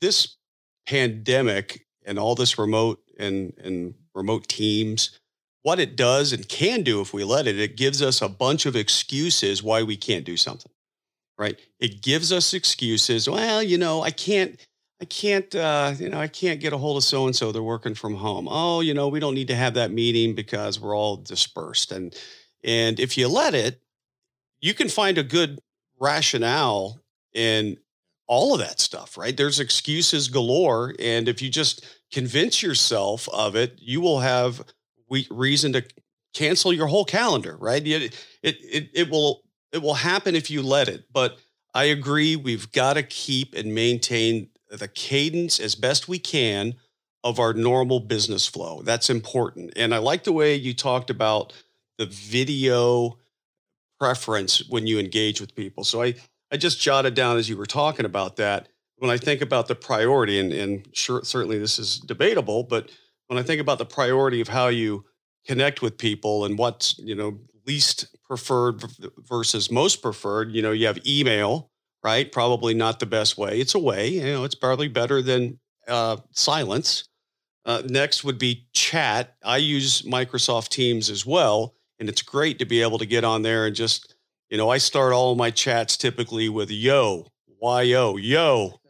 this 0.00 0.36
pandemic 0.86 1.86
and 2.04 2.18
all 2.18 2.34
this 2.34 2.58
remote 2.58 3.00
and, 3.18 3.52
and 3.62 3.94
remote 4.14 4.48
teams, 4.48 5.19
what 5.62 5.78
it 5.78 5.96
does 5.96 6.32
and 6.32 6.48
can 6.48 6.82
do 6.82 7.00
if 7.00 7.12
we 7.12 7.24
let 7.24 7.46
it, 7.46 7.58
it 7.58 7.76
gives 7.76 8.00
us 8.00 8.22
a 8.22 8.28
bunch 8.28 8.66
of 8.66 8.76
excuses 8.76 9.62
why 9.62 9.82
we 9.82 9.96
can't 9.96 10.24
do 10.24 10.36
something, 10.36 10.72
right? 11.38 11.58
It 11.78 12.02
gives 12.02 12.32
us 12.32 12.54
excuses. 12.54 13.28
Well, 13.28 13.62
you 13.62 13.76
know, 13.76 14.02
I 14.02 14.10
can't, 14.10 14.58
I 15.02 15.04
can't, 15.04 15.54
uh, 15.54 15.94
you 15.98 16.08
know, 16.08 16.18
I 16.18 16.28
can't 16.28 16.60
get 16.60 16.72
a 16.72 16.78
hold 16.78 16.96
of 16.96 17.04
so 17.04 17.26
and 17.26 17.36
so. 17.36 17.52
They're 17.52 17.62
working 17.62 17.94
from 17.94 18.14
home. 18.14 18.48
Oh, 18.50 18.80
you 18.80 18.94
know, 18.94 19.08
we 19.08 19.20
don't 19.20 19.34
need 19.34 19.48
to 19.48 19.56
have 19.56 19.74
that 19.74 19.90
meeting 19.90 20.34
because 20.34 20.80
we're 20.80 20.96
all 20.96 21.16
dispersed. 21.16 21.92
And 21.92 22.14
and 22.62 23.00
if 23.00 23.16
you 23.16 23.28
let 23.28 23.54
it, 23.54 23.80
you 24.60 24.74
can 24.74 24.88
find 24.88 25.16
a 25.16 25.22
good 25.22 25.58
rationale 25.98 27.00
in 27.32 27.78
all 28.26 28.54
of 28.54 28.60
that 28.60 28.78
stuff, 28.78 29.16
right? 29.16 29.36
There's 29.36 29.58
excuses 29.58 30.28
galore. 30.28 30.94
And 30.98 31.28
if 31.28 31.42
you 31.42 31.48
just 31.48 31.84
convince 32.12 32.62
yourself 32.62 33.28
of 33.30 33.56
it, 33.56 33.78
you 33.78 34.00
will 34.00 34.20
have 34.20 34.62
we, 35.10 35.26
reason 35.30 35.72
to 35.74 35.84
cancel 36.32 36.72
your 36.72 36.86
whole 36.86 37.04
calendar, 37.04 37.56
right? 37.60 37.86
It, 37.86 38.14
it, 38.42 38.56
it, 38.62 38.90
it 38.94 39.10
will, 39.10 39.42
it 39.72 39.82
will 39.82 39.94
happen 39.94 40.34
if 40.34 40.50
you 40.50 40.62
let 40.62 40.88
it. 40.88 41.04
But 41.12 41.38
I 41.74 41.84
agree. 41.84 42.36
We've 42.36 42.70
got 42.72 42.94
to 42.94 43.02
keep 43.02 43.54
and 43.54 43.74
maintain 43.74 44.48
the 44.70 44.88
cadence 44.88 45.60
as 45.60 45.74
best 45.74 46.08
we 46.08 46.18
can 46.18 46.74
of 47.22 47.38
our 47.38 47.52
normal 47.52 48.00
business 48.00 48.46
flow. 48.46 48.82
That's 48.82 49.10
important. 49.10 49.72
And 49.76 49.94
I 49.94 49.98
like 49.98 50.24
the 50.24 50.32
way 50.32 50.54
you 50.54 50.72
talked 50.72 51.10
about 51.10 51.52
the 51.98 52.06
video 52.06 53.18
preference 53.98 54.66
when 54.68 54.86
you 54.86 54.98
engage 54.98 55.40
with 55.40 55.54
people. 55.54 55.84
So 55.84 56.02
I, 56.02 56.14
I 56.50 56.56
just 56.56 56.80
jotted 56.80 57.14
down 57.14 57.36
as 57.36 57.48
you 57.48 57.56
were 57.56 57.66
talking 57.66 58.06
about 58.06 58.36
that. 58.36 58.68
When 58.96 59.10
I 59.10 59.16
think 59.16 59.40
about 59.40 59.68
the 59.68 59.74
priority, 59.74 60.38
and, 60.38 60.52
and 60.52 60.88
sure, 60.92 61.22
certainly 61.24 61.58
this 61.58 61.78
is 61.78 61.98
debatable, 61.98 62.62
but 62.62 62.90
when 63.30 63.38
I 63.38 63.44
think 63.44 63.60
about 63.60 63.78
the 63.78 63.86
priority 63.86 64.40
of 64.40 64.48
how 64.48 64.66
you 64.66 65.04
connect 65.46 65.82
with 65.82 65.96
people 65.96 66.44
and 66.44 66.58
what's 66.58 66.98
you 66.98 67.14
know 67.14 67.38
least 67.64 68.16
preferred 68.24 68.82
versus 69.28 69.70
most 69.70 70.02
preferred, 70.02 70.50
you 70.52 70.60
know, 70.62 70.72
you 70.72 70.86
have 70.88 70.98
email, 71.06 71.70
right? 72.02 72.32
Probably 72.32 72.74
not 72.74 72.98
the 72.98 73.06
best 73.06 73.38
way. 73.38 73.60
It's 73.60 73.76
a 73.76 73.78
way, 73.78 74.08
you 74.08 74.24
know, 74.24 74.42
it's 74.42 74.56
probably 74.56 74.88
better 74.88 75.22
than 75.22 75.60
uh, 75.86 76.16
silence. 76.32 77.04
Uh, 77.64 77.82
next 77.86 78.24
would 78.24 78.38
be 78.38 78.66
chat. 78.72 79.36
I 79.44 79.58
use 79.58 80.02
Microsoft 80.02 80.70
Teams 80.70 81.08
as 81.08 81.24
well, 81.24 81.76
and 82.00 82.08
it's 82.08 82.22
great 82.22 82.58
to 82.58 82.64
be 82.64 82.82
able 82.82 82.98
to 82.98 83.06
get 83.06 83.22
on 83.22 83.42
there 83.42 83.66
and 83.66 83.76
just 83.76 84.16
you 84.48 84.56
know, 84.56 84.68
I 84.68 84.78
start 84.78 85.12
all 85.12 85.36
my 85.36 85.52
chats 85.52 85.96
typically 85.96 86.48
with 86.48 86.72
yo, 86.72 87.28
yo, 87.62 88.16
yo, 88.16 88.80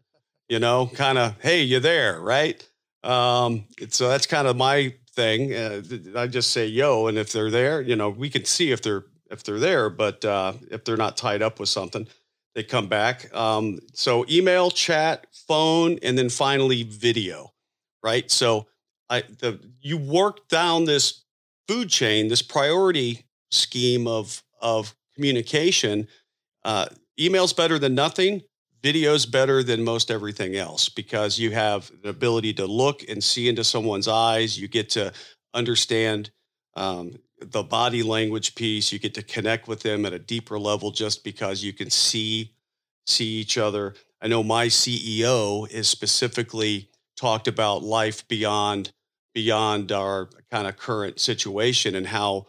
you 0.49 0.59
know, 0.59 0.91
kind 0.95 1.19
of, 1.19 1.37
hey, 1.43 1.61
you 1.61 1.81
there, 1.81 2.19
right? 2.19 2.67
Um, 3.03 3.65
so 3.89 4.09
that's 4.09 4.27
kind 4.27 4.47
of 4.47 4.57
my 4.57 4.95
thing. 5.15 5.55
Uh, 5.55 5.83
I 6.17 6.27
just 6.27 6.51
say 6.51 6.67
yo, 6.67 7.07
and 7.07 7.19
if 7.19 7.33
they're 7.33 7.51
there, 7.51 7.81
you 7.81 7.97
know, 7.97 8.11
we 8.11 8.29
can 8.31 8.45
see 8.45 8.73
if 8.73 8.83
they're 8.83 9.05
if 9.31 9.45
they're 9.45 9.59
there, 9.61 9.89
but 9.91 10.25
uh, 10.25 10.55
if 10.71 10.85
they're 10.85 10.97
not 10.97 11.17
tied 11.17 11.41
up 11.41 11.61
with 11.61 11.69
something, 11.69 12.07
they 12.55 12.63
come 12.65 12.89
back. 12.89 13.35
Um, 13.35 13.79
so 13.93 14.25
email, 14.29 14.71
chat, 14.71 15.27
phone, 15.33 15.99
and 16.03 16.19
then 16.19 16.29
finally 16.29 16.83
video, 16.83 17.53
right? 18.03 18.31
So 18.31 18.67
I 19.09 19.23
the 19.23 19.61
you 19.81 19.99
work 19.99 20.49
down 20.49 20.85
this 20.85 21.25
food 21.69 21.89
chain, 21.89 22.29
this 22.29 22.43
priority 22.43 23.25
scheme 23.51 24.07
of 24.07 24.43
of 24.61 24.95
communication, 25.15 26.09
uh, 26.65 26.87
email's 27.19 27.53
better 27.53 27.79
than 27.79 27.95
nothing. 27.95 28.43
Video's 28.83 29.27
better 29.27 29.63
than 29.63 29.85
most 29.85 30.11
everything 30.11 30.57
else 30.57 30.89
because 30.89 31.39
you 31.39 31.51
have 31.51 31.91
the 32.03 32.09
ability 32.09 32.55
to 32.55 32.67
look 32.67 33.03
and 33.09 33.23
see 33.23 33.49
into 33.49 33.63
someone's 33.63 34.09
eyes. 34.09 34.59
You 34.59 34.69
get 34.69 34.89
to 34.91 35.13
understand 35.53 36.31
um, 36.75 37.17
the 37.41 37.63
body 37.63 38.03
language 38.03 38.55
piece. 38.55 38.93
You 38.93 38.99
get 38.99 39.15
to 39.15 39.23
connect 39.23 39.69
with 39.69 39.81
them 39.81 40.07
at 40.07 40.15
a 40.15 40.19
deeper 40.19 40.59
level 40.59 40.91
just 40.91 41.25
because 41.25 41.63
you 41.63 41.73
can 41.73 41.91
see 41.91 42.55
see 43.07 43.27
each 43.27 43.59
other. 43.59 43.95
I 44.23 44.29
know 44.29 44.43
my 44.43 44.67
CEO 44.67 45.69
is 45.71 45.89
specifically 45.89 46.91
talked 47.17 47.49
about 47.49 47.83
life 47.83 48.27
beyond 48.29 48.93
beyond 49.35 49.93
our 49.93 50.31
kind 50.51 50.67
of 50.67 50.77
current 50.77 51.21
situation 51.21 51.95
and 51.95 52.07
how 52.07 52.47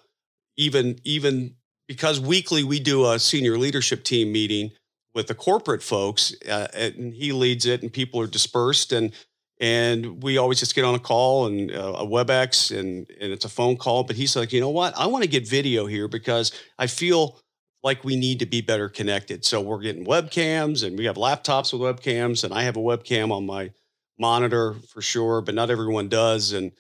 even 0.57 0.99
even 1.03 1.55
because 1.88 2.19
weekly 2.19 2.63
we 2.63 2.79
do 2.79 3.09
a 3.09 3.19
senior 3.19 3.57
leadership 3.57 4.03
team 4.03 4.32
meeting 4.32 4.71
with 5.14 5.28
the 5.28 5.36
corporate 5.36 5.84
folks, 5.84 6.34
uh, 6.49 6.68
and 6.74 7.14
he 7.14 7.32
leads 7.32 7.66
it, 7.66 7.82
and 7.82 7.91
people 7.91 8.20
are 8.22 8.28
dispersed, 8.28 8.91
and 8.91 9.12
and 9.59 10.24
we 10.24 10.38
always 10.38 10.59
just 10.59 10.74
get 10.74 10.86
on 10.86 10.95
a 10.95 10.99
call 10.99 11.45
and 11.45 11.72
uh, 11.72 11.93
a 11.97 12.05
WebEx, 12.05 12.78
and 12.78 13.09
and 13.20 13.32
it's 13.32 13.45
a 13.45 13.49
phone 13.49 13.78
call. 13.78 14.03
But 14.03 14.16
he's 14.16 14.36
like, 14.36 14.53
you 14.53 14.62
know 14.62 14.70
what? 14.70 14.97
I 14.97 15.05
want 15.07 15.24
to 15.24 15.30
get 15.30 15.47
video 15.47 15.86
here 15.86 16.07
because 16.07 16.51
I 16.80 16.88
feel 16.88 17.39
like 17.84 18.03
we 18.03 18.16
need 18.16 18.39
to 18.39 18.45
be 18.45 18.62
better 18.62 18.89
connected. 18.89 19.43
So 19.43 19.59
we're 19.59 19.82
getting 19.82 20.05
webcams, 20.05 20.86
and 20.86 20.97
we 20.97 21.05
have 21.05 21.16
laptops 21.16 21.74
with 21.74 21.82
webcams, 21.82 22.43
and 22.43 22.53
I 22.53 22.64
have 22.64 22.78
a 22.78 22.82
webcam 22.82 23.32
on 23.32 23.45
my 23.45 23.72
monitor 24.20 24.76
for 24.89 25.01
sure, 25.01 25.41
but 25.41 25.55
not 25.55 25.70
everyone 25.70 26.09
does, 26.09 26.53
and 26.53 26.72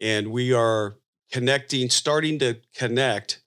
and 0.00 0.30
we 0.30 0.52
are 0.52 0.96
connecting, 1.32 1.90
starting 1.90 2.38
to 2.38 2.58
connect 2.74 3.42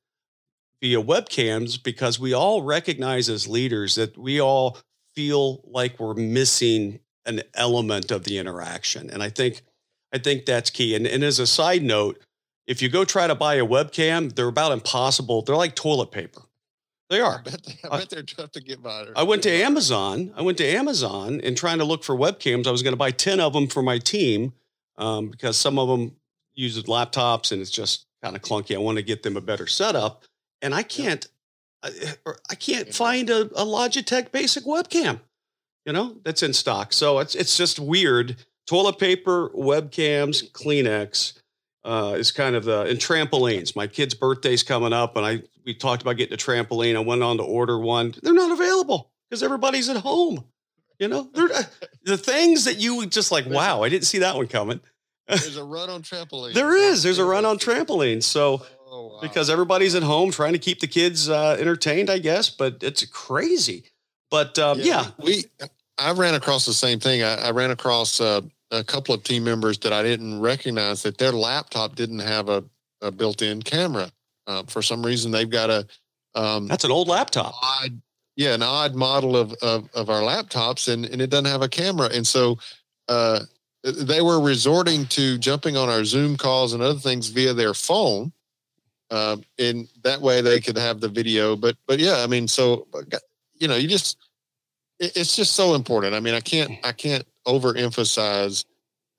via 0.82 1.02
webcams 1.02 1.82
because 1.82 2.20
we 2.20 2.34
all 2.34 2.64
recognize 2.64 3.30
as 3.30 3.48
leaders 3.48 3.96
that 3.96 4.18
we 4.18 4.42
all 4.42 4.78
feel 5.16 5.62
like 5.66 6.00
we're 6.00 6.14
missing 6.14 7.00
an 7.26 7.42
element 7.54 8.12
of 8.12 8.24
the 8.24 8.38
interaction. 8.38 9.10
And 9.10 9.22
I 9.22 9.30
think 9.30 9.62
I 10.14 10.18
think 10.18 10.46
that's 10.46 10.70
key. 10.70 10.96
And, 10.96 11.08
and 11.08 11.24
as 11.24 11.40
a 11.40 11.48
side 11.48 11.84
note, 11.84 12.20
if 12.68 12.82
you 12.82 12.90
go 12.90 13.06
try 13.06 13.28
to 13.28 13.36
buy 13.36 13.56
a 13.56 13.66
webcam, 13.66 14.34
they're 14.34 14.48
about 14.48 14.74
impossible. 14.74 15.42
They're 15.42 15.56
like 15.56 15.76
toilet 15.76 16.12
paper. 16.12 16.42
They 17.10 17.22
are. 17.22 17.40
I 17.46 17.50
bet, 17.50 17.64
they, 17.64 17.90
I 17.90 18.00
bet 18.00 18.10
they're 18.10 18.24
tough 18.24 18.52
to 18.52 18.62
get 18.62 18.82
by. 18.82 19.08
I 19.16 19.24
went 19.24 19.44
to 19.44 19.52
Amazon. 19.52 20.34
I 20.36 20.42
went 20.42 20.58
to 20.58 20.66
Amazon 20.66 21.42
and 21.44 21.56
trying 21.56 21.78
to 21.80 21.86
look 21.86 22.04
for 22.04 22.16
webcams. 22.16 22.68
I 22.68 22.72
was 22.72 22.84
going 22.84 22.94
to 22.94 22.98
buy 22.98 23.12
10 23.12 23.40
of 23.40 23.54
them 23.54 23.68
for 23.68 23.82
my 23.82 23.98
team 23.98 24.54
um, 24.98 25.30
because 25.30 25.58
some 25.58 25.80
of 25.80 25.88
them 25.88 26.16
use 26.54 26.82
laptops 26.84 27.52
and 27.52 27.62
it's 27.62 27.72
just 27.72 28.06
kind 28.24 28.36
of 28.36 28.42
clunky. 28.42 28.76
I 28.76 28.80
want 28.80 28.98
to 28.98 29.04
get 29.04 29.24
them 29.24 29.38
a 29.38 29.42
better 29.42 29.68
setup 29.68 30.24
and 30.62 30.74
I 30.74 30.84
can't, 30.84 31.28
I, 31.84 31.92
I 32.50 32.56
can't 32.56 32.94
find 32.94 33.30
a, 33.30 33.42
a 33.42 33.66
Logitech 33.66 34.32
basic 34.32 34.66
webcam, 34.66 35.20
you 35.86 35.94
know, 35.94 36.18
that's 36.24 36.44
in 36.44 36.54
stock. 36.54 36.94
So 36.94 37.20
it's 37.20 37.36
it's 37.36 37.58
just 37.58 37.80
weird. 37.80 38.38
Toilet 38.68 39.00
paper, 39.00 39.50
webcams, 39.50 40.50
Kleenex 40.52 41.40
uh, 41.84 42.16
is 42.18 42.32
kind 42.32 42.56
of 42.56 42.64
the 42.64 42.82
and 42.82 43.00
trampolines. 43.00 43.76
My 43.76 43.88
kid's 43.88 44.14
birthday's 44.14 44.64
coming 44.64 44.94
up, 44.94 45.18
and 45.18 45.26
I 45.26 45.42
we 45.66 45.74
talked 45.74 46.02
about 46.02 46.18
getting 46.18 46.34
a 46.34 46.38
trampoline. 46.38 46.96
I 46.96 47.00
went 47.00 47.24
on 47.24 47.38
to 47.38 47.44
order 47.44 47.80
one. 47.80 48.14
They're 48.22 48.34
not 48.34 48.52
available 48.52 49.12
because 49.30 49.44
everybody's 49.44 49.90
at 49.90 49.98
home. 49.98 50.44
You 51.00 51.08
know, 51.08 51.30
they're 51.34 51.52
uh, 51.52 51.64
the 52.04 52.18
things 52.18 52.66
that 52.66 52.78
you 52.78 52.96
would 52.98 53.12
just 53.12 53.32
like. 53.32 53.48
Wow, 53.48 53.82
I 53.82 53.90
didn't 53.90 54.06
see 54.06 54.20
that 54.20 54.36
one 54.36 54.48
coming. 54.48 54.80
There's 55.28 55.58
a 55.58 55.64
run 55.64 55.90
on 55.90 56.04
trampoline. 56.04 56.54
there 56.54 56.76
is. 56.76 57.04
There's 57.04 57.18
a 57.18 57.26
run 57.26 57.46
on 57.46 57.58
trampolines. 57.58 58.24
So 58.24 58.66
Oh, 58.94 59.20
because 59.22 59.50
everybody's 59.50 59.96
at 59.96 60.04
home 60.04 60.32
trying 60.32 60.52
to 60.52 60.60
keep 60.60 60.82
the 60.82 60.88
kids 60.88 61.30
uh, 61.30 61.56
entertained, 61.58 62.10
I 62.10 62.20
guess. 62.20 62.50
But 62.50 62.84
it's 62.84 63.06
crazy. 63.06 63.86
But 64.30 64.60
um, 64.60 64.80
yeah, 64.80 64.86
yeah, 64.86 65.08
we. 65.18 65.46
I 65.98 66.12
ran 66.12 66.34
across 66.34 66.66
the 66.66 66.74
same 66.74 67.00
thing. 67.00 67.24
I, 67.24 67.36
I 67.36 67.52
ran 67.52 67.72
across 67.72 68.20
uh, 68.20 68.42
a 68.70 68.84
couple 68.84 69.16
of 69.16 69.24
team 69.24 69.46
members 69.46 69.78
that 69.80 69.94
I 69.94 70.04
didn't 70.04 70.42
recognize 70.42 71.04
that 71.04 71.18
their 71.18 71.32
laptop 71.32 71.96
didn't 71.96 72.20
have 72.20 72.50
a, 72.50 72.64
a 73.02 73.12
built-in 73.12 73.62
camera. 73.62 74.12
Uh, 74.48 74.64
for 74.64 74.82
some 74.82 75.06
reason, 75.06 75.32
they've 75.32 75.50
got 75.50 75.70
a. 75.70 75.88
Um, 76.36 76.68
That's 76.68 76.84
an 76.84 76.92
old 76.92 77.08
laptop. 77.08 77.54
Odd, 77.64 78.02
yeah, 78.36 78.54
an 78.54 78.64
odd 78.64 78.96
model 78.96 79.38
of, 79.38 79.54
of, 79.62 79.90
of 79.94 80.10
our 80.10 80.22
laptops, 80.22 80.92
and 80.92 81.06
and 81.06 81.22
it 81.22 81.30
doesn't 81.30 81.46
have 81.46 81.62
a 81.62 81.70
camera, 81.70 82.10
and 82.12 82.28
so. 82.28 82.60
Uh, 83.08 83.42
they 83.84 84.22
were 84.22 84.40
resorting 84.40 85.08
to 85.08 85.40
jumping 85.40 85.76
on 85.76 85.90
our 85.90 86.06
Zoom 86.06 86.38
calls 86.38 86.74
and 86.74 86.84
other 86.84 87.00
things 87.00 87.30
via 87.30 87.52
their 87.52 87.74
phone, 87.74 88.32
um, 89.12 89.44
and 89.60 89.88
that 90.04 90.22
way 90.22 90.42
they 90.42 90.60
could 90.60 90.78
have 90.78 91.00
the 91.00 91.10
video. 91.10 91.56
But 91.56 91.76
but 91.86 92.00
yeah, 92.00 92.18
I 92.20 92.28
mean, 92.28 92.48
so 92.48 92.88
you 93.54 93.68
know, 93.68 93.76
you 93.76 93.88
just 93.88 94.18
it's 95.00 95.36
just 95.36 95.54
so 95.54 95.76
important. 95.76 96.16
I 96.16 96.20
mean, 96.20 96.34
I 96.34 96.40
can't 96.40 96.72
I 96.84 96.94
can't 96.94 97.26
overemphasize, 97.46 98.66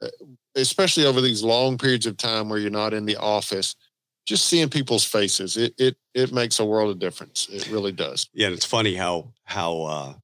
uh, 0.02 0.08
especially 0.56 1.04
over 1.04 1.20
these 1.20 1.44
long 1.44 1.78
periods 1.78 2.06
of 2.06 2.16
time 2.16 2.48
where 2.48 2.58
you're 2.58 2.70
not 2.70 2.94
in 2.94 3.04
the 3.04 3.16
office. 3.16 3.76
Just 4.24 4.46
seeing 4.46 4.68
people's 4.68 5.04
faces, 5.04 5.56
it 5.56 5.74
it 5.78 5.96
it 6.14 6.32
makes 6.32 6.58
a 6.60 6.64
world 6.64 6.90
of 6.90 6.98
difference. 6.98 7.48
It 7.50 7.68
really 7.70 7.92
does. 7.92 8.28
Yeah, 8.32 8.46
and 8.46 8.54
it's 8.54 8.64
funny 8.64 8.94
how 8.94 9.32
how 9.44 9.82
uh, 9.82 10.14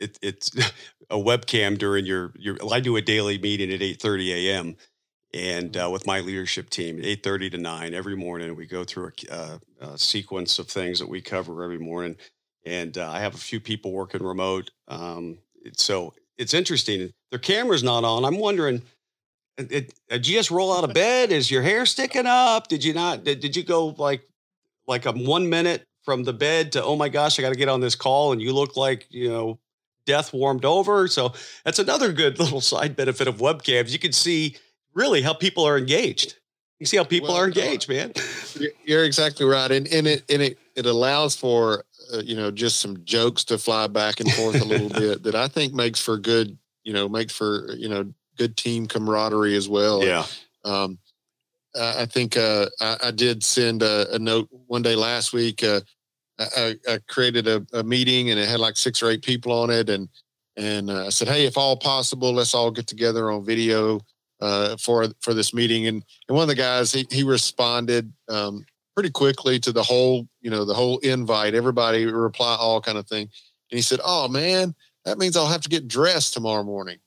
it, 0.00 0.18
it's 0.22 0.50
a 1.10 1.16
webcam 1.16 1.78
during 1.78 2.04
your 2.06 2.32
your. 2.38 2.56
I 2.70 2.80
do 2.80 2.96
a 2.96 3.02
daily 3.02 3.38
meeting 3.38 3.72
at 3.72 3.82
eight 3.82 4.00
thirty 4.00 4.50
a.m 4.50 4.76
and 5.34 5.76
uh, 5.76 5.88
with 5.90 6.06
my 6.06 6.20
leadership 6.20 6.70
team 6.70 6.98
8.30 6.98 7.52
to 7.52 7.58
9 7.58 7.94
every 7.94 8.16
morning 8.16 8.56
we 8.56 8.66
go 8.66 8.84
through 8.84 9.10
a, 9.30 9.34
uh, 9.34 9.58
a 9.80 9.98
sequence 9.98 10.58
of 10.58 10.68
things 10.68 10.98
that 10.98 11.08
we 11.08 11.20
cover 11.20 11.62
every 11.62 11.78
morning 11.78 12.16
and 12.64 12.96
uh, 12.98 13.10
i 13.10 13.20
have 13.20 13.34
a 13.34 13.38
few 13.38 13.60
people 13.60 13.92
working 13.92 14.22
remote 14.22 14.70
um, 14.88 15.38
so 15.74 16.14
it's 16.36 16.54
interesting 16.54 17.10
their 17.30 17.38
camera's 17.38 17.82
not 17.82 18.04
on 18.04 18.24
i'm 18.24 18.38
wondering 18.38 18.82
it, 19.58 19.72
it, 19.72 19.94
did 20.08 20.26
you 20.28 20.36
just 20.36 20.50
roll 20.50 20.72
out 20.72 20.84
of 20.84 20.94
bed? 20.94 21.32
Is 21.32 21.50
your 21.50 21.62
hair 21.62 21.84
sticking 21.84 22.26
up? 22.26 22.68
Did 22.68 22.84
you 22.84 22.94
not 22.94 23.24
did, 23.24 23.40
did 23.40 23.56
you 23.56 23.64
go 23.64 23.88
like 23.98 24.22
like 24.86 25.04
a 25.04 25.12
one 25.12 25.48
minute 25.48 25.84
from 26.02 26.24
the 26.24 26.32
bed 26.32 26.72
to 26.72 26.82
oh 26.82 26.96
my 26.96 27.08
gosh 27.08 27.38
i 27.38 27.42
got 27.42 27.50
to 27.50 27.58
get 27.58 27.68
on 27.68 27.80
this 27.80 27.94
call 27.94 28.32
and 28.32 28.40
you 28.40 28.52
look 28.52 28.76
like 28.76 29.06
you 29.10 29.28
know 29.28 29.58
death 30.06 30.32
warmed 30.32 30.64
over? 30.64 31.08
So 31.08 31.34
that's 31.64 31.80
another 31.80 32.12
good 32.12 32.38
little 32.40 32.60
side 32.60 32.96
benefit 32.96 33.28
of 33.28 33.38
webcams 33.38 33.90
you 33.90 33.98
can 33.98 34.12
see 34.12 34.56
really 34.98 35.22
how 35.22 35.32
people 35.32 35.64
are 35.64 35.78
engaged. 35.78 36.34
You 36.80 36.86
see 36.86 36.96
how 36.96 37.04
people 37.04 37.28
well, 37.28 37.38
are 37.38 37.46
engaged, 37.46 37.88
man. 37.88 38.12
You're 38.84 39.04
exactly 39.04 39.46
right, 39.46 39.70
and 39.70 39.86
and 39.88 40.06
it 40.06 40.24
and 40.28 40.42
it 40.42 40.58
it 40.76 40.86
allows 40.86 41.34
for 41.34 41.84
uh, 42.12 42.18
you 42.18 42.36
know 42.36 42.50
just 42.50 42.80
some 42.80 43.02
jokes 43.04 43.44
to 43.44 43.58
fly 43.58 43.86
back 43.86 44.20
and 44.20 44.30
forth 44.32 44.60
a 44.60 44.64
little 44.64 44.88
bit 45.00 45.22
that 45.22 45.34
I 45.34 45.48
think 45.48 45.72
makes 45.72 46.00
for 46.00 46.18
good 46.18 46.56
you 46.84 46.92
know 46.92 47.08
makes 47.08 47.34
for 47.34 47.72
you 47.72 47.88
know 47.88 48.12
good 48.36 48.56
team 48.56 48.86
camaraderie 48.86 49.56
as 49.56 49.68
well. 49.68 50.04
Yeah. 50.04 50.26
Um, 50.64 50.98
I 51.78 52.06
think 52.06 52.36
uh, 52.36 52.66
I, 52.80 52.96
I, 53.04 53.10
did 53.10 53.44
send 53.44 53.82
a, 53.82 54.12
a, 54.14 54.18
note 54.18 54.48
one 54.66 54.82
day 54.82 54.96
last 54.96 55.32
week. 55.32 55.62
Uh, 55.62 55.80
I, 56.38 56.74
I, 56.88 56.98
created 57.06 57.46
a, 57.46 57.64
a, 57.72 57.84
meeting 57.84 58.30
and 58.30 58.40
it 58.40 58.48
had 58.48 58.58
like 58.58 58.76
six 58.76 59.00
or 59.00 59.10
eight 59.10 59.22
people 59.22 59.52
on 59.52 59.70
it, 59.70 59.88
and 59.88 60.08
and 60.56 60.90
uh, 60.90 61.06
I 61.06 61.08
said, 61.10 61.28
"Hey, 61.28 61.46
if 61.46 61.56
all 61.56 61.76
possible, 61.76 62.32
let's 62.32 62.54
all 62.54 62.70
get 62.70 62.86
together 62.86 63.30
on 63.30 63.44
video 63.44 64.00
uh, 64.40 64.76
for 64.76 65.06
for 65.20 65.34
this 65.34 65.52
meeting." 65.54 65.86
And 65.86 66.04
and 66.28 66.36
one 66.36 66.42
of 66.42 66.48
the 66.48 66.54
guys 66.54 66.92
he 66.92 67.06
he 67.10 67.22
responded 67.22 68.12
um, 68.28 68.64
pretty 68.94 69.10
quickly 69.10 69.58
to 69.60 69.72
the 69.72 69.82
whole 69.82 70.28
you 70.40 70.50
know 70.50 70.64
the 70.64 70.74
whole 70.74 70.98
invite, 70.98 71.54
everybody 71.54 72.06
reply 72.06 72.56
all 72.58 72.80
kind 72.80 72.98
of 72.98 73.06
thing, 73.06 73.22
and 73.22 73.78
he 73.78 73.82
said, 73.82 74.00
"Oh 74.04 74.28
man, 74.28 74.74
that 75.04 75.18
means 75.18 75.36
I'll 75.36 75.46
have 75.46 75.62
to 75.62 75.68
get 75.68 75.88
dressed 75.88 76.34
tomorrow 76.34 76.64
morning." 76.64 76.98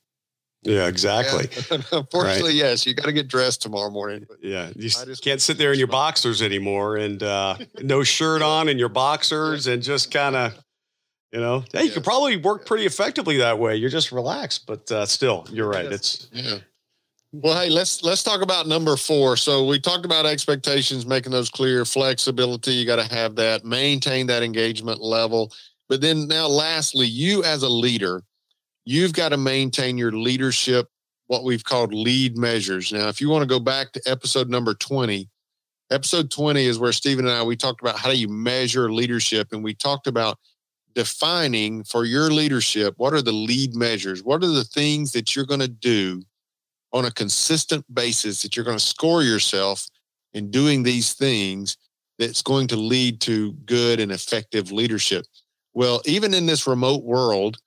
Yeah, 0.64 0.88
exactly. 0.88 1.48
Yeah. 1.72 1.82
Unfortunately, 1.92 2.52
right. 2.52 2.54
yes, 2.54 2.86
you 2.86 2.94
got 2.94 3.06
to 3.06 3.14
get 3.14 3.28
dressed 3.28 3.62
tomorrow 3.62 3.90
morning. 3.90 4.28
yeah, 4.42 4.70
you 4.76 4.90
just, 4.90 5.24
can't 5.24 5.42
sit 5.42 5.58
there 5.58 5.74
in 5.74 5.80
your 5.80 5.88
boxers 5.88 6.42
anymore 6.42 6.98
and 6.98 7.24
uh, 7.24 7.58
no 7.82 8.04
shirt 8.04 8.42
on 8.42 8.70
and 8.70 8.80
your 8.80 8.90
boxers 8.90 9.66
and 9.66 9.82
just 9.82 10.12
kind 10.12 10.36
of, 10.36 10.54
you 11.32 11.40
know, 11.40 11.64
hey, 11.74 11.86
you 11.86 11.92
could 11.92 12.04
probably 12.04 12.38
work 12.38 12.66
pretty 12.68 12.86
effectively 12.86 13.38
that 13.38 13.58
way. 13.58 13.76
You're 13.76 13.90
just 13.90 14.12
relaxed, 14.12 14.68
but 14.68 14.92
uh, 14.92 15.06
still, 15.06 15.48
you're 15.52 15.68
right. 15.68 15.86
It's 15.86 16.30
yeah. 16.32 16.58
Well, 17.34 17.62
hey, 17.62 17.70
let's 17.70 18.04
let's 18.04 18.24
talk 18.24 18.42
about 18.42 18.68
number 18.68 18.98
four. 18.98 19.38
So 19.38 19.66
we 19.66 19.80
talked 19.80 20.06
about 20.06 20.26
expectations, 20.26 21.06
making 21.06 21.32
those 21.32 21.50
clear, 21.50 21.86
flexibility. 21.86 22.74
You 22.74 22.86
got 22.86 22.98
to 22.98 23.14
have 23.14 23.36
that, 23.36 23.64
maintain 23.66 24.28
that 24.28 24.44
engagement 24.44 25.02
level. 25.02 25.54
But 25.88 26.02
then 26.02 26.28
now, 26.28 26.48
lastly, 26.48 27.08
you 27.08 27.44
as 27.44 27.64
a 27.64 27.70
leader 27.70 28.24
you've 28.86 29.14
got 29.14 29.30
to 29.30 29.38
maintain 29.38 29.98
your 29.98 30.12
leadership, 30.12 30.88
what 31.28 31.44
we've 31.44 31.64
called 31.64 31.94
lead 31.94 32.38
measures. 32.38 32.92
Now, 32.92 33.08
if 33.10 33.22
you 33.22 33.30
want 33.30 33.44
to 33.44 33.48
go 33.48 33.60
back 33.60 33.92
to 33.94 34.02
episode 34.06 34.50
number 34.50 34.74
20, 34.74 35.30
episode 35.92 36.32
20 36.32 36.66
is 36.66 36.80
where 36.80 36.92
Steven 36.92 37.26
and 37.28 37.34
I 37.36 37.44
we 37.44 37.56
talked 37.56 37.82
about 37.82 37.98
how 37.98 38.10
do 38.10 38.18
you 38.18 38.30
measure 38.30 38.92
leadership 38.92 39.50
and 39.52 39.64
we 39.64 39.74
talked 39.74 40.08
about 40.08 40.40
defining 40.94 41.84
for 41.86 42.04
your 42.04 42.30
leadership 42.32 42.94
what 42.98 43.14
are 43.14 43.22
the 43.22 43.32
lead 43.32 43.76
measures? 43.76 44.24
What 44.24 44.44
are 44.44 44.48
the 44.48 44.66
things 44.66 45.14
that 45.14 45.36
you're 45.36 45.46
going 45.46 45.62
to 45.62 45.68
do 45.68 46.24
on 46.94 47.06
a 47.06 47.12
consistent 47.12 47.86
basis 47.94 48.42
that 48.42 48.56
you're 48.56 48.66
going 48.66 48.78
to 48.78 48.84
score 48.84 49.24
yourself 49.24 49.88
in 50.34 50.52
doing 50.52 50.84
these 50.84 51.14
things 51.14 51.78
that's 52.20 52.42
going 52.42 52.68
to 52.68 52.76
lead 52.76 53.20
to 53.22 53.54
good 53.66 54.00
and 54.00 54.12
effective 54.12 54.72
leadership. 54.72 55.26
Well, 55.74 56.02
even 56.06 56.34
in 56.34 56.46
this 56.46 56.68
remote 56.68 57.04
world, 57.04 57.58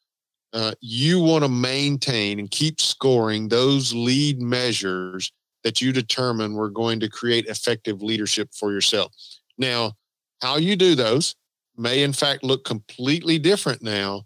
uh, 0.52 0.72
you 0.80 1.20
want 1.20 1.42
to 1.42 1.48
maintain 1.48 2.38
and 2.38 2.50
keep 2.50 2.80
scoring 2.80 3.48
those 3.48 3.92
lead 3.92 4.40
measures 4.40 5.32
that 5.64 5.80
you 5.80 5.92
determine 5.92 6.54
we're 6.54 6.68
going 6.68 7.00
to 7.00 7.08
create 7.08 7.46
effective 7.46 8.02
leadership 8.02 8.50
for 8.54 8.70
yourself. 8.70 9.12
Now, 9.58 9.92
how 10.40 10.56
you 10.56 10.76
do 10.76 10.94
those 10.94 11.34
may 11.76 12.02
in 12.02 12.12
fact 12.12 12.44
look 12.44 12.64
completely 12.64 13.38
different 13.38 13.82
now, 13.82 14.22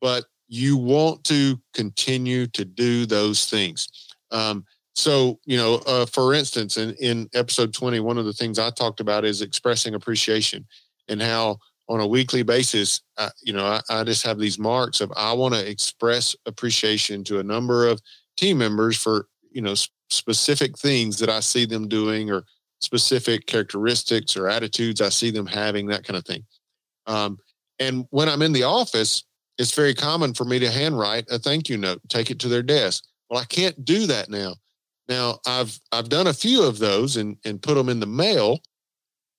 but 0.00 0.26
you 0.46 0.76
want 0.76 1.24
to 1.24 1.58
continue 1.72 2.46
to 2.48 2.64
do 2.64 3.06
those 3.06 3.46
things. 3.46 3.88
Um, 4.34 4.66
so, 4.94 5.40
you 5.46 5.56
know, 5.56 5.76
uh, 5.86 6.06
for 6.06 6.34
instance, 6.34 6.76
in, 6.76 6.94
in 7.00 7.28
episode 7.34 7.72
20, 7.72 8.00
one 8.00 8.18
of 8.18 8.26
the 8.26 8.32
things 8.32 8.58
I 8.58 8.70
talked 8.70 9.00
about 9.00 9.24
is 9.24 9.40
expressing 9.40 9.94
appreciation 9.94 10.66
and 11.08 11.22
how 11.22 11.58
on 11.88 12.00
a 12.00 12.06
weekly 12.06 12.42
basis, 12.42 13.00
I, 13.16 13.30
you 13.42 13.52
know, 13.52 13.64
I, 13.64 13.80
I 13.90 14.04
just 14.04 14.24
have 14.24 14.38
these 14.38 14.58
marks 14.58 15.00
of 15.00 15.12
I 15.16 15.32
want 15.32 15.54
to 15.54 15.68
express 15.68 16.34
appreciation 16.46 17.24
to 17.24 17.38
a 17.38 17.44
number 17.44 17.88
of 17.88 18.00
team 18.36 18.58
members 18.58 18.96
for, 18.96 19.28
you 19.50 19.62
know, 19.62 19.74
specific 20.10 20.78
things 20.78 21.18
that 21.18 21.28
I 21.28 21.40
see 21.40 21.66
them 21.66 21.88
doing 21.88 22.30
or 22.30 22.44
specific 22.80 23.46
characteristics 23.46 24.36
or 24.36 24.48
attitudes 24.48 25.00
I 25.00 25.08
see 25.08 25.30
them 25.30 25.46
having, 25.46 25.86
that 25.86 26.04
kind 26.04 26.16
of 26.16 26.24
thing. 26.24 26.44
Um, 27.06 27.38
and 27.78 28.06
when 28.10 28.28
I'm 28.28 28.42
in 28.42 28.52
the 28.52 28.62
office, 28.62 29.24
it's 29.58 29.74
very 29.74 29.94
common 29.94 30.34
for 30.34 30.44
me 30.44 30.58
to 30.58 30.70
handwrite 30.70 31.26
a 31.30 31.38
thank 31.38 31.68
you 31.68 31.76
note, 31.76 32.00
take 32.08 32.30
it 32.30 32.38
to 32.40 32.48
their 32.48 32.62
desk. 32.62 33.04
Well, 33.34 33.42
I 33.42 33.46
can't 33.46 33.84
do 33.84 34.06
that 34.06 34.30
now. 34.30 34.54
Now 35.08 35.40
I've 35.44 35.80
I've 35.90 36.08
done 36.08 36.28
a 36.28 36.32
few 36.32 36.62
of 36.62 36.78
those 36.78 37.16
and 37.16 37.36
and 37.44 37.60
put 37.60 37.74
them 37.74 37.88
in 37.88 37.98
the 37.98 38.06
mail, 38.06 38.60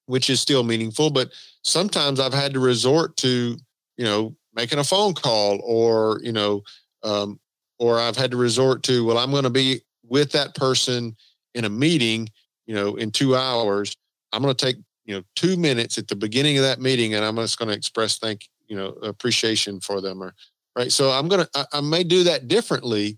which 0.08 0.30
is 0.30 0.42
still 0.42 0.64
meaningful. 0.64 1.12
But 1.12 1.30
sometimes 1.62 2.20
I've 2.20 2.34
had 2.34 2.54
to 2.56 2.60
resort 2.60 3.16
to, 3.18 3.56
you 3.96 4.04
know, 4.04 4.36
making 4.54 4.80
a 4.80 4.84
phone 4.84 5.14
call 5.14 5.62
or, 5.64 6.20
you 6.24 6.34
know, 6.34 6.62
um, 7.04 7.40
or 7.80 7.98
I've 7.98 8.18
had 8.18 8.32
to 8.32 8.38
resort 8.38 8.84
to, 8.84 9.06
well, 9.06 9.18
I'm 9.18 9.32
going 9.32 9.46
to 9.46 9.50
be 9.50 9.80
with 10.04 10.30
that 10.34 10.56
person 10.56 11.16
in 11.54 11.64
a 11.64 11.70
meeting, 11.70 12.28
you 12.66 12.76
know, 12.76 12.96
in 12.98 13.12
two 13.12 13.34
hours. 13.34 13.96
I'm 14.34 14.42
going 14.42 14.54
to 14.54 14.66
take, 14.66 14.76
you 15.06 15.16
know, 15.16 15.24
two 15.38 15.56
minutes 15.56 15.98
at 15.98 16.10
the 16.10 16.18
beginning 16.18 16.58
of 16.58 16.66
that 16.66 16.82
meeting 16.82 17.14
and 17.14 17.24
I'm 17.24 17.38
just 17.38 17.58
going 17.58 17.70
to 17.70 17.76
express 17.76 18.18
thank, 18.18 18.50
you 18.68 18.76
know, 18.76 18.90
appreciation 19.04 19.80
for 19.80 20.02
them 20.02 20.22
or, 20.22 20.34
right. 20.76 20.92
So 20.92 21.12
I'm 21.12 21.30
going 21.30 21.46
to, 21.46 21.50
I, 21.56 21.78
I 21.78 21.80
may 21.80 22.04
do 22.04 22.26
that 22.26 22.50
differently, 22.50 23.18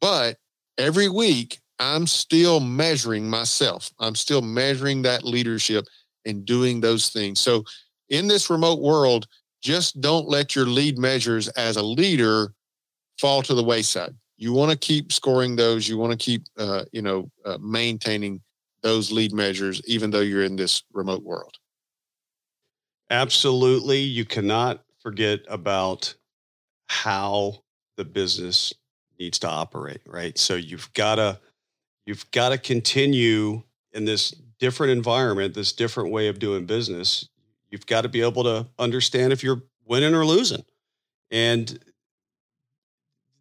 but 0.00 0.36
every 0.78 1.08
week 1.08 1.60
I'm 1.78 2.06
still 2.06 2.60
measuring 2.60 3.28
myself. 3.28 3.90
I'm 3.98 4.14
still 4.14 4.42
measuring 4.42 5.02
that 5.02 5.24
leadership 5.24 5.86
and 6.24 6.44
doing 6.44 6.80
those 6.80 7.10
things. 7.10 7.40
So 7.40 7.64
in 8.08 8.26
this 8.26 8.50
remote 8.50 8.80
world, 8.80 9.26
just 9.62 10.00
don't 10.00 10.28
let 10.28 10.54
your 10.54 10.66
lead 10.66 10.98
measures 10.98 11.48
as 11.48 11.76
a 11.76 11.82
leader 11.82 12.52
fall 13.18 13.42
to 13.42 13.54
the 13.54 13.62
wayside. 13.62 14.14
You 14.36 14.52
want 14.52 14.70
to 14.70 14.78
keep 14.78 15.12
scoring 15.12 15.56
those. 15.56 15.88
You 15.88 15.98
want 15.98 16.12
to 16.12 16.24
keep, 16.24 16.44
uh, 16.56 16.84
you 16.92 17.02
know, 17.02 17.30
uh, 17.44 17.58
maintaining 17.60 18.40
those 18.82 19.10
lead 19.10 19.32
measures, 19.32 19.82
even 19.86 20.10
though 20.10 20.20
you're 20.20 20.44
in 20.44 20.56
this 20.56 20.84
remote 20.92 21.24
world. 21.24 21.54
Absolutely. 23.10 24.00
You 24.00 24.24
cannot 24.24 24.84
forget 25.00 25.40
about 25.48 26.14
how 26.88 27.64
the 27.96 28.04
business 28.04 28.72
needs 29.18 29.38
to 29.40 29.48
operate, 29.48 30.00
right? 30.06 30.36
So 30.38 30.54
you've 30.54 30.92
got 30.94 31.16
to, 31.16 31.38
you've 32.06 32.30
got 32.30 32.50
to 32.50 32.58
continue 32.58 33.62
in 33.92 34.04
this 34.04 34.30
different 34.58 34.92
environment, 34.92 35.54
this 35.54 35.72
different 35.72 36.10
way 36.10 36.28
of 36.28 36.38
doing 36.38 36.66
business, 36.66 37.28
you've 37.70 37.86
got 37.86 38.02
to 38.02 38.08
be 38.08 38.22
able 38.22 38.44
to 38.44 38.66
understand 38.78 39.32
if 39.32 39.42
you're 39.42 39.62
winning 39.84 40.14
or 40.14 40.24
losing. 40.24 40.64
And 41.30 41.78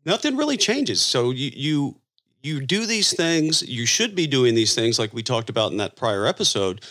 nothing 0.06 0.36
really 0.38 0.58
changes. 0.58 1.02
So 1.02 1.32
you 1.32 1.52
you 1.54 2.02
you 2.44 2.66
do 2.66 2.86
these 2.86 3.14
things, 3.14 3.62
you 3.64 3.86
should 3.86 4.16
be 4.16 4.28
doing 4.28 4.56
these 4.56 4.76
things 4.76 5.00
like 5.00 5.14
we 5.14 5.24
talked 5.24 5.50
about 5.50 5.72
in 5.72 5.78
that 5.78 5.96
prior 5.96 6.26
episode. 6.26 6.84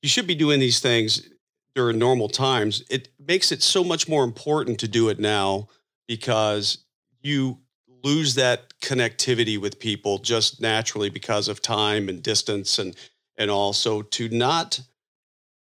You 0.00 0.08
should 0.08 0.26
be 0.26 0.34
doing 0.34 0.60
these 0.60 0.80
things 0.80 1.28
during 1.74 1.98
normal 1.98 2.28
times. 2.28 2.82
It 2.90 3.08
makes 3.18 3.52
it 3.52 3.62
so 3.62 3.82
much 3.82 4.08
more 4.08 4.24
important 4.24 4.78
to 4.80 4.88
do 4.88 5.08
it 5.08 5.18
now 5.18 5.68
because 6.06 6.78
you 7.22 7.58
lose 8.02 8.34
that 8.34 8.72
connectivity 8.80 9.58
with 9.58 9.78
people 9.78 10.18
just 10.18 10.60
naturally 10.60 11.10
because 11.10 11.48
of 11.48 11.62
time 11.62 12.08
and 12.08 12.22
distance 12.22 12.78
and 12.78 12.96
and 13.38 13.50
also 13.50 14.02
to 14.02 14.28
not 14.28 14.80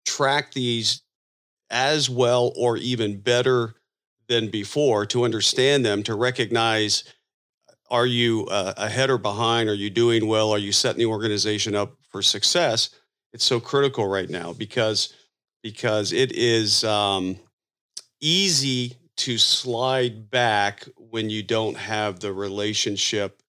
track 0.05 0.53
these 0.53 1.03
as 1.69 2.09
well 2.09 2.51
or 2.55 2.77
even 2.77 3.19
better 3.19 3.75
than 4.27 4.49
before 4.49 5.05
to 5.05 5.23
understand 5.23 5.85
them 5.85 6.03
to 6.03 6.15
recognize 6.15 7.03
are 7.91 8.05
you 8.05 8.47
uh, 8.47 8.73
ahead 8.77 9.09
or 9.09 9.17
behind? 9.17 9.67
Are 9.67 9.73
you 9.73 9.89
doing 9.89 10.25
well? 10.25 10.51
Are 10.51 10.57
you 10.57 10.71
setting 10.71 10.99
the 10.99 11.05
organization 11.07 11.75
up 11.75 11.93
for 12.09 12.21
success? 12.21 12.89
It's 13.33 13.43
so 13.43 13.59
critical 13.59 14.07
right 14.07 14.29
now 14.29 14.53
because 14.53 15.13
because 15.61 16.13
it 16.13 16.31
is 16.31 16.83
um, 16.85 17.37
easy 18.21 18.95
to 19.17 19.37
slide 19.37 20.31
back 20.31 20.87
when 21.11 21.29
you 21.29 21.43
don't 21.43 21.77
have 21.77 22.19
the 22.19 22.33
relationship 22.33 23.41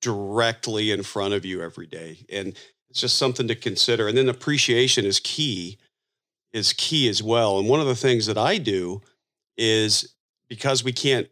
directly 0.00 0.90
in 0.90 1.02
front 1.02 1.34
of 1.34 1.44
you 1.44 1.62
every 1.62 1.86
day 1.86 2.18
and 2.28 2.56
it's 2.88 3.00
just 3.00 3.16
something 3.16 3.48
to 3.48 3.54
consider. 3.54 4.06
And 4.06 4.18
then 4.18 4.28
appreciation 4.28 5.06
is 5.06 5.18
key, 5.18 5.78
is 6.52 6.74
key 6.74 7.08
as 7.08 7.22
well. 7.22 7.58
And 7.58 7.66
one 7.66 7.80
of 7.80 7.86
the 7.86 7.94
things 7.94 8.26
that 8.26 8.36
I 8.36 8.58
do 8.58 9.00
is 9.56 10.14
because 10.46 10.84
we 10.84 10.92
can't 10.92 11.26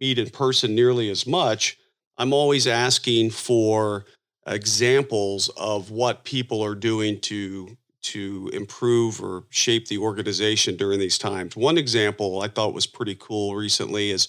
meet 0.00 0.18
in 0.18 0.30
person 0.30 0.74
nearly 0.74 1.08
as 1.08 1.24
much, 1.24 1.78
I'm 2.16 2.32
always 2.32 2.66
asking 2.66 3.30
for 3.30 4.06
examples 4.44 5.50
of 5.56 5.92
what 5.92 6.24
people 6.24 6.64
are 6.64 6.74
doing 6.74 7.20
to 7.20 7.76
to 8.00 8.50
improve 8.52 9.22
or 9.22 9.44
shape 9.50 9.86
the 9.88 9.98
organization 9.98 10.76
during 10.76 10.98
these 10.98 11.18
times. 11.18 11.56
One 11.56 11.76
example 11.76 12.40
I 12.42 12.48
thought 12.48 12.72
was 12.72 12.86
pretty 12.86 13.16
cool 13.16 13.54
recently 13.54 14.10
is 14.10 14.26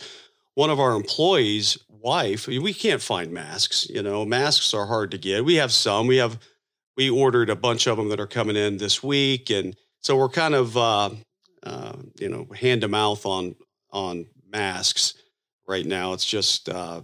one 0.60 0.70
of 0.70 0.78
our 0.78 0.94
employees' 0.94 1.78
wife. 1.88 2.46
We 2.46 2.74
can't 2.74 3.02
find 3.02 3.32
masks, 3.32 3.90
you 3.90 4.04
know, 4.04 4.26
masks 4.26 4.74
are 4.74 4.88
hard 4.88 5.10
to 5.12 5.18
get. 5.18 5.46
We 5.46 5.56
have 5.56 5.72
some. 5.72 6.06
We 6.06 6.18
have 6.18 6.38
we 6.98 7.10
ordered 7.10 7.50
a 7.50 7.56
bunch 7.56 7.88
of 7.88 7.96
them 7.96 8.10
that 8.10 8.20
are 8.20 8.28
coming 8.28 8.58
in 8.58 8.76
this 8.76 9.02
week, 9.02 9.50
and 9.52 9.74
so 10.02 10.18
we're 10.18 10.28
kind 10.28 10.54
of 10.54 10.76
uh, 10.76 11.12
uh, 11.64 11.94
you 12.20 12.28
know, 12.28 12.46
hand 12.54 12.82
to 12.82 12.90
mouth 12.90 13.26
on 13.26 13.56
on 13.92 14.26
masks 14.52 15.14
right 15.66 15.86
now. 15.86 16.12
It's 16.12 16.26
just 16.26 16.68
uh, 16.68 17.04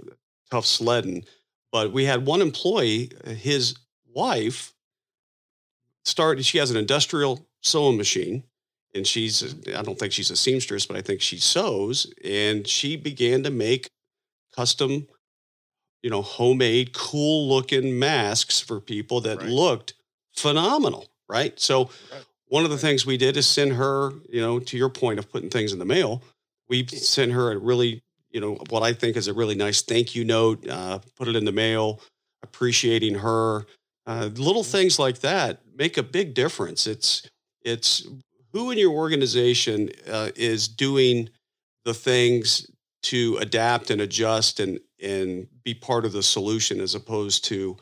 tough 0.51 0.65
sledding. 0.65 1.23
But 1.71 1.93
we 1.93 2.03
had 2.03 2.25
one 2.25 2.41
employee, 2.41 3.09
his 3.25 3.75
wife 4.13 4.73
started. 6.03 6.45
She 6.45 6.57
has 6.57 6.71
an 6.71 6.77
industrial 6.77 7.47
sewing 7.61 7.95
machine, 7.95 8.43
and 8.95 9.05
she's 9.05 9.55
I 9.75 9.81
don't 9.83 9.99
think 9.99 10.13
she's 10.13 10.31
a 10.31 10.35
seamstress, 10.35 10.85
but 10.85 10.97
I 10.97 11.01
think 11.01 11.21
she 11.21 11.37
sews, 11.37 12.11
and 12.23 12.67
she 12.67 12.95
began 12.95 13.43
to 13.43 13.51
make 13.51 13.87
custom 14.55 15.07
you 16.05 16.11
know, 16.11 16.21
homemade, 16.21 16.93
cool 16.93 17.49
looking 17.49 17.97
masks 17.97 18.59
for 18.59 18.79
people 18.79 19.21
that 19.21 19.39
right. 19.39 19.49
looked 19.49 19.95
phenomenal, 20.35 21.07
right? 21.27 21.59
So 21.59 21.89
right. 22.13 22.23
one 22.47 22.63
of 22.63 22.69
the 22.69 22.77
things 22.77 23.07
we 23.07 23.17
did 23.17 23.35
is 23.37 23.47
send 23.47 23.73
her, 23.73 24.11
you 24.29 24.39
know, 24.39 24.59
to 24.59 24.77
your 24.77 24.89
point 24.89 25.17
of 25.17 25.31
putting 25.31 25.49
things 25.49 25.73
in 25.73 25.79
the 25.79 25.85
mail, 25.85 26.21
we 26.69 26.85
sent 26.85 27.31
her 27.31 27.51
a 27.51 27.57
really, 27.57 28.03
you 28.29 28.39
know, 28.39 28.59
what 28.69 28.83
I 28.83 28.93
think 28.93 29.17
is 29.17 29.27
a 29.27 29.33
really 29.33 29.55
nice 29.55 29.81
thank 29.81 30.13
you 30.13 30.23
note, 30.23 30.67
uh, 30.67 30.99
put 31.17 31.27
it 31.27 31.35
in 31.35 31.43
the 31.43 31.51
mail, 31.51 32.01
appreciating 32.43 33.15
her. 33.15 33.65
Uh, 34.05 34.29
little 34.35 34.61
mm-hmm. 34.61 34.71
things 34.77 34.99
like 34.99 35.21
that 35.21 35.61
make 35.75 35.97
a 35.97 36.03
big 36.03 36.35
difference. 36.35 36.85
It's 36.85 37.27
it's 37.63 38.07
who 38.55 38.71
in 38.71 38.77
your 38.77 38.93
organization 38.93 39.89
uh, 40.09 40.29
is 40.33 40.69
doing 40.69 41.29
the 41.83 41.93
things 41.93 42.71
to 43.03 43.35
adapt 43.41 43.89
and 43.89 43.99
adjust 43.99 44.61
and 44.61 44.79
and 45.03 45.47
be 45.65 45.73
part 45.73 46.05
of 46.05 46.13
the 46.13 46.23
solution 46.23 46.79
as 46.79 46.95
opposed 46.95 47.43
to 47.43 47.75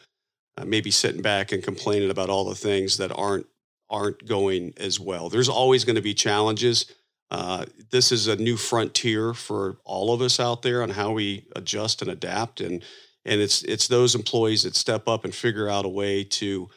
uh, 0.58 0.66
maybe 0.66 0.90
sitting 0.90 1.22
back 1.22 1.52
and 1.52 1.62
complaining 1.62 2.10
about 2.10 2.28
all 2.28 2.44
the 2.46 2.56
things 2.56 2.98
that 2.98 3.12
aren't 3.12 3.46
aren't 3.92 4.26
going 4.26 4.74
as 4.78 5.00
well. 5.00 5.30
There's 5.30 5.48
always 5.48 5.86
going 5.86 5.96
to 5.96 6.02
be 6.02 6.16
challenges. 6.16 6.92
Uh, 7.30 7.66
this 7.92 8.12
is 8.12 8.28
a 8.28 8.36
new 8.36 8.58
frontier 8.58 9.36
for 9.36 9.78
all 9.86 10.12
of 10.12 10.22
us 10.22 10.40
out 10.40 10.64
there 10.64 10.82
on 10.82 10.90
how 10.90 11.12
we 11.12 11.46
adjust 11.56 12.02
and 12.02 12.10
adapt, 12.10 12.62
and 12.62 12.84
and 13.26 13.40
it's 13.40 13.62
it's 13.62 13.88
those 13.88 14.16
employees 14.16 14.64
that 14.64 14.76
step 14.76 15.08
up 15.08 15.24
and 15.24 15.36
figure 15.36 15.70
out 15.70 15.86
a 15.86 15.90
way 15.90 16.24
to 16.24 16.68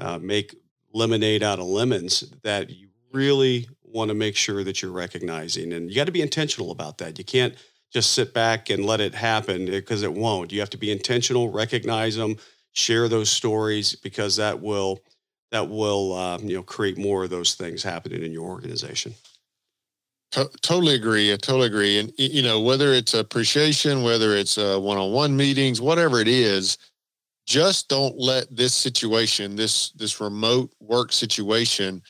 uh, 0.00 0.18
make 0.20 0.56
lemonade 0.92 1.44
out 1.44 1.60
of 1.60 1.66
lemons 1.66 2.32
that 2.42 2.70
you 2.70 2.88
really 3.14 3.68
want 3.84 4.08
to 4.08 4.14
make 4.14 4.36
sure 4.36 4.64
that 4.64 4.82
you're 4.82 4.92
recognizing, 4.92 5.72
and 5.72 5.88
you 5.88 5.96
got 5.96 6.06
to 6.06 6.12
be 6.12 6.22
intentional 6.22 6.70
about 6.70 6.98
that. 6.98 7.18
You 7.18 7.24
can't 7.24 7.54
just 7.92 8.12
sit 8.12 8.34
back 8.34 8.70
and 8.70 8.84
let 8.84 9.00
it 9.00 9.14
happen 9.14 9.66
because 9.66 10.02
it 10.02 10.12
won't. 10.12 10.52
You 10.52 10.60
have 10.60 10.70
to 10.70 10.76
be 10.76 10.90
intentional, 10.90 11.50
recognize 11.50 12.16
them, 12.16 12.36
share 12.72 13.08
those 13.08 13.30
stories 13.30 13.94
because 13.94 14.36
that 14.36 14.60
will 14.60 15.00
that 15.52 15.68
will 15.68 16.12
um, 16.14 16.44
you 16.44 16.56
know 16.56 16.62
create 16.62 16.98
more 16.98 17.24
of 17.24 17.30
those 17.30 17.54
things 17.54 17.82
happening 17.82 18.22
in 18.22 18.32
your 18.32 18.48
organization. 18.48 19.14
totally 20.60 20.96
agree. 20.96 21.32
I 21.32 21.36
totally 21.36 21.68
agree. 21.68 22.00
And 22.00 22.12
you 22.18 22.42
know 22.42 22.60
whether 22.60 22.92
it's 22.92 23.14
appreciation, 23.14 24.02
whether 24.02 24.34
it's 24.34 24.58
uh, 24.58 24.78
one-on-one 24.78 25.36
meetings, 25.36 25.80
whatever 25.80 26.20
it 26.20 26.28
is, 26.28 26.76
just 27.46 27.88
don't 27.88 28.18
let 28.18 28.54
this 28.54 28.74
situation, 28.74 29.54
this 29.54 29.90
this 29.92 30.20
remote 30.20 30.72
work 30.80 31.12
situation, 31.12 32.02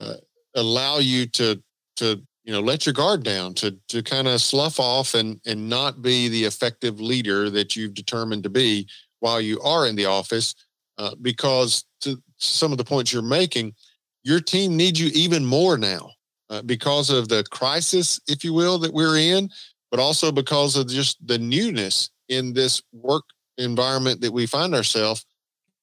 uh, 0.00 0.16
allow 0.54 0.98
you 0.98 1.26
to 1.26 1.62
to 1.96 2.22
you 2.44 2.52
know 2.52 2.60
let 2.60 2.86
your 2.86 2.92
guard 2.92 3.22
down 3.22 3.54
to 3.54 3.76
to 3.88 4.02
kind 4.02 4.28
of 4.28 4.40
slough 4.40 4.80
off 4.80 5.14
and 5.14 5.40
and 5.46 5.68
not 5.68 6.02
be 6.02 6.28
the 6.28 6.44
effective 6.44 7.00
leader 7.00 7.50
that 7.50 7.76
you've 7.76 7.94
determined 7.94 8.42
to 8.42 8.50
be 8.50 8.86
while 9.20 9.40
you 9.40 9.60
are 9.60 9.86
in 9.86 9.96
the 9.96 10.06
office 10.06 10.54
uh, 10.98 11.14
because 11.22 11.84
to 12.00 12.20
some 12.36 12.72
of 12.72 12.78
the 12.78 12.84
points 12.84 13.12
you're 13.12 13.22
making 13.22 13.72
your 14.24 14.40
team 14.40 14.76
needs 14.76 15.00
you 15.00 15.10
even 15.14 15.44
more 15.44 15.76
now 15.76 16.10
uh, 16.50 16.62
because 16.62 17.10
of 17.10 17.28
the 17.28 17.44
crisis 17.50 18.20
if 18.28 18.44
you 18.44 18.52
will 18.52 18.78
that 18.78 18.92
we're 18.92 19.16
in 19.16 19.48
but 19.90 20.00
also 20.00 20.32
because 20.32 20.74
of 20.74 20.88
just 20.88 21.24
the 21.26 21.38
newness 21.38 22.10
in 22.28 22.54
this 22.54 22.82
work 22.92 23.24
environment 23.58 24.20
that 24.22 24.32
we 24.32 24.46
find 24.46 24.74
ourselves. 24.74 25.24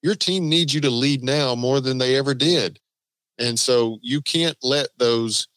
Your 0.02 0.16
team 0.16 0.50
needs 0.50 0.74
you 0.74 0.82
to 0.82 0.90
lead 0.90 1.24
now 1.24 1.56
more 1.56 1.80
than 1.80 1.98
they 1.98 2.16
ever 2.16 2.34
did 2.34 2.80
and 3.40 3.58
so 3.58 4.00
you 4.02 4.22
can't 4.22 4.58
let 4.62 4.90
those 4.98 5.48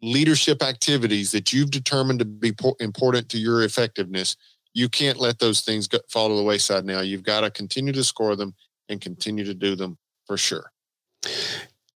leadership 0.00 0.62
activities 0.62 1.32
that 1.32 1.52
you've 1.52 1.70
determined 1.70 2.20
to 2.20 2.24
be 2.24 2.54
important 2.80 3.28
to 3.28 3.38
your 3.38 3.64
effectiveness, 3.64 4.36
you 4.72 4.88
can't 4.88 5.18
let 5.18 5.40
those 5.40 5.60
things 5.62 5.88
go, 5.88 5.98
fall 6.08 6.28
to 6.28 6.36
the 6.36 6.42
wayside 6.42 6.84
now. 6.84 7.00
You've 7.00 7.24
got 7.24 7.40
to 7.40 7.50
continue 7.50 7.92
to 7.92 8.04
score 8.04 8.36
them 8.36 8.54
and 8.88 9.00
continue 9.00 9.44
to 9.44 9.54
do 9.54 9.74
them 9.74 9.98
for 10.26 10.36
sure. 10.36 10.70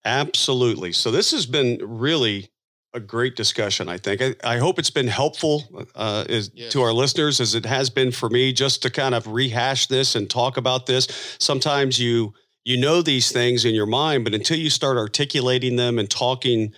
Absolutely. 0.04 0.92
So 0.92 1.10
this 1.10 1.30
has 1.30 1.46
been 1.46 1.78
really 1.80 2.50
a 2.94 3.00
great 3.00 3.36
discussion. 3.36 3.88
I 3.88 3.98
think. 3.98 4.20
I, 4.20 4.34
I 4.44 4.58
hope 4.58 4.78
it's 4.78 4.90
been 4.90 5.06
helpful 5.06 5.86
uh, 5.94 6.24
is, 6.28 6.50
yes. 6.54 6.72
to 6.72 6.82
our 6.82 6.92
listeners, 6.92 7.40
as 7.40 7.54
it 7.54 7.64
has 7.64 7.88
been 7.88 8.10
for 8.10 8.28
me, 8.28 8.52
just 8.52 8.82
to 8.82 8.90
kind 8.90 9.14
of 9.14 9.26
rehash 9.26 9.86
this 9.86 10.14
and 10.14 10.28
talk 10.28 10.56
about 10.56 10.86
this. 10.86 11.36
Sometimes 11.38 11.98
you 11.98 12.34
you 12.64 12.76
know 12.76 13.02
these 13.02 13.32
things 13.32 13.64
in 13.64 13.74
your 13.74 13.86
mind, 13.86 14.24
but 14.24 14.34
until 14.34 14.58
you 14.58 14.70
start 14.70 14.96
articulating 14.96 15.76
them 15.76 15.98
and 15.98 16.08
talking 16.08 16.72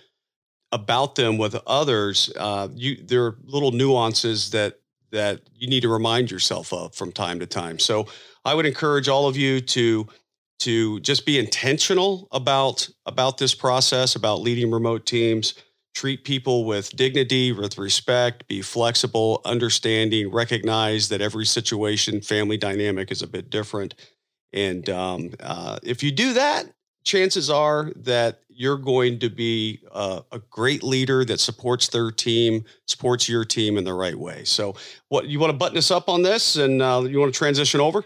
about 0.71 1.15
them 1.15 1.37
with 1.37 1.55
others, 1.67 2.31
uh, 2.37 2.67
you 2.73 2.97
there 3.03 3.25
are 3.25 3.37
little 3.43 3.71
nuances 3.71 4.51
that 4.51 4.79
that 5.11 5.41
you 5.55 5.67
need 5.67 5.81
to 5.81 5.89
remind 5.89 6.31
yourself 6.31 6.73
of 6.73 6.93
from 6.93 7.11
time 7.11 7.39
to 7.39 7.45
time. 7.45 7.79
So 7.79 8.07
I 8.43 8.53
would 8.53 8.65
encourage 8.65 9.07
all 9.07 9.27
of 9.27 9.37
you 9.37 9.61
to 9.61 10.07
to 10.59 10.99
just 11.01 11.25
be 11.25 11.37
intentional 11.37 12.27
about 12.31 12.89
about 13.05 13.37
this 13.37 13.53
process, 13.53 14.15
about 14.15 14.41
leading 14.41 14.71
remote 14.71 15.05
teams. 15.05 15.53
Treat 15.93 16.25
people 16.25 16.65
with 16.65 16.93
dignity, 16.97 17.53
with 17.53 17.77
respect, 17.77 18.49
be 18.49 18.61
flexible, 18.61 19.39
understanding, 19.45 20.29
recognize 20.29 21.07
that 21.07 21.21
every 21.21 21.45
situation, 21.45 22.19
family 22.19 22.57
dynamic 22.57 23.11
is 23.11 23.21
a 23.21 23.27
bit 23.27 23.49
different. 23.49 23.95
And 24.55 24.89
um, 24.89 25.31
uh, 25.41 25.77
if 25.83 26.01
you 26.01 26.11
do 26.11 26.33
that, 26.33 26.65
chances 27.03 27.49
are 27.49 27.91
that 27.97 28.39
you're 28.49 28.77
going 28.77 29.19
to 29.19 29.29
be 29.29 29.81
a, 29.93 30.23
a, 30.31 30.39
great 30.49 30.81
leader 30.81 31.25
that 31.25 31.41
supports 31.41 31.89
their 31.89 32.09
team, 32.09 32.63
supports 32.87 33.27
your 33.27 33.43
team 33.43 33.77
in 33.77 33.83
the 33.83 33.93
right 33.93 34.17
way. 34.17 34.45
So, 34.45 34.75
what 35.09 35.27
you 35.27 35.39
want 35.39 35.51
to 35.51 35.57
button 35.57 35.77
us 35.77 35.91
up 35.91 36.07
on 36.07 36.21
this, 36.21 36.55
and 36.55 36.81
uh, 36.81 37.03
you 37.05 37.19
want 37.19 37.33
to 37.33 37.37
transition 37.37 37.81
over? 37.81 38.03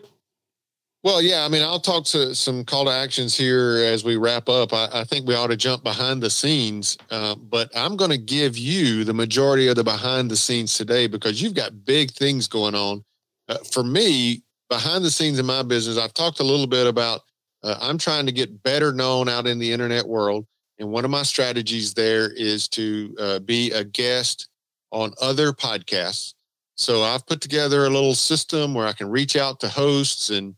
Well, 1.04 1.22
yeah. 1.22 1.45
I 1.45 1.50
mean, 1.50 1.62
I'll 1.62 1.80
talk 1.80 2.04
to 2.06 2.36
some 2.36 2.66
call 2.66 2.86
to 2.86 2.91
actions 2.91 3.38
here 3.38 3.78
as 3.86 4.04
we 4.04 4.18
wrap 4.18 4.50
up. 4.50 4.74
I, 4.74 4.89
I 4.91 5.04
think 5.06 5.28
we 5.28 5.36
ought 5.36 5.47
to 5.47 5.56
jump 5.56 5.84
behind 5.84 6.22
the 6.22 6.30
scenes, 6.30 6.97
uh, 7.12 7.36
but 7.36 7.70
I'm 7.76 7.95
going 7.95 8.12
to 8.12 8.18
give 8.18 8.58
you 8.58 9.06
the 9.06 9.14
majority 9.14 9.68
of 9.68 9.76
the 9.76 9.84
behind 9.84 10.30
the 10.30 10.36
scenes 10.36 10.74
today 10.74 11.08
because 11.08 11.41
you've 11.41 11.54
got 11.54 11.86
big 11.86 12.12
things 12.12 12.47
going 12.47 12.76
on. 12.76 13.04
Uh, 13.47 13.60
for 13.72 13.84
me, 13.84 14.43
behind 14.70 15.03
the 15.03 15.11
scenes 15.11 15.39
in 15.39 15.45
my 15.45 15.63
business, 15.63 15.97
I've 15.97 16.13
talked 16.13 16.39
a 16.39 16.43
little 16.43 16.67
bit 16.67 16.88
about 16.88 17.22
uh, 17.63 17.76
I'm 17.82 17.97
trying 17.97 18.26
to 18.26 18.32
get 18.32 18.63
better 18.63 18.93
known 18.93 19.28
out 19.28 19.47
in 19.47 19.59
the 19.59 19.72
internet 19.72 20.07
world. 20.07 20.45
And 20.80 20.89
one 20.89 21.03
of 21.03 21.11
my 21.11 21.24
strategies 21.24 21.93
there 21.93 22.32
is 22.32 22.70
to 22.70 23.15
uh, 23.20 23.39
be 23.39 23.72
a 23.72 23.84
guest 23.84 24.47
on 24.91 25.13
other 25.22 25.51
podcasts. 25.51 26.36
So 26.76 27.03
I've 27.03 27.26
put 27.28 27.41
together 27.41 27.86
a 27.86 27.89
little 27.89 28.15
system 28.15 28.74
where 28.74 28.88
I 28.88 28.93
can 28.93 29.09
reach 29.09 29.36
out 29.36 29.59
to 29.59 29.67
hosts 29.67 30.30
and 30.30 30.55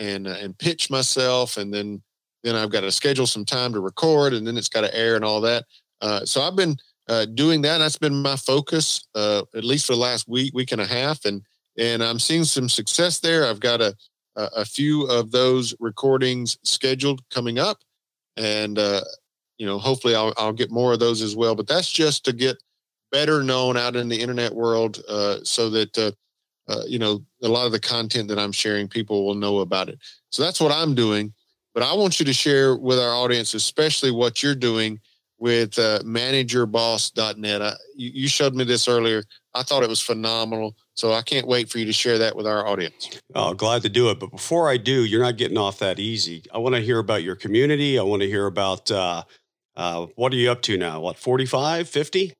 and 0.00 0.26
uh, 0.26 0.36
and 0.40 0.58
pitch 0.58 0.90
myself, 0.90 1.56
and 1.56 1.72
then 1.72 2.02
then 2.42 2.56
I've 2.56 2.70
got 2.70 2.80
to 2.80 2.90
schedule 2.90 3.26
some 3.26 3.44
time 3.44 3.72
to 3.74 3.80
record, 3.80 4.32
and 4.32 4.44
then 4.46 4.56
it's 4.56 4.68
got 4.68 4.80
to 4.80 4.94
air 4.96 5.14
and 5.14 5.24
all 5.24 5.40
that. 5.42 5.66
Uh, 6.00 6.24
so 6.24 6.40
I've 6.40 6.56
been 6.56 6.76
uh, 7.08 7.26
doing 7.26 7.62
that. 7.62 7.78
That's 7.78 7.98
been 7.98 8.20
my 8.20 8.36
focus, 8.36 9.06
uh, 9.14 9.42
at 9.54 9.62
least 9.62 9.86
for 9.86 9.92
the 9.92 9.98
last 10.00 10.26
week, 10.26 10.54
week 10.54 10.72
and 10.72 10.80
a 10.80 10.86
half, 10.86 11.24
and 11.24 11.42
and 11.78 12.02
I'm 12.02 12.18
seeing 12.18 12.44
some 12.44 12.68
success 12.68 13.20
there. 13.20 13.46
I've 13.46 13.60
got 13.60 13.80
a 13.80 13.96
a 14.36 14.64
few 14.64 15.04
of 15.04 15.30
those 15.30 15.74
recordings 15.80 16.58
scheduled 16.62 17.28
coming 17.30 17.58
up, 17.58 17.78
and 18.36 18.78
uh, 18.78 19.02
you 19.58 19.66
know, 19.66 19.78
hopefully, 19.78 20.14
I'll 20.14 20.32
I'll 20.36 20.52
get 20.52 20.70
more 20.70 20.92
of 20.92 21.00
those 21.00 21.22
as 21.22 21.36
well. 21.36 21.54
But 21.54 21.66
that's 21.66 21.90
just 21.90 22.24
to 22.24 22.32
get 22.32 22.56
better 23.12 23.42
known 23.42 23.76
out 23.76 23.96
in 23.96 24.08
the 24.08 24.20
internet 24.20 24.54
world, 24.54 25.02
uh, 25.08 25.38
so 25.42 25.68
that 25.70 25.98
uh, 25.98 26.12
uh, 26.68 26.84
you 26.86 26.98
know 26.98 27.22
a 27.42 27.48
lot 27.48 27.66
of 27.66 27.72
the 27.72 27.80
content 27.80 28.28
that 28.28 28.38
I'm 28.38 28.52
sharing, 28.52 28.88
people 28.88 29.26
will 29.26 29.34
know 29.34 29.58
about 29.58 29.88
it. 29.88 29.98
So 30.30 30.42
that's 30.42 30.60
what 30.60 30.72
I'm 30.72 30.94
doing. 30.94 31.32
But 31.74 31.82
I 31.82 31.92
want 31.94 32.18
you 32.18 32.26
to 32.26 32.32
share 32.32 32.74
with 32.74 32.98
our 32.98 33.14
audience, 33.14 33.54
especially 33.54 34.10
what 34.10 34.42
you're 34.42 34.54
doing 34.54 34.98
with 35.38 35.78
uh, 35.78 36.00
manageyourboss.net. 36.00 37.62
I, 37.62 37.74
you, 37.94 38.10
you 38.14 38.28
showed 38.28 38.54
me 38.54 38.64
this 38.64 38.88
earlier. 38.88 39.22
I 39.54 39.62
thought 39.62 39.82
it 39.82 39.88
was 39.88 40.00
phenomenal. 40.00 40.74
So 41.00 41.14
I 41.14 41.22
can't 41.22 41.46
wait 41.46 41.70
for 41.70 41.78
you 41.78 41.86
to 41.86 41.94
share 41.94 42.18
that 42.18 42.36
with 42.36 42.46
our 42.46 42.66
audience. 42.66 43.08
Oh, 43.34 43.54
glad 43.54 43.80
to 43.84 43.88
do 43.88 44.10
it. 44.10 44.20
But 44.20 44.30
before 44.30 44.68
I 44.68 44.76
do, 44.76 45.06
you're 45.06 45.22
not 45.22 45.38
getting 45.38 45.56
off 45.56 45.78
that 45.78 45.98
easy. 45.98 46.44
I 46.52 46.58
want 46.58 46.74
to 46.74 46.82
hear 46.82 46.98
about 46.98 47.22
your 47.22 47.36
community. 47.36 47.98
I 47.98 48.02
want 48.02 48.20
to 48.20 48.28
hear 48.28 48.44
about 48.44 48.90
uh, 48.90 49.22
uh, 49.76 50.08
what 50.16 50.30
are 50.34 50.36
you 50.36 50.50
up 50.50 50.60
to 50.62 50.76
now? 50.76 51.00
What, 51.00 51.16
45, 51.16 51.88
50? 51.88 52.34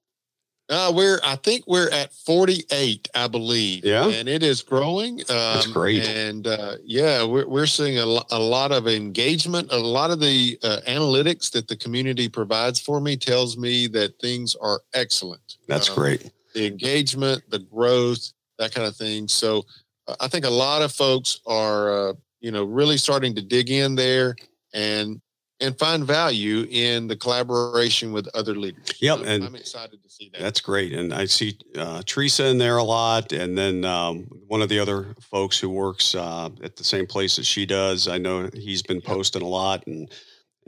Uh, 0.68 0.92
we're, 0.94 1.18
I 1.24 1.36
think 1.36 1.64
we're 1.66 1.88
at 1.88 2.12
48, 2.12 3.08
I 3.14 3.28
believe. 3.28 3.82
Yeah. 3.82 4.08
And 4.08 4.28
it 4.28 4.42
is 4.42 4.60
growing. 4.60 5.20
Um, 5.20 5.24
That's 5.28 5.66
great. 5.66 6.06
And 6.06 6.46
uh, 6.46 6.76
yeah, 6.84 7.24
we're, 7.24 7.48
we're 7.48 7.66
seeing 7.66 7.98
a, 7.98 8.04
lo- 8.04 8.26
a 8.30 8.38
lot 8.38 8.72
of 8.72 8.86
engagement. 8.86 9.72
A 9.72 9.78
lot 9.78 10.10
of 10.10 10.20
the 10.20 10.58
uh, 10.62 10.80
analytics 10.86 11.50
that 11.52 11.66
the 11.66 11.76
community 11.76 12.28
provides 12.28 12.78
for 12.78 13.00
me 13.00 13.16
tells 13.16 13.56
me 13.56 13.86
that 13.86 14.18
things 14.20 14.54
are 14.60 14.82
excellent. 14.92 15.56
That's 15.66 15.88
Um, 15.88 15.94
great. 15.94 16.30
The 16.52 16.66
engagement, 16.66 17.42
the 17.48 17.60
growth, 17.60 18.32
that 18.60 18.72
kind 18.74 18.86
of 18.86 18.94
thing. 18.94 19.26
So 19.26 19.64
uh, 20.06 20.14
I 20.20 20.28
think 20.28 20.44
a 20.44 20.50
lot 20.50 20.82
of 20.82 20.92
folks 20.92 21.40
are, 21.46 22.10
uh, 22.10 22.12
you 22.40 22.52
know, 22.52 22.64
really 22.64 22.96
starting 22.96 23.34
to 23.34 23.42
dig 23.42 23.70
in 23.70 23.96
there 23.96 24.36
and 24.72 25.20
and 25.62 25.78
find 25.78 26.04
value 26.06 26.66
in 26.70 27.06
the 27.06 27.14
collaboration 27.16 28.12
with 28.12 28.26
other 28.34 28.54
leaders. 28.54 28.86
Yep, 28.98 29.18
So 29.18 29.24
and 29.24 29.44
I'm 29.44 29.54
excited 29.56 30.02
to 30.02 30.08
see 30.08 30.30
that. 30.32 30.40
That's 30.40 30.60
great. 30.62 30.94
And 30.94 31.12
I 31.12 31.26
see 31.26 31.58
uh, 31.76 32.02
Teresa 32.06 32.46
in 32.46 32.56
there 32.56 32.78
a 32.78 32.82
lot. 32.82 33.32
And 33.32 33.58
then 33.58 33.84
um, 33.84 34.26
one 34.48 34.62
of 34.62 34.70
the 34.70 34.78
other 34.78 35.14
folks 35.20 35.58
who 35.60 35.68
works 35.68 36.14
uh, 36.14 36.48
at 36.64 36.76
the 36.76 36.84
same 36.84 37.06
place 37.06 37.36
that 37.36 37.44
she 37.44 37.66
does, 37.66 38.08
I 38.08 38.16
know 38.16 38.48
he's 38.54 38.80
been 38.80 39.02
posting 39.02 39.42
a 39.42 39.46
lot. 39.46 39.86
And 39.86 40.10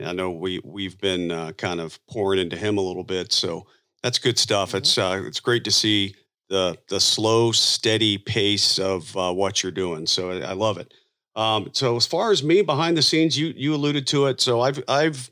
I 0.05 0.13
know 0.13 0.29
we, 0.29 0.61
we've 0.63 0.99
been 0.99 1.31
uh, 1.31 1.53
kind 1.53 1.81
of 1.81 1.97
pouring 2.05 2.39
into 2.39 2.55
him 2.55 2.77
a 2.77 2.81
little 2.81 3.03
bit. 3.03 3.33
So 3.33 3.65
that's 4.03 4.19
good 4.19 4.37
stuff. 4.37 4.73
Mhm. 4.73 4.77
It's, 4.77 4.95
uh, 4.99 5.23
it's 5.25 5.39
great 5.39 5.63
to 5.63 5.71
see 5.71 6.13
the, 6.49 6.77
the 6.89 6.99
slow, 6.99 7.51
steady 7.51 8.17
pace 8.17 8.79
of 8.79 9.15
uh, 9.17 9.33
what 9.33 9.63
you're 9.63 9.71
doing. 9.71 10.05
So 10.05 10.31
I, 10.31 10.49
I 10.49 10.53
love 10.53 10.77
it. 10.77 10.93
Um, 11.35 11.69
so 11.73 11.95
as 11.95 12.05
far 12.05 12.31
as 12.31 12.43
me 12.43 12.61
behind 12.61 12.95
the 12.95 13.01
scenes, 13.01 13.37
you, 13.37 13.53
you 13.55 13.73
alluded 13.73 14.05
to 14.07 14.27
it. 14.27 14.39
So 14.39 14.61
I've, 14.61 14.83
I've 14.87 15.31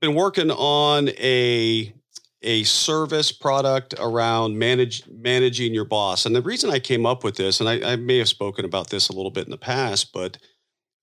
been 0.00 0.14
working 0.14 0.50
on 0.50 1.08
a, 1.10 1.94
a 2.42 2.64
service 2.64 3.32
product 3.32 3.94
around 3.98 4.58
manage 4.58 5.04
managing 5.08 5.72
your 5.72 5.84
boss. 5.84 6.26
And 6.26 6.34
the 6.34 6.42
reason 6.42 6.70
I 6.70 6.78
came 6.78 7.06
up 7.06 7.24
with 7.24 7.36
this, 7.36 7.60
and 7.60 7.68
I, 7.68 7.92
I 7.92 7.96
may 7.96 8.18
have 8.18 8.28
spoken 8.28 8.64
about 8.64 8.90
this 8.90 9.08
a 9.08 9.12
little 9.12 9.30
bit 9.30 9.44
in 9.44 9.50
the 9.50 9.58
past, 9.58 10.12
but 10.12 10.38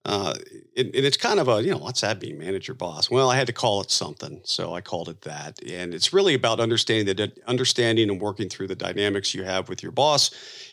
uh, 0.06 0.34
and 0.76 0.92
it's 0.94 1.18
kind 1.18 1.40
of 1.40 1.48
a, 1.48 1.64
you 1.64 1.72
know, 1.72 1.78
what's 1.78 2.02
that 2.02 2.22
mean, 2.22 2.38
manager 2.38 2.74
boss? 2.74 3.10
Well, 3.10 3.30
I 3.30 3.38
had 3.38 3.48
to 3.48 3.54
call 3.54 3.82
it 3.82 3.90
something, 3.90 4.42
so 4.44 4.74
I 4.74 4.82
called 4.82 5.08
it 5.10 5.22
that. 5.22 5.60
And 5.64 5.94
it's 5.94 6.12
really 6.12 6.34
about 6.34 6.60
understanding 6.60 7.16
the 7.16 7.32
understanding 7.48 8.10
and 8.10 8.20
working 8.20 8.50
through 8.50 8.68
the 8.68 8.76
dynamics 8.76 9.34
you 9.34 9.44
have 9.44 9.70
with 9.70 9.82
your 9.82 9.94
boss, 9.94 10.32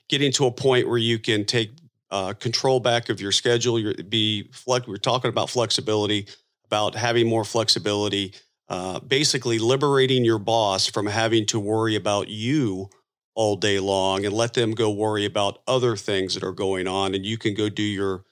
getting 0.09 0.33
to 0.33 0.47
a 0.47 0.51
point 0.51 0.89
where 0.89 0.99
you 0.99 1.19
can 1.19 1.45
take 1.45 1.71
uh, 2.11 2.33
control 2.33 2.81
back 2.81 3.09
of 3.09 3.21
your 3.21 3.31
schedule. 3.31 3.79
Your 3.79 3.95
be 3.95 4.51
flex. 4.53 4.89
We're 4.89 4.97
talking 4.97 5.29
about 5.29 5.49
flexibility, 5.49 6.27
about 6.67 6.97
having 6.97 7.29
more 7.29 7.45
flexibility 7.45 8.35
uh, 8.71 9.01
basically 9.01 9.59
liberating 9.59 10.25
your 10.25 10.39
boss 10.39 10.87
from 10.87 11.05
having 11.05 11.45
to 11.45 11.59
worry 11.59 11.97
about 11.97 12.29
you 12.29 12.89
all 13.35 13.57
day 13.57 13.81
long 13.81 14.25
and 14.25 14.33
let 14.33 14.55
them 14.55 14.71
go 14.71 14.89
worry 14.89 15.25
about 15.25 15.61
other 15.67 15.97
things 15.97 16.35
that 16.35 16.45
are 16.45 16.53
going 16.53 16.87
on 16.87 17.13
and 17.13 17.27
you 17.27 17.37
can 17.37 17.53
go 17.53 17.69
do 17.69 17.83
your 17.83 18.25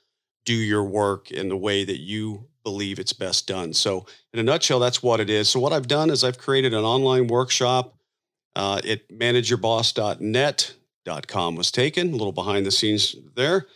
do 0.48 0.54
your 0.54 0.82
work 0.82 1.30
in 1.30 1.50
the 1.50 1.56
way 1.56 1.84
that 1.84 2.00
you 2.00 2.42
believe 2.64 2.98
it's 2.98 3.12
best 3.12 3.46
done 3.46 3.70
so 3.74 4.06
in 4.32 4.40
a 4.40 4.42
nutshell 4.42 4.78
that's 4.78 5.02
what 5.02 5.20
it 5.20 5.28
is 5.28 5.46
so 5.48 5.60
what 5.60 5.74
i've 5.74 5.88
done 5.88 6.08
is 6.08 6.24
i've 6.24 6.38
created 6.38 6.72
an 6.72 6.84
online 6.84 7.26
workshop 7.26 7.94
uh, 8.56 8.80
at 8.88 9.06
manageyourboss.net.com 9.10 11.54
was 11.54 11.70
taken 11.70 12.08
a 12.08 12.12
little 12.12 12.32
behind 12.32 12.64
the 12.64 12.70
scenes 12.70 13.14
there 13.36 13.66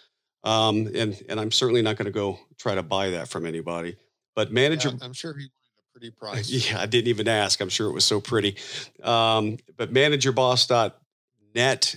um, 0.44 0.88
and 0.94 1.22
and 1.28 1.38
i'm 1.38 1.52
certainly 1.52 1.82
not 1.82 1.96
going 1.96 2.06
to 2.06 2.10
go 2.12 2.38
try 2.58 2.74
to 2.74 2.82
buy 2.82 3.10
that 3.10 3.28
from 3.28 3.44
anybody 3.44 3.94
but 4.34 4.50
manager, 4.50 4.88
Yeah, 4.88 4.94
I'm 5.02 5.12
sure 5.12 5.34
he 5.34 5.44
wanted 5.44 5.78
a 5.78 5.82
pretty 5.92 6.10
price. 6.18 6.48
yeah, 6.50 6.80
I 6.80 6.86
didn't 6.86 7.08
even 7.08 7.28
ask. 7.28 7.60
I'm 7.60 7.68
sure 7.68 7.86
it 7.88 7.92
was 7.92 8.04
so 8.04 8.18
pretty. 8.18 8.56
Um, 9.02 9.58
but 9.76 9.92
manageyourboss.net 9.92 11.96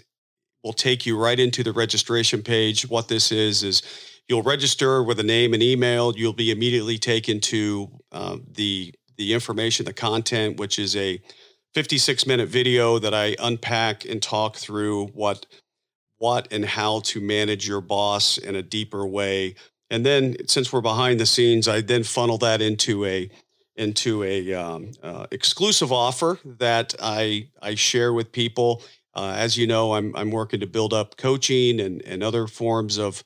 will 0.63 0.73
take 0.73 1.05
you 1.05 1.17
right 1.17 1.39
into 1.39 1.63
the 1.63 1.71
registration 1.71 2.41
page. 2.41 2.89
What 2.89 3.07
this 3.07 3.32
is, 3.32 3.63
is 3.63 3.84
you'll 4.28 4.43
register 4.43 5.03
with 5.03 5.19
a 5.19 5.23
name 5.23 5.53
and 5.53 5.61
email. 5.61 6.15
You'll 6.15 6.34
be 6.34 6.51
immediately 6.51 6.97
taken 6.97 7.39
to 7.41 7.89
uh, 8.11 8.38
the, 8.53 8.93
the 9.17 9.34
information, 9.34 9.86
the 9.86 9.93
content, 9.93 10.57
which 10.57 10.80
is 10.80 10.95
a 10.95 11.21
56 11.73 12.26
minute 12.26 12.49
video 12.49 12.99
that 12.99 13.13
I 13.13 13.36
unpack 13.39 14.05
and 14.05 14.21
talk 14.21 14.55
through 14.55 15.07
what, 15.07 15.45
what 16.17 16.47
and 16.51 16.65
how 16.65 17.01
to 17.01 17.19
manage 17.19 17.67
your 17.67 17.82
boss 17.82 18.38
in 18.38 18.55
a 18.55 18.63
deeper 18.63 19.05
way. 19.05 19.55
And 19.89 20.05
then 20.05 20.36
since 20.47 20.73
we're 20.73 20.82
behind 20.82 21.19
the 21.19 21.26
scenes, 21.26 21.67
I 21.67 21.82
then 21.82 22.03
funnel 22.03 22.38
that 22.39 22.61
into 22.61 23.05
a 23.05 23.30
into 23.78 24.23
a 24.23 24.53
um, 24.53 24.91
uh, 25.03 25.28
exclusive 25.32 25.91
offer 25.91 26.39
that 26.45 26.95
I 26.99 27.49
I 27.61 27.76
share 27.76 28.13
with 28.13 28.32
people. 28.32 28.82
Uh, 29.13 29.34
as 29.38 29.57
you 29.57 29.67
know, 29.67 29.93
I'm 29.93 30.15
I'm 30.15 30.32
working 30.32 30.61
to 30.61 30.67
build 30.67 30.93
up 30.93 31.17
coaching 31.17 31.80
and 31.80 32.01
and 32.03 32.23
other 32.23 32.47
forms 32.47 32.97
of 32.97 33.23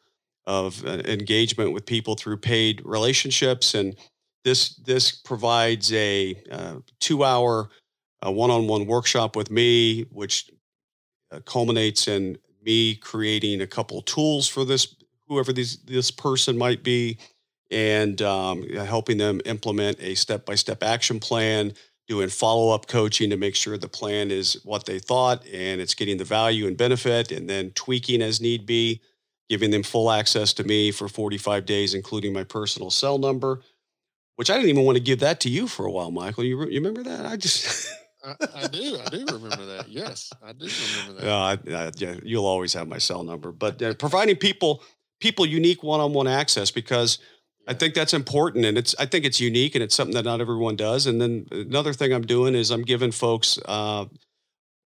of 0.50 0.84
uh, 0.84 1.02
engagement 1.06 1.74
with 1.74 1.86
people 1.86 2.16
through 2.16 2.38
paid 2.38 2.82
relationships, 2.84 3.76
and 3.76 3.96
this 4.44 4.76
this 4.78 5.12
provides 5.12 5.94
a 5.94 6.42
uh, 6.52 6.76
two 7.00 7.24
hour 7.24 7.70
uh, 8.26 8.32
one 8.32 8.50
on 8.50 8.68
one 8.68 8.88
workshop 8.88 9.36
with 9.36 9.52
me, 9.52 10.02
which 10.12 10.50
uh, 11.32 11.40
culminates 11.46 12.08
in 12.08 12.36
me 12.66 12.96
creating 12.96 13.62
a 13.62 13.68
couple 13.68 14.02
tools 14.02 14.48
for 14.48 14.66
this 14.66 14.96
whoever 15.28 15.54
this 15.54 15.78
this 15.78 16.10
person 16.10 16.58
might 16.58 16.84
be 16.84 17.20
and 17.70 18.20
um, 18.24 18.68
helping 18.70 19.20
them 19.20 19.40
implement 19.46 20.00
a 20.02 20.16
step 20.16 20.48
by 20.48 20.56
step 20.56 20.82
action 20.82 21.20
plan, 21.20 21.72
doing 22.08 22.28
follow 22.28 22.74
up 22.74 22.88
coaching 22.88 23.30
to 23.30 23.38
make 23.38 23.56
sure 23.56 23.78
the 23.78 23.88
plan 23.88 24.32
is 24.32 24.60
what 24.64 24.88
they 24.88 24.98
thought 24.98 25.46
and 25.46 25.80
it's 25.80 25.94
getting 25.94 26.18
the 26.18 26.24
value 26.24 26.66
and 26.66 26.76
benefit, 26.76 27.32
and 27.32 27.48
then 27.48 27.70
tweaking 27.76 28.24
as 28.24 28.42
need 28.42 28.66
be, 28.66 29.00
giving 29.50 29.72
them 29.72 29.84
full 29.84 30.12
access 30.12 30.54
to 30.54 30.64
me 30.64 30.92
for 30.92 31.08
45 31.08 31.66
days, 31.66 31.94
including 31.94 32.32
my 32.32 32.44
personal 32.44 32.92
cell 32.92 33.18
number, 33.18 33.62
which 34.36 34.50
I 34.50 34.56
didn't 34.56 34.70
even 34.70 34.86
want 34.86 34.98
to 34.98 35.04
give 35.04 35.20
that 35.20 35.40
to 35.42 35.50
you 35.50 35.68
for 35.68 35.86
a 35.86 35.92
while, 35.92 36.12
Michael. 36.12 36.44
You, 36.44 36.58
re- 36.58 36.72
you 36.72 36.80
remember 36.80 37.04
that? 37.04 37.26
I 37.26 37.36
just. 37.36 37.92
I, 38.24 38.36
I 38.56 38.68
do. 38.68 39.00
I 39.04 39.10
do 39.10 39.26
remember 39.26 39.66
that. 39.66 39.86
Yes, 39.88 40.32
I 40.44 40.52
do 40.54 40.68
remember 40.98 41.22
that. 41.22 41.26
Yeah, 41.26 41.36
I, 41.36 41.86
I, 41.86 41.92
yeah, 41.98 42.16
you'll 42.24 42.46
always 42.46 42.74
have 42.74 42.88
my 42.88 42.98
cell 42.98 43.24
number, 43.24 43.52
but 43.52 43.82
uh, 43.82 43.94
providing 43.94 44.36
people 44.36 44.84
people 45.20 45.46
unique 45.46 45.84
one-on-one 45.84 46.28
access 46.28 46.72
because 46.72 47.20
I 47.68 47.74
think 47.74 47.94
that's 47.94 48.14
important, 48.14 48.66
and 48.66 48.78
it's 48.78 48.96
I 49.00 49.06
think 49.06 49.26
it's 49.26 49.40
unique, 49.40 49.76
and 49.76 49.84
it's 49.84 49.96
something 49.96 50.16
that 50.16 50.26
not 50.26 50.42
everyone 50.42 50.76
does. 50.76 51.06
And 51.06 51.22
then 51.22 51.46
another 51.52 51.94
thing 51.94 52.12
I'm 52.14 52.26
doing 52.26 52.56
is 52.56 52.72
I'm 52.72 52.84
giving 52.84 53.12
folks 53.12 53.60
uh, 53.66 54.06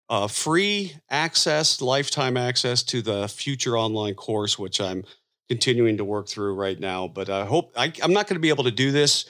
uh, 0.09 0.27
free 0.27 0.93
access, 1.09 1.81
lifetime 1.81 2.37
access 2.37 2.83
to 2.83 3.01
the 3.01 3.27
future 3.27 3.77
online 3.77 4.15
course, 4.15 4.59
which 4.59 4.81
I'm 4.81 5.03
continuing 5.49 5.97
to 5.97 6.05
work 6.05 6.27
through 6.27 6.55
right 6.55 6.79
now. 6.79 7.07
But 7.07 7.29
I 7.29 7.45
hope 7.45 7.73
I, 7.75 7.91
I'm 8.01 8.13
not 8.13 8.27
going 8.27 8.35
to 8.35 8.41
be 8.41 8.49
able 8.49 8.65
to 8.65 8.71
do 8.71 8.91
this 8.91 9.25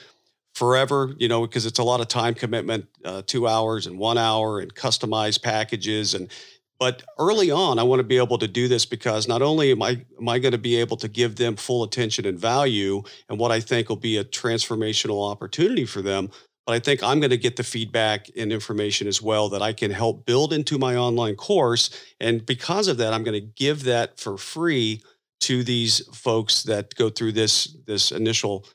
forever, 0.54 1.14
you 1.18 1.28
know, 1.28 1.42
because 1.42 1.66
it's 1.66 1.78
a 1.78 1.84
lot 1.84 2.00
of 2.00 2.08
time 2.08 2.34
commitment, 2.34 2.86
uh, 3.04 3.22
two 3.26 3.46
hours 3.48 3.86
and 3.86 3.98
one 3.98 4.18
hour 4.18 4.60
and 4.60 4.74
customized 4.74 5.42
packages. 5.42 6.14
And, 6.14 6.30
but 6.78 7.02
early 7.18 7.50
on, 7.50 7.78
I 7.78 7.82
want 7.82 8.00
to 8.00 8.04
be 8.04 8.18
able 8.18 8.38
to 8.38 8.48
do 8.48 8.68
this 8.68 8.86
because 8.86 9.26
not 9.26 9.42
only 9.42 9.72
am 9.72 9.82
I, 9.82 10.04
am 10.18 10.28
I 10.28 10.38
going 10.38 10.52
to 10.52 10.58
be 10.58 10.76
able 10.76 10.96
to 10.98 11.08
give 11.08 11.36
them 11.36 11.56
full 11.56 11.82
attention 11.82 12.26
and 12.26 12.38
value 12.38 13.02
and 13.28 13.38
what 13.38 13.50
I 13.50 13.60
think 13.60 13.88
will 13.88 13.96
be 13.96 14.16
a 14.16 14.24
transformational 14.24 15.28
opportunity 15.28 15.86
for 15.86 16.02
them, 16.02 16.30
but 16.66 16.74
I 16.74 16.78
think 16.78 17.02
I'm 17.02 17.20
going 17.20 17.30
to 17.30 17.36
get 17.36 17.56
the 17.56 17.62
feedback 17.62 18.30
and 18.36 18.52
information 18.52 19.06
as 19.06 19.20
well 19.20 19.48
that 19.50 19.62
I 19.62 19.72
can 19.72 19.90
help 19.90 20.24
build 20.24 20.52
into 20.52 20.78
my 20.78 20.96
online 20.96 21.36
course. 21.36 21.90
And 22.20 22.44
because 22.44 22.88
of 22.88 22.96
that, 22.98 23.12
I'm 23.12 23.22
going 23.22 23.40
to 23.40 23.52
give 23.56 23.84
that 23.84 24.18
for 24.18 24.38
free 24.38 25.02
to 25.40 25.62
these 25.62 26.06
folks 26.14 26.62
that 26.62 26.94
go 26.94 27.10
through 27.10 27.32
this, 27.32 27.76
this 27.86 28.12
initial 28.12 28.66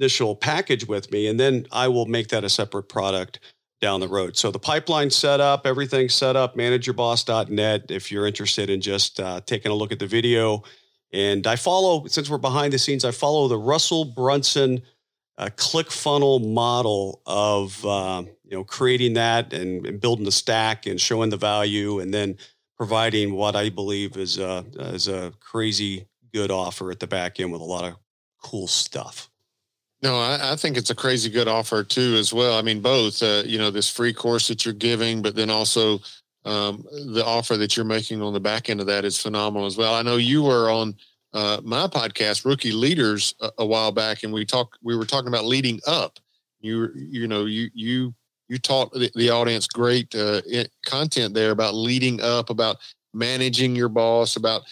initial 0.00 0.34
package 0.34 0.86
with 0.86 1.10
me, 1.12 1.28
and 1.28 1.38
then 1.38 1.66
I 1.70 1.88
will 1.88 2.06
make 2.06 2.28
that 2.28 2.44
a 2.44 2.48
separate 2.48 2.88
product 2.88 3.40
down 3.80 4.00
the 4.00 4.08
road. 4.08 4.36
So 4.36 4.50
the 4.50 4.58
pipeline 4.58 5.10
set 5.10 5.40
up, 5.40 5.66
everything 5.66 6.08
set 6.08 6.36
up, 6.36 6.56
manageyourboss.net 6.56 7.90
if 7.90 8.10
you're 8.10 8.26
interested 8.26 8.70
in 8.70 8.80
just 8.80 9.20
uh, 9.20 9.40
taking 9.46 9.70
a 9.70 9.74
look 9.74 9.92
at 9.92 9.98
the 9.98 10.06
video. 10.06 10.62
And 11.12 11.46
I 11.46 11.56
follow, 11.56 12.06
since 12.06 12.28
we're 12.28 12.38
behind 12.38 12.72
the 12.72 12.78
scenes, 12.78 13.04
I 13.04 13.10
follow 13.12 13.46
the 13.46 13.58
Russell 13.58 14.04
Brunson 14.04 14.82
uh, 15.38 15.50
click 15.56 15.90
funnel 15.90 16.38
model 16.38 17.20
of 17.26 17.84
uh, 17.84 18.22
you 18.44 18.56
know 18.56 18.64
creating 18.64 19.14
that 19.14 19.52
and, 19.52 19.84
and, 19.86 20.00
building 20.00 20.24
the 20.24 20.32
stack 20.32 20.86
and 20.86 21.00
showing 21.00 21.30
the 21.30 21.36
value 21.36 22.00
and 22.00 22.14
then 22.14 22.36
providing 22.76 23.34
what 23.34 23.56
I 23.56 23.70
believe 23.70 24.16
is 24.16 24.38
a, 24.38 24.64
is 24.78 25.08
a 25.08 25.32
crazy 25.40 26.06
good 26.32 26.50
offer 26.50 26.90
at 26.90 27.00
the 27.00 27.06
back 27.06 27.40
end 27.40 27.52
with 27.52 27.60
a 27.60 27.64
lot 27.64 27.84
of 27.84 27.96
cool 28.42 28.66
stuff. 28.66 29.30
No, 30.02 30.18
I, 30.18 30.52
I, 30.52 30.56
think 30.56 30.76
it's 30.76 30.90
a 30.90 30.94
crazy 30.94 31.30
good 31.30 31.48
offer 31.48 31.82
too, 31.82 32.16
as 32.18 32.32
well. 32.32 32.58
I 32.58 32.62
mean, 32.62 32.80
both, 32.80 33.22
uh, 33.22 33.42
you 33.46 33.56
know, 33.56 33.70
this 33.70 33.88
free 33.88 34.12
course 34.12 34.48
that 34.48 34.64
you're 34.64 34.74
giving, 34.74 35.22
but 35.22 35.34
then 35.34 35.48
also 35.48 36.00
um, 36.44 36.84
the 37.06 37.24
offer 37.24 37.56
that 37.56 37.76
you're 37.76 37.86
making 37.86 38.20
on 38.20 38.34
the 38.34 38.40
back 38.40 38.68
end 38.68 38.80
of 38.80 38.86
that 38.86 39.04
is 39.04 39.18
phenomenal 39.18 39.66
as 39.66 39.78
well. 39.78 39.94
I 39.94 40.02
know 40.02 40.16
you 40.16 40.42
were 40.42 40.68
on 40.68 40.94
uh, 41.34 41.60
my 41.64 41.86
podcast, 41.86 42.44
Rookie 42.44 42.72
Leaders, 42.72 43.34
a, 43.40 43.50
a, 43.58 43.66
while 43.66 43.92
back, 43.92 44.22
and 44.22 44.32
we 44.32 44.44
talked. 44.44 44.78
We 44.82 44.96
were 44.96 45.04
talking 45.04 45.28
about 45.28 45.44
leading 45.44 45.80
up. 45.86 46.18
You, 46.60 46.90
you 46.94 47.26
know, 47.26 47.44
you 47.44 47.68
you 47.74 48.14
you 48.48 48.58
taught 48.58 48.92
the, 48.92 49.10
the 49.14 49.30
audience 49.30 49.66
great 49.66 50.14
uh, 50.14 50.42
content 50.86 51.34
there 51.34 51.50
about 51.50 51.74
leading 51.74 52.20
up, 52.22 52.50
about 52.50 52.76
managing 53.12 53.74
your 53.74 53.88
boss, 53.88 54.36
about 54.36 54.62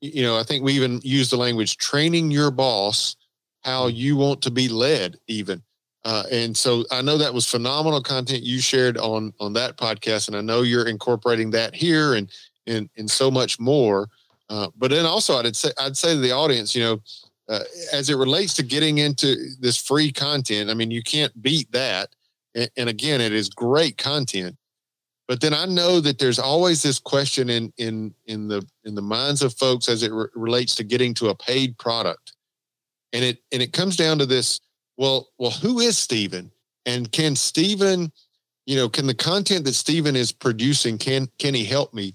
you 0.00 0.22
know, 0.22 0.36
I 0.38 0.42
think 0.42 0.64
we 0.64 0.72
even 0.72 1.00
use 1.02 1.30
the 1.30 1.36
language 1.36 1.76
training 1.76 2.30
your 2.30 2.50
boss 2.50 3.16
how 3.62 3.86
you 3.86 4.16
want 4.16 4.42
to 4.42 4.50
be 4.50 4.68
led, 4.68 5.16
even. 5.28 5.62
Uh, 6.04 6.24
and 6.32 6.56
so 6.56 6.84
I 6.90 7.00
know 7.00 7.16
that 7.18 7.32
was 7.32 7.48
phenomenal 7.48 8.02
content 8.02 8.42
you 8.42 8.60
shared 8.60 8.98
on 8.98 9.32
on 9.38 9.52
that 9.54 9.76
podcast, 9.76 10.28
and 10.28 10.36
I 10.36 10.40
know 10.40 10.62
you're 10.62 10.88
incorporating 10.88 11.50
that 11.52 11.74
here 11.74 12.14
and 12.14 12.30
and 12.66 12.88
and 12.96 13.10
so 13.10 13.30
much 13.30 13.60
more. 13.60 14.08
Uh, 14.52 14.68
but 14.76 14.90
then 14.90 15.06
also, 15.06 15.38
I'd 15.38 15.56
say 15.56 15.70
I'd 15.78 15.96
say 15.96 16.12
to 16.12 16.20
the 16.20 16.32
audience, 16.32 16.74
you 16.74 16.82
know, 16.82 17.00
uh, 17.48 17.60
as 17.90 18.10
it 18.10 18.16
relates 18.16 18.52
to 18.54 18.62
getting 18.62 18.98
into 18.98 19.34
this 19.58 19.78
free 19.78 20.12
content, 20.12 20.68
I 20.68 20.74
mean, 20.74 20.90
you 20.90 21.02
can't 21.02 21.42
beat 21.42 21.72
that. 21.72 22.10
And, 22.54 22.70
and 22.76 22.88
again, 22.90 23.22
it 23.22 23.32
is 23.32 23.48
great 23.48 23.96
content. 23.96 24.56
But 25.26 25.40
then 25.40 25.54
I 25.54 25.64
know 25.64 26.00
that 26.00 26.18
there's 26.18 26.38
always 26.38 26.82
this 26.82 26.98
question 26.98 27.48
in 27.48 27.72
in 27.78 28.12
in 28.26 28.46
the 28.46 28.62
in 28.84 28.94
the 28.94 29.00
minds 29.00 29.40
of 29.40 29.54
folks 29.54 29.88
as 29.88 30.02
it 30.02 30.12
re- 30.12 30.26
relates 30.34 30.74
to 30.74 30.84
getting 30.84 31.14
to 31.14 31.30
a 31.30 31.34
paid 31.34 31.78
product, 31.78 32.34
and 33.14 33.24
it 33.24 33.38
and 33.52 33.62
it 33.62 33.72
comes 33.72 33.96
down 33.96 34.18
to 34.18 34.26
this 34.26 34.60
well, 34.98 35.30
well, 35.38 35.50
who 35.50 35.80
is 35.80 35.96
Steven? 35.96 36.50
And 36.84 37.10
can 37.10 37.36
Steven, 37.36 38.12
you 38.66 38.76
know, 38.76 38.90
can 38.90 39.06
the 39.06 39.14
content 39.14 39.64
that 39.64 39.72
Steven 39.72 40.14
is 40.14 40.30
producing, 40.30 40.98
can 40.98 41.26
can 41.38 41.54
he 41.54 41.64
help 41.64 41.94
me? 41.94 42.14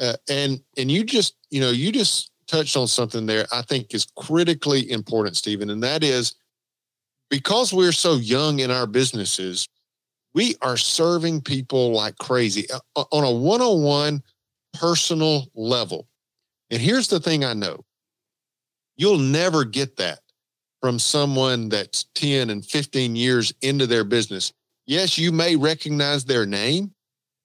Uh, 0.00 0.14
and 0.28 0.60
and 0.76 0.90
you 0.90 1.04
just, 1.04 1.36
you 1.50 1.60
know, 1.60 1.70
you 1.70 1.90
just 1.90 2.30
touched 2.46 2.76
on 2.76 2.86
something 2.86 3.26
there 3.26 3.46
I 3.52 3.62
think 3.62 3.94
is 3.94 4.06
critically 4.16 4.90
important, 4.90 5.36
Steven, 5.36 5.70
and 5.70 5.82
that 5.82 6.04
is 6.04 6.34
because 7.30 7.72
we're 7.72 7.92
so 7.92 8.14
young 8.14 8.60
in 8.60 8.70
our 8.70 8.86
businesses, 8.86 9.68
we 10.34 10.54
are 10.62 10.76
serving 10.76 11.40
people 11.40 11.92
like 11.92 12.16
crazy 12.18 12.66
uh, 12.70 13.04
on 13.10 13.24
a 13.24 13.30
one-on-one 13.30 14.22
personal 14.74 15.46
level. 15.54 16.06
And 16.70 16.80
here's 16.80 17.08
the 17.08 17.20
thing 17.20 17.44
I 17.44 17.54
know. 17.54 17.84
You'll 18.96 19.18
never 19.18 19.64
get 19.64 19.96
that 19.96 20.20
from 20.80 20.98
someone 20.98 21.68
that's 21.68 22.04
10 22.14 22.50
and 22.50 22.64
15 22.64 23.16
years 23.16 23.52
into 23.62 23.86
their 23.86 24.04
business. 24.04 24.52
Yes, 24.86 25.18
you 25.18 25.32
may 25.32 25.56
recognize 25.56 26.24
their 26.24 26.46
name, 26.46 26.94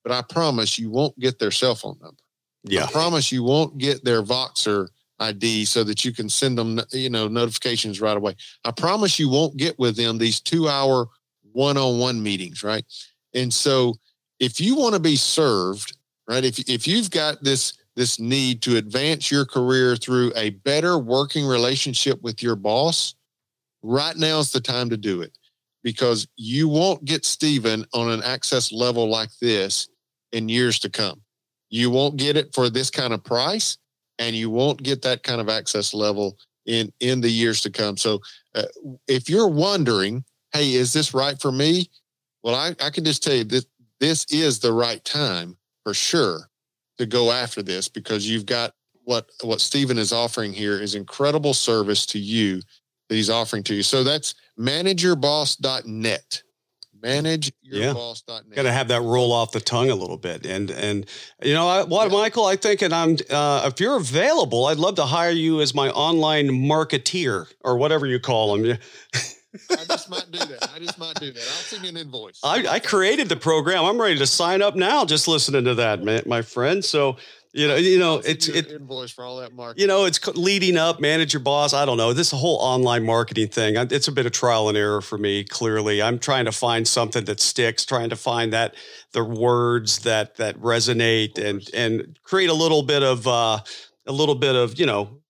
but 0.04 0.12
I 0.12 0.22
promise 0.22 0.78
you 0.78 0.90
won't 0.90 1.18
get 1.18 1.40
their 1.40 1.52
cell 1.52 1.76
phone 1.76 1.98
number. 2.02 2.18
Yeah. 2.64 2.86
I 2.86 2.92
promise 2.92 3.32
you 3.32 3.44
won't 3.44 3.78
get 3.78 4.04
their 4.04 4.22
Voxer 4.22 4.88
ID 5.20 5.66
so 5.66 5.84
that 5.84 6.04
you 6.04 6.12
can 6.12 6.30
send 6.30 6.58
them, 6.58 6.80
you 6.92 7.10
know, 7.10 7.28
notifications 7.28 8.02
right 8.02 8.18
away. 8.18 8.36
I 8.66 8.72
promise 8.72 9.20
you 9.20 9.30
won't 9.30 9.58
get 9.58 9.78
with 9.80 9.96
them 9.96 10.18
these 10.18 10.40
two 10.40 10.68
hour 10.68 11.08
one 11.54 11.78
on 11.78 12.00
one 12.00 12.22
meetings, 12.22 12.64
right? 12.64 12.86
And 13.34 13.54
so 13.54 13.96
if 14.40 14.60
you 14.60 14.76
want 14.76 14.96
to 14.96 15.00
be 15.00 15.16
served, 15.16 15.96
right, 16.28 16.44
if, 16.44 16.60
if 16.70 16.88
you've 16.88 17.12
got 17.12 17.44
this, 17.44 17.74
this 17.96 18.20
need 18.20 18.62
to 18.64 18.78
advance 18.78 19.30
your 19.30 19.46
career 19.46 19.96
through 19.96 20.32
a 20.36 20.52
better 20.52 20.98
working 20.98 21.46
relationship 21.46 22.22
with 22.22 22.42
your 22.42 22.56
boss, 22.56 23.16
right 23.84 24.16
now 24.16 24.40
is 24.40 24.52
the 24.52 24.62
time 24.62 24.90
to 24.90 24.98
do 24.98 25.22
it 25.22 25.38
because 25.84 26.28
you 26.38 26.68
won't 26.68 27.04
get 27.06 27.26
Steven 27.26 27.86
on 27.94 28.10
an 28.10 28.24
access 28.24 28.72
level 28.72 29.10
like 29.10 29.30
this 29.42 29.90
in 30.32 30.50
years 30.50 30.80
to 30.80 30.90
come. 30.90 31.22
You 31.72 31.90
won't 31.90 32.18
get 32.18 32.38
it 32.38 32.54
for 32.54 32.70
this 32.70 32.92
kind 32.92 33.14
of 33.14 33.24
price, 33.24 33.78
and 34.20 34.36
you 34.36 34.52
won't 34.52 34.84
get 34.84 35.02
that 35.02 35.24
kind 35.24 35.42
of 35.42 35.50
access 35.50 35.94
level 35.94 36.38
in 36.68 36.94
in 37.00 37.22
the 37.22 37.30
years 37.30 37.62
to 37.62 37.72
come. 37.72 37.98
So, 37.98 38.20
uh, 38.54 38.64
if 39.08 39.30
you're 39.30 39.48
wondering, 39.48 40.24
hey, 40.54 40.74
is 40.74 40.94
this 40.94 41.14
right 41.14 41.40
for 41.42 41.52
me? 41.52 41.90
Well, 42.44 42.54
I, 42.54 42.76
I 42.84 42.90
can 42.92 43.04
just 43.04 43.24
tell 43.24 43.36
you 43.36 43.46
that 43.46 43.66
this 44.00 44.26
is 44.26 44.60
the 44.60 44.74
right 44.74 45.04
time 45.04 45.58
for 45.84 45.94
sure 45.94 46.50
to 46.98 47.06
go 47.06 47.32
after 47.32 47.64
this 47.64 47.88
because 47.88 48.30
you've 48.30 48.46
got 48.46 48.74
what 49.06 49.30
what 49.42 49.62
Steven 49.62 49.98
is 49.98 50.14
offering 50.14 50.54
here 50.54 50.80
is 50.80 50.94
incredible 50.94 51.54
service 51.54 52.06
to 52.08 52.20
you 52.20 52.62
that 53.10 53.16
he's 53.16 53.30
offering 53.30 53.64
to 53.64 53.76
you. 53.76 53.84
So 53.84 54.04
that's 54.04 54.36
manageyourboss.net. 57.02 57.24
Manageyourboss.net. 57.24 58.44
Yeah. 58.50 58.56
Got 58.56 58.64
to 58.64 58.72
have 58.72 58.88
that 58.90 59.02
roll 59.02 59.32
off 59.32 59.52
the 59.52 59.62
tongue 59.62 59.90
a 59.90 59.96
little 59.96 60.18
bit. 60.18 60.46
And, 60.46 60.70
and 60.72 61.06
you 61.42 61.54
know, 61.54 61.68
I, 61.68 61.84
what, 61.84 62.12
yeah. 62.12 62.18
Michael, 62.18 62.46
I 62.46 62.56
think, 62.56 62.82
and 62.82 62.94
I'm, 62.94 63.18
uh, 63.30 63.70
if 63.72 63.80
you're 63.80 63.98
available, 63.98 64.66
I'd 64.66 64.78
love 64.78 64.96
to 64.96 65.06
hire 65.06 65.32
you 65.32 65.62
as 65.62 65.74
my 65.74 65.90
online 65.90 66.48
marketeer 66.48 67.48
or 67.62 67.78
whatever 67.78 68.06
you 68.06 68.20
call 68.20 68.58
them. 68.58 68.78
I 69.70 69.84
just 69.86 70.10
might 70.10 70.32
do 70.32 70.40
that. 70.40 70.72
I 70.74 70.80
just 70.80 70.98
might 70.98 71.16
do 71.16 71.32
that. 71.32 71.42
I'll 71.42 71.44
send 71.44 71.84
you 71.84 71.90
an 71.90 71.98
invoice. 71.98 72.40
I, 72.44 72.66
I 72.68 72.80
created 72.80 73.28
the 73.28 73.36
program. 73.36 73.84
I'm 73.84 74.00
ready 74.00 74.18
to 74.18 74.26
sign 74.26 74.62
up 74.62 74.76
now 74.76 75.04
just 75.04 75.28
listening 75.28 75.66
to 75.66 75.76
that, 75.76 76.04
man, 76.04 76.24
my 76.26 76.42
friend. 76.42 76.84
So 76.86 77.18
you 77.54 77.68
know, 77.68 77.76
you 77.76 78.00
know, 78.00 78.22
it's 78.24 78.48
it 78.48 78.72
invoice 78.72 79.12
for 79.12 79.26
all 79.26 79.38
that 79.38 79.54
marketing. 79.54 79.82
You 79.82 79.88
know, 79.88 80.06
it's 80.06 80.26
leading 80.36 80.78
up, 80.78 81.02
manage 81.02 81.34
your 81.34 81.42
boss. 81.42 81.74
I 81.74 81.86
don't 81.86 81.98
know. 81.98 82.14
This 82.14 82.32
whole 82.32 82.58
online 82.58 83.06
marketing 83.06 83.50
thing, 83.50 83.76
it's 83.76 84.08
a 84.08 84.12
bit 84.12 84.26
of 84.26 84.32
trial 84.32 84.70
and 84.70 84.78
error 84.78 85.02
for 85.02 85.18
me. 85.18 85.44
Clearly, 85.44 86.02
I'm 86.02 86.18
trying 86.18 86.46
to 86.46 86.54
find 86.54 86.88
something 86.88 87.26
that 87.26 87.42
sticks, 87.42 87.84
trying 87.84 88.10
to 88.10 88.16
find 88.16 88.54
that 88.54 88.76
the 89.12 89.24
words 89.24 90.00
that 90.00 90.38
that 90.38 90.58
resonate, 90.62 91.38
and 91.38 91.70
and 91.74 92.18
create 92.24 92.50
a 92.50 92.54
little 92.54 92.84
bit 92.84 93.04
of 93.04 93.28
uh, 93.28 93.60
a 94.08 94.12
little 94.14 94.36
bit 94.36 94.56
of 94.56 94.80
you 94.80 94.86
know 94.86 95.22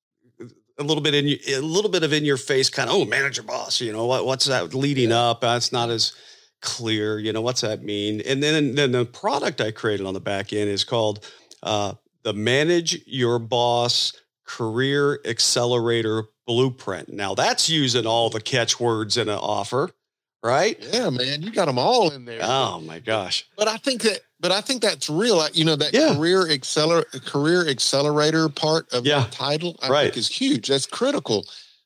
a 0.78 0.84
little 0.84 1.02
bit 1.02 1.16
in 1.16 1.26
a 1.56 1.60
little 1.62 1.90
bit 1.90 2.04
of 2.04 2.14
in 2.14 2.24
your 2.24 2.38
face 2.38 2.70
kind 2.70 2.90
of 2.90 2.96
oh 2.96 3.06
manager 3.06 3.44
boss 3.44 3.80
you 3.82 3.92
know 3.92 4.06
what, 4.06 4.26
what's 4.26 4.46
that 4.46 4.74
leading 4.74 5.10
yeah. 5.10 5.30
up 5.30 5.42
that's 5.42 5.72
not 5.72 5.90
as 5.90 6.14
clear 6.62 7.20
you 7.20 7.32
know 7.32 7.42
what's 7.42 7.62
that 7.62 7.84
mean 7.84 8.22
and 8.22 8.42
then 8.42 8.74
then 8.74 8.92
the 8.92 9.06
product 9.06 9.62
i 9.62 9.70
created 9.70 10.06
on 10.06 10.14
the 10.14 10.20
back 10.20 10.54
end 10.54 10.70
is 10.70 10.84
called 10.84 11.28
uh, 11.64 11.94
the 12.24 12.34
Manage 12.34 13.02
Your 13.06 13.40
Boss 13.40 14.14
Career 14.46 15.20
Accelerator 15.26 16.26
Blueprint. 16.46 17.14
Now, 17.14 17.36
that's 17.36 17.70
using 17.70 18.06
all 18.06 18.30
the 18.30 18.42
catchwords 18.42 19.18
in 19.18 19.30
an 19.30 19.38
offer, 19.38 19.92
right? 20.44 20.78
Yeah, 20.92 21.10
man, 21.10 21.42
you 21.42 21.52
got 21.52 21.66
them 21.66 21.80
all 21.80 22.12
in 22.12 22.26
there. 22.26 22.40
Oh 22.42 22.82
my 22.82 23.00
gosh! 23.00 23.48
But 23.56 23.68
I 23.68 23.78
think 23.78 24.02
that, 24.02 24.20
but 24.40 24.52
I 24.52 24.62
think 24.62 24.82
that's 24.82 25.10
real. 25.10 25.48
You 25.54 25.66
know, 25.66 25.76
that 25.76 25.94
yeah. 25.94 26.16
career 26.16 26.50
accelerator, 26.50 27.20
career 27.20 27.68
accelerator 27.68 28.50
part 28.50 28.92
of 28.94 29.06
yeah. 29.06 29.24
the 29.24 29.32
title, 29.32 29.78
I 29.82 29.90
right. 29.90 30.04
think 30.06 30.18
is 30.18 30.28
huge. 30.28 30.68
That's 30.68 30.86
critical. 30.86 31.46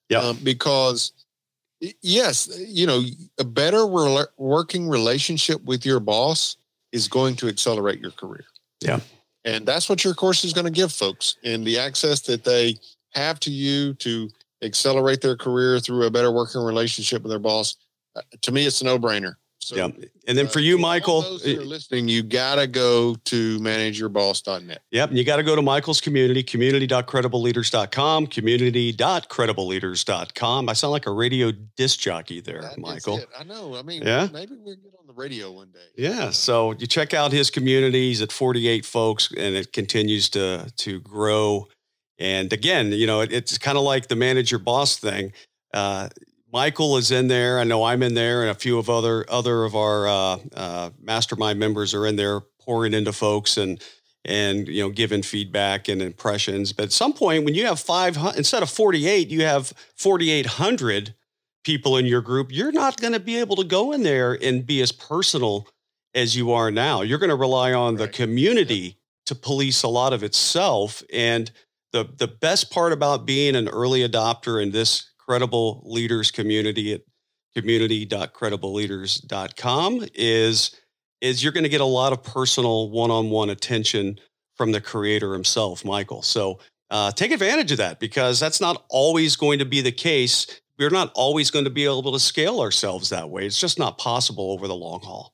Yeah, 0.10 0.20
um, 0.20 0.40
because 0.44 1.12
yes, 2.02 2.50
you 2.60 2.88
know, 2.88 3.04
a 3.40 3.44
better 3.44 3.86
re- 3.86 4.26
working 4.38 4.88
relationship 4.88 5.64
with 5.64 5.86
your 5.86 6.00
boss 6.00 6.58
is 6.92 7.08
going 7.08 7.36
to 7.36 7.48
accelerate 7.48 8.00
your 8.00 8.12
career. 8.12 8.46
Yeah. 8.82 9.00
And 9.46 9.66
that's 9.66 9.88
what 9.88 10.04
your 10.04 10.16
course 10.16 10.43
is 10.43 10.54
going 10.54 10.66
to 10.66 10.72
give 10.72 10.91
folks 10.91 11.38
and 11.43 11.66
the 11.66 11.78
access 11.78 12.20
that 12.22 12.43
they 12.43 12.76
have 13.14 13.39
to 13.41 13.52
you 13.52 13.93
to 13.96 14.30
accelerate 14.64 15.22
their 15.22 15.38
career 15.38 15.80
through 15.80 16.06
a 16.06 16.12
better 16.12 16.32
working 16.32 16.62
relationship 16.62 17.22
with 17.22 17.30
their 17.30 17.39
boss. 17.39 17.78
Uh, 18.16 18.22
to 18.41 18.52
me, 18.52 18.66
it's 18.66 18.82
a 18.82 18.86
no 18.86 18.98
brainer. 18.98 19.36
So, 19.66 19.76
yeah. 19.76 19.89
And 20.28 20.38
then 20.38 20.47
for 20.47 20.59
you, 20.59 20.76
uh, 20.76 20.82
Michael, 20.82 21.24
those 21.24 21.41
that 21.41 21.57
are 21.57 21.66
listening, 21.66 22.07
you 22.07 22.22
got 22.22 22.53
to 22.55 22.68
go 22.68 23.16
to 23.16 23.59
manageyourboss.net. 23.59 24.84
Yep. 24.91 25.09
And 25.09 25.18
you 25.18 25.24
got 25.24 25.38
to 25.38 25.43
go 25.43 25.55
to 25.55 25.63
Michael's 25.63 25.99
community, 25.99 26.43
community.credibleleaders.com, 26.43 28.28
community.credibleleaders.com. 28.28 30.70
I 30.70 30.74
sound 30.74 30.91
like 30.91 31.07
a 31.07 31.11
radio 31.11 31.51
disc 31.76 31.99
jockey 31.99 32.41
there, 32.41 32.61
that 32.61 32.78
Michael. 32.78 33.22
I 33.38 33.43
know. 33.43 33.76
I 33.76 33.82
mean, 33.82 34.03
yeah. 34.03 34.28
maybe 34.32 34.55
we'll 34.55 34.76
get 34.76 34.93
on 34.99 35.07
the 35.07 35.13
radio 35.13 35.51
one 35.51 35.72
day. 35.72 35.80
Yeah. 35.95 36.30
So 36.30 36.74
you 36.74 36.86
check 36.86 37.16
out 37.16 37.32
his 37.32 37.49
community. 37.49 38.09
He's 38.09 38.22
at 38.22 38.32
48 38.32 38.86
folks 38.86 39.34
and 39.36 39.55
it 39.55 39.74
continues 39.74 40.30
to, 40.30 40.72
to 40.78 40.99
grow. 40.99 41.70
And 42.20 42.53
again, 42.53 42.91
you 42.91 43.07
know, 43.07 43.22
it, 43.22 43.34
it's 43.34 43.57
kind 43.57 43.80
of 43.80 43.84
like 43.84 44.09
the 44.09 44.16
manager 44.16 44.59
boss 44.59 44.97
thing. 44.97 45.34
Uh, 45.74 46.09
Michael 46.56 46.95
is 46.95 47.12
in 47.12 47.28
there. 47.28 47.60
I 47.60 47.66
know 47.66 47.84
I'm 47.84 48.01
in 48.01 48.14
there, 48.14 48.39
and 48.39 48.49
a 48.49 48.56
few 48.56 48.80
of 48.80 48.89
other 48.89 49.26
other 49.28 49.66
of 49.66 49.76
our 49.76 50.08
uh, 50.08 50.38
uh, 50.53 50.89
mastermind 51.01 51.60
members 51.60 51.93
are 51.93 52.08
in 52.08 52.16
there, 52.16 52.39
pouring 52.62 52.93
into 52.93 53.12
folks 53.12 53.58
and 53.58 53.84
and 54.24 54.66
you 54.66 54.82
know 54.82 54.89
giving 54.89 55.22
feedback 55.22 55.89
and 55.89 56.01
impressions. 56.01 56.72
But 56.72 56.86
at 56.86 56.91
some 56.93 57.12
point, 57.12 57.43
when 57.43 57.56
you 57.56 57.66
have 57.66 57.82
five 57.82 58.18
instead 58.38 58.64
of 58.64 58.70
48, 58.70 59.28
you 59.28 59.43
have 59.43 59.74
4,800 59.97 61.14
people 61.66 61.97
in 61.97 62.06
your 62.06 62.22
group. 62.22 62.53
You're 62.53 62.72
not 62.72 63.01
going 63.01 63.12
to 63.12 63.20
be 63.20 63.38
able 63.38 63.58
to 63.58 63.66
go 63.66 63.91
in 63.91 64.03
there 64.03 64.41
and 64.41 64.66
be 64.66 64.82
as 64.82 64.93
personal 64.93 65.68
as 66.14 66.38
you 66.38 66.53
are 66.53 66.72
now. 66.72 67.01
You're 67.01 67.20
going 67.20 67.32
to 67.32 67.36
rely 67.36 67.74
on 67.74 67.97
right. 67.97 68.06
the 68.06 68.08
community 68.08 68.76
yeah. 68.76 68.91
to 69.26 69.36
police 69.36 69.84
a 69.84 69.89
lot 69.89 70.14
of 70.14 70.24
itself. 70.24 71.03
And 71.12 71.51
the 71.91 72.08
the 72.18 72.30
best 72.30 72.72
part 72.72 72.93
about 72.93 73.26
being 73.26 73.58
an 73.58 73.68
early 73.68 74.08
adopter 74.08 74.64
in 74.64 74.72
this 74.72 75.12
credible 75.28 75.82
leaders 75.86 76.32
community 76.32 76.93
at 76.93 77.01
community.credibleleaders.com 77.55 80.05
is 80.13 80.76
is 81.21 81.41
you're 81.43 81.53
going 81.53 81.63
to 81.63 81.69
get 81.69 81.82
a 81.82 81.86
lot 81.86 82.13
of 82.13 82.23
personal 82.23 82.91
one-on-one 82.91 83.49
attention 83.49 84.19
from 84.55 84.71
the 84.71 84.82
creator 84.82 85.34
himself 85.34 85.84
michael 85.86 86.21
so 86.21 86.59
uh, 86.91 87.11
take 87.11 87.32
advantage 87.32 87.71
of 87.71 87.80
that 87.80 87.99
because 87.99 88.39
that's 88.39 88.61
not 88.61 88.86
always 88.89 89.36
going 89.36 89.57
to 89.59 89.65
be 89.65 89.82
the 89.82 89.91
case 89.91 90.61
we're 90.78 90.89
not 90.89 91.11
always 91.15 91.49
going 91.49 91.65
to 91.65 91.71
be 91.71 91.86
able 91.86 92.11
to 92.11 92.19
scale 92.19 92.59
ourselves 92.59 93.09
that 93.09 93.30
way 93.30 93.45
it's 93.45 93.59
just 93.59 93.80
not 93.80 93.97
possible 93.97 94.51
over 94.51 94.67
the 94.67 94.76
long 94.76 94.99
haul 95.01 95.34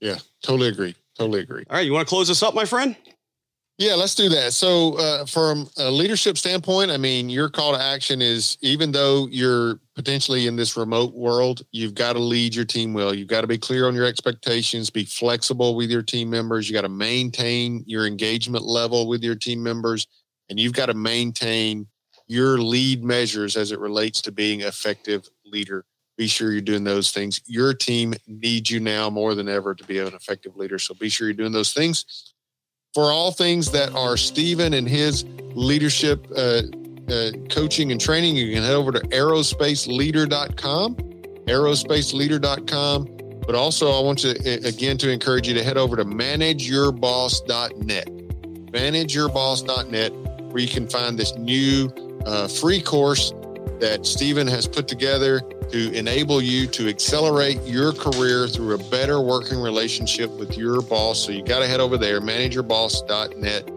Yeah, 0.00 0.18
totally 0.42 0.68
agree. 0.68 0.94
Totally 1.16 1.40
agree. 1.40 1.64
All 1.68 1.76
right. 1.76 1.84
You 1.84 1.92
want 1.92 2.06
to 2.06 2.08
close 2.08 2.28
this 2.28 2.44
up, 2.44 2.54
my 2.54 2.64
friend? 2.64 2.94
Yeah, 3.78 3.94
let's 3.94 4.16
do 4.16 4.28
that. 4.30 4.54
So, 4.54 4.98
uh, 4.98 5.24
from 5.24 5.68
a 5.76 5.88
leadership 5.88 6.36
standpoint, 6.36 6.90
I 6.90 6.96
mean, 6.96 7.30
your 7.30 7.48
call 7.48 7.74
to 7.74 7.80
action 7.80 8.20
is 8.20 8.58
even 8.60 8.90
though 8.90 9.28
you're 9.30 9.78
potentially 9.94 10.48
in 10.48 10.56
this 10.56 10.76
remote 10.76 11.14
world, 11.14 11.62
you've 11.70 11.94
got 11.94 12.14
to 12.14 12.18
lead 12.18 12.56
your 12.56 12.64
team 12.64 12.92
well. 12.92 13.14
You've 13.14 13.28
got 13.28 13.42
to 13.42 13.46
be 13.46 13.56
clear 13.56 13.86
on 13.86 13.94
your 13.94 14.04
expectations, 14.04 14.90
be 14.90 15.04
flexible 15.04 15.76
with 15.76 15.92
your 15.92 16.02
team 16.02 16.28
members. 16.28 16.68
You 16.68 16.74
got 16.74 16.82
to 16.82 16.88
maintain 16.88 17.84
your 17.86 18.04
engagement 18.04 18.64
level 18.64 19.06
with 19.06 19.22
your 19.22 19.36
team 19.36 19.62
members, 19.62 20.08
and 20.50 20.58
you've 20.58 20.72
got 20.72 20.86
to 20.86 20.94
maintain 20.94 21.86
your 22.26 22.58
lead 22.58 23.04
measures 23.04 23.56
as 23.56 23.70
it 23.70 23.78
relates 23.78 24.20
to 24.22 24.32
being 24.32 24.62
effective 24.62 25.28
leader. 25.46 25.84
Be 26.16 26.26
sure 26.26 26.50
you're 26.50 26.62
doing 26.62 26.82
those 26.82 27.12
things. 27.12 27.42
Your 27.46 27.74
team 27.74 28.14
needs 28.26 28.72
you 28.72 28.80
now 28.80 29.08
more 29.08 29.36
than 29.36 29.48
ever 29.48 29.72
to 29.76 29.84
be 29.84 30.00
an 30.00 30.14
effective 30.14 30.56
leader. 30.56 30.80
So 30.80 30.94
be 30.94 31.08
sure 31.08 31.28
you're 31.28 31.34
doing 31.34 31.52
those 31.52 31.72
things 31.72 32.34
for 32.94 33.12
all 33.12 33.30
things 33.30 33.70
that 33.72 33.94
are 33.94 34.16
Steven 34.16 34.72
and 34.74 34.88
his 34.88 35.24
leadership 35.54 36.26
uh, 36.36 36.62
uh, 37.08 37.30
coaching 37.50 37.90
and 37.92 38.00
training, 38.00 38.36
you 38.36 38.54
can 38.54 38.62
head 38.62 38.74
over 38.74 38.90
to 38.92 39.00
aerospaceleader.com, 39.00 40.96
aerospaceleader.com. 40.96 43.14
But 43.46 43.54
also, 43.54 43.92
I 43.92 44.00
want 44.00 44.18
to 44.20 44.30
again 44.66 44.96
to 44.98 45.10
encourage 45.10 45.48
you 45.48 45.54
to 45.54 45.64
head 45.64 45.78
over 45.78 45.96
to 45.96 46.04
manageyourboss.net, 46.04 48.06
manageyourboss.net, 48.06 50.12
where 50.52 50.62
you 50.62 50.68
can 50.68 50.86
find 50.86 51.18
this 51.18 51.34
new 51.36 51.90
uh, 52.26 52.46
free 52.46 52.82
course 52.82 53.32
that 53.80 54.06
Steven 54.06 54.46
has 54.46 54.66
put 54.66 54.88
together 54.88 55.42
to 55.70 55.92
enable 55.92 56.40
you 56.40 56.66
to 56.68 56.88
accelerate 56.88 57.60
your 57.62 57.92
career 57.92 58.48
through 58.48 58.74
a 58.74 58.78
better 58.90 59.20
working 59.20 59.60
relationship 59.60 60.30
with 60.38 60.56
your 60.56 60.80
boss. 60.82 61.24
So 61.24 61.32
you 61.32 61.42
got 61.42 61.60
to 61.60 61.66
head 61.66 61.80
over 61.80 61.98
there, 61.98 62.20
manageyourboss.net. 62.20 63.68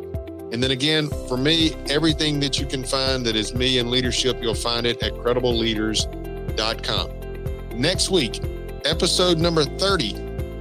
And 0.53 0.61
then 0.61 0.71
again, 0.71 1.07
for 1.27 1.37
me, 1.37 1.75
everything 1.89 2.39
that 2.41 2.59
you 2.59 2.65
can 2.65 2.83
find 2.83 3.25
that 3.25 3.35
is 3.35 3.53
me 3.53 3.79
and 3.79 3.89
leadership, 3.89 4.37
you'll 4.41 4.53
find 4.53 4.85
it 4.85 5.01
at 5.01 5.13
credibleleaders.com. 5.13 7.79
Next 7.79 8.09
week, 8.09 8.41
episode 8.85 9.37
number 9.37 9.63
30, 9.63 10.13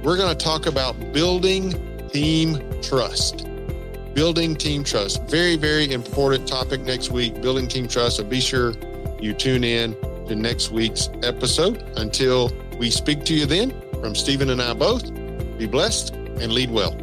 we're 0.03 0.17
going 0.17 0.35
to 0.35 0.43
talk 0.43 0.65
about 0.65 0.97
building 1.11 2.07
team 2.09 2.59
trust. 2.81 3.47
Building 4.13 4.55
team 4.55 4.83
trust. 4.83 5.23
Very, 5.29 5.55
very 5.55 5.91
important 5.91 6.47
topic 6.47 6.81
next 6.81 7.11
week, 7.11 7.41
building 7.41 7.67
team 7.67 7.87
trust. 7.87 8.17
So 8.17 8.23
be 8.23 8.41
sure 8.41 8.73
you 9.21 9.33
tune 9.33 9.63
in 9.63 9.95
to 10.27 10.35
next 10.35 10.71
week's 10.71 11.09
episode. 11.23 11.83
Until 11.95 12.51
we 12.77 12.89
speak 12.89 13.23
to 13.25 13.33
you 13.33 13.45
then, 13.45 13.71
from 14.01 14.15
Steven 14.15 14.49
and 14.49 14.61
I 14.61 14.73
both, 14.73 15.13
be 15.57 15.67
blessed 15.67 16.13
and 16.15 16.51
lead 16.51 16.71
well. 16.71 16.97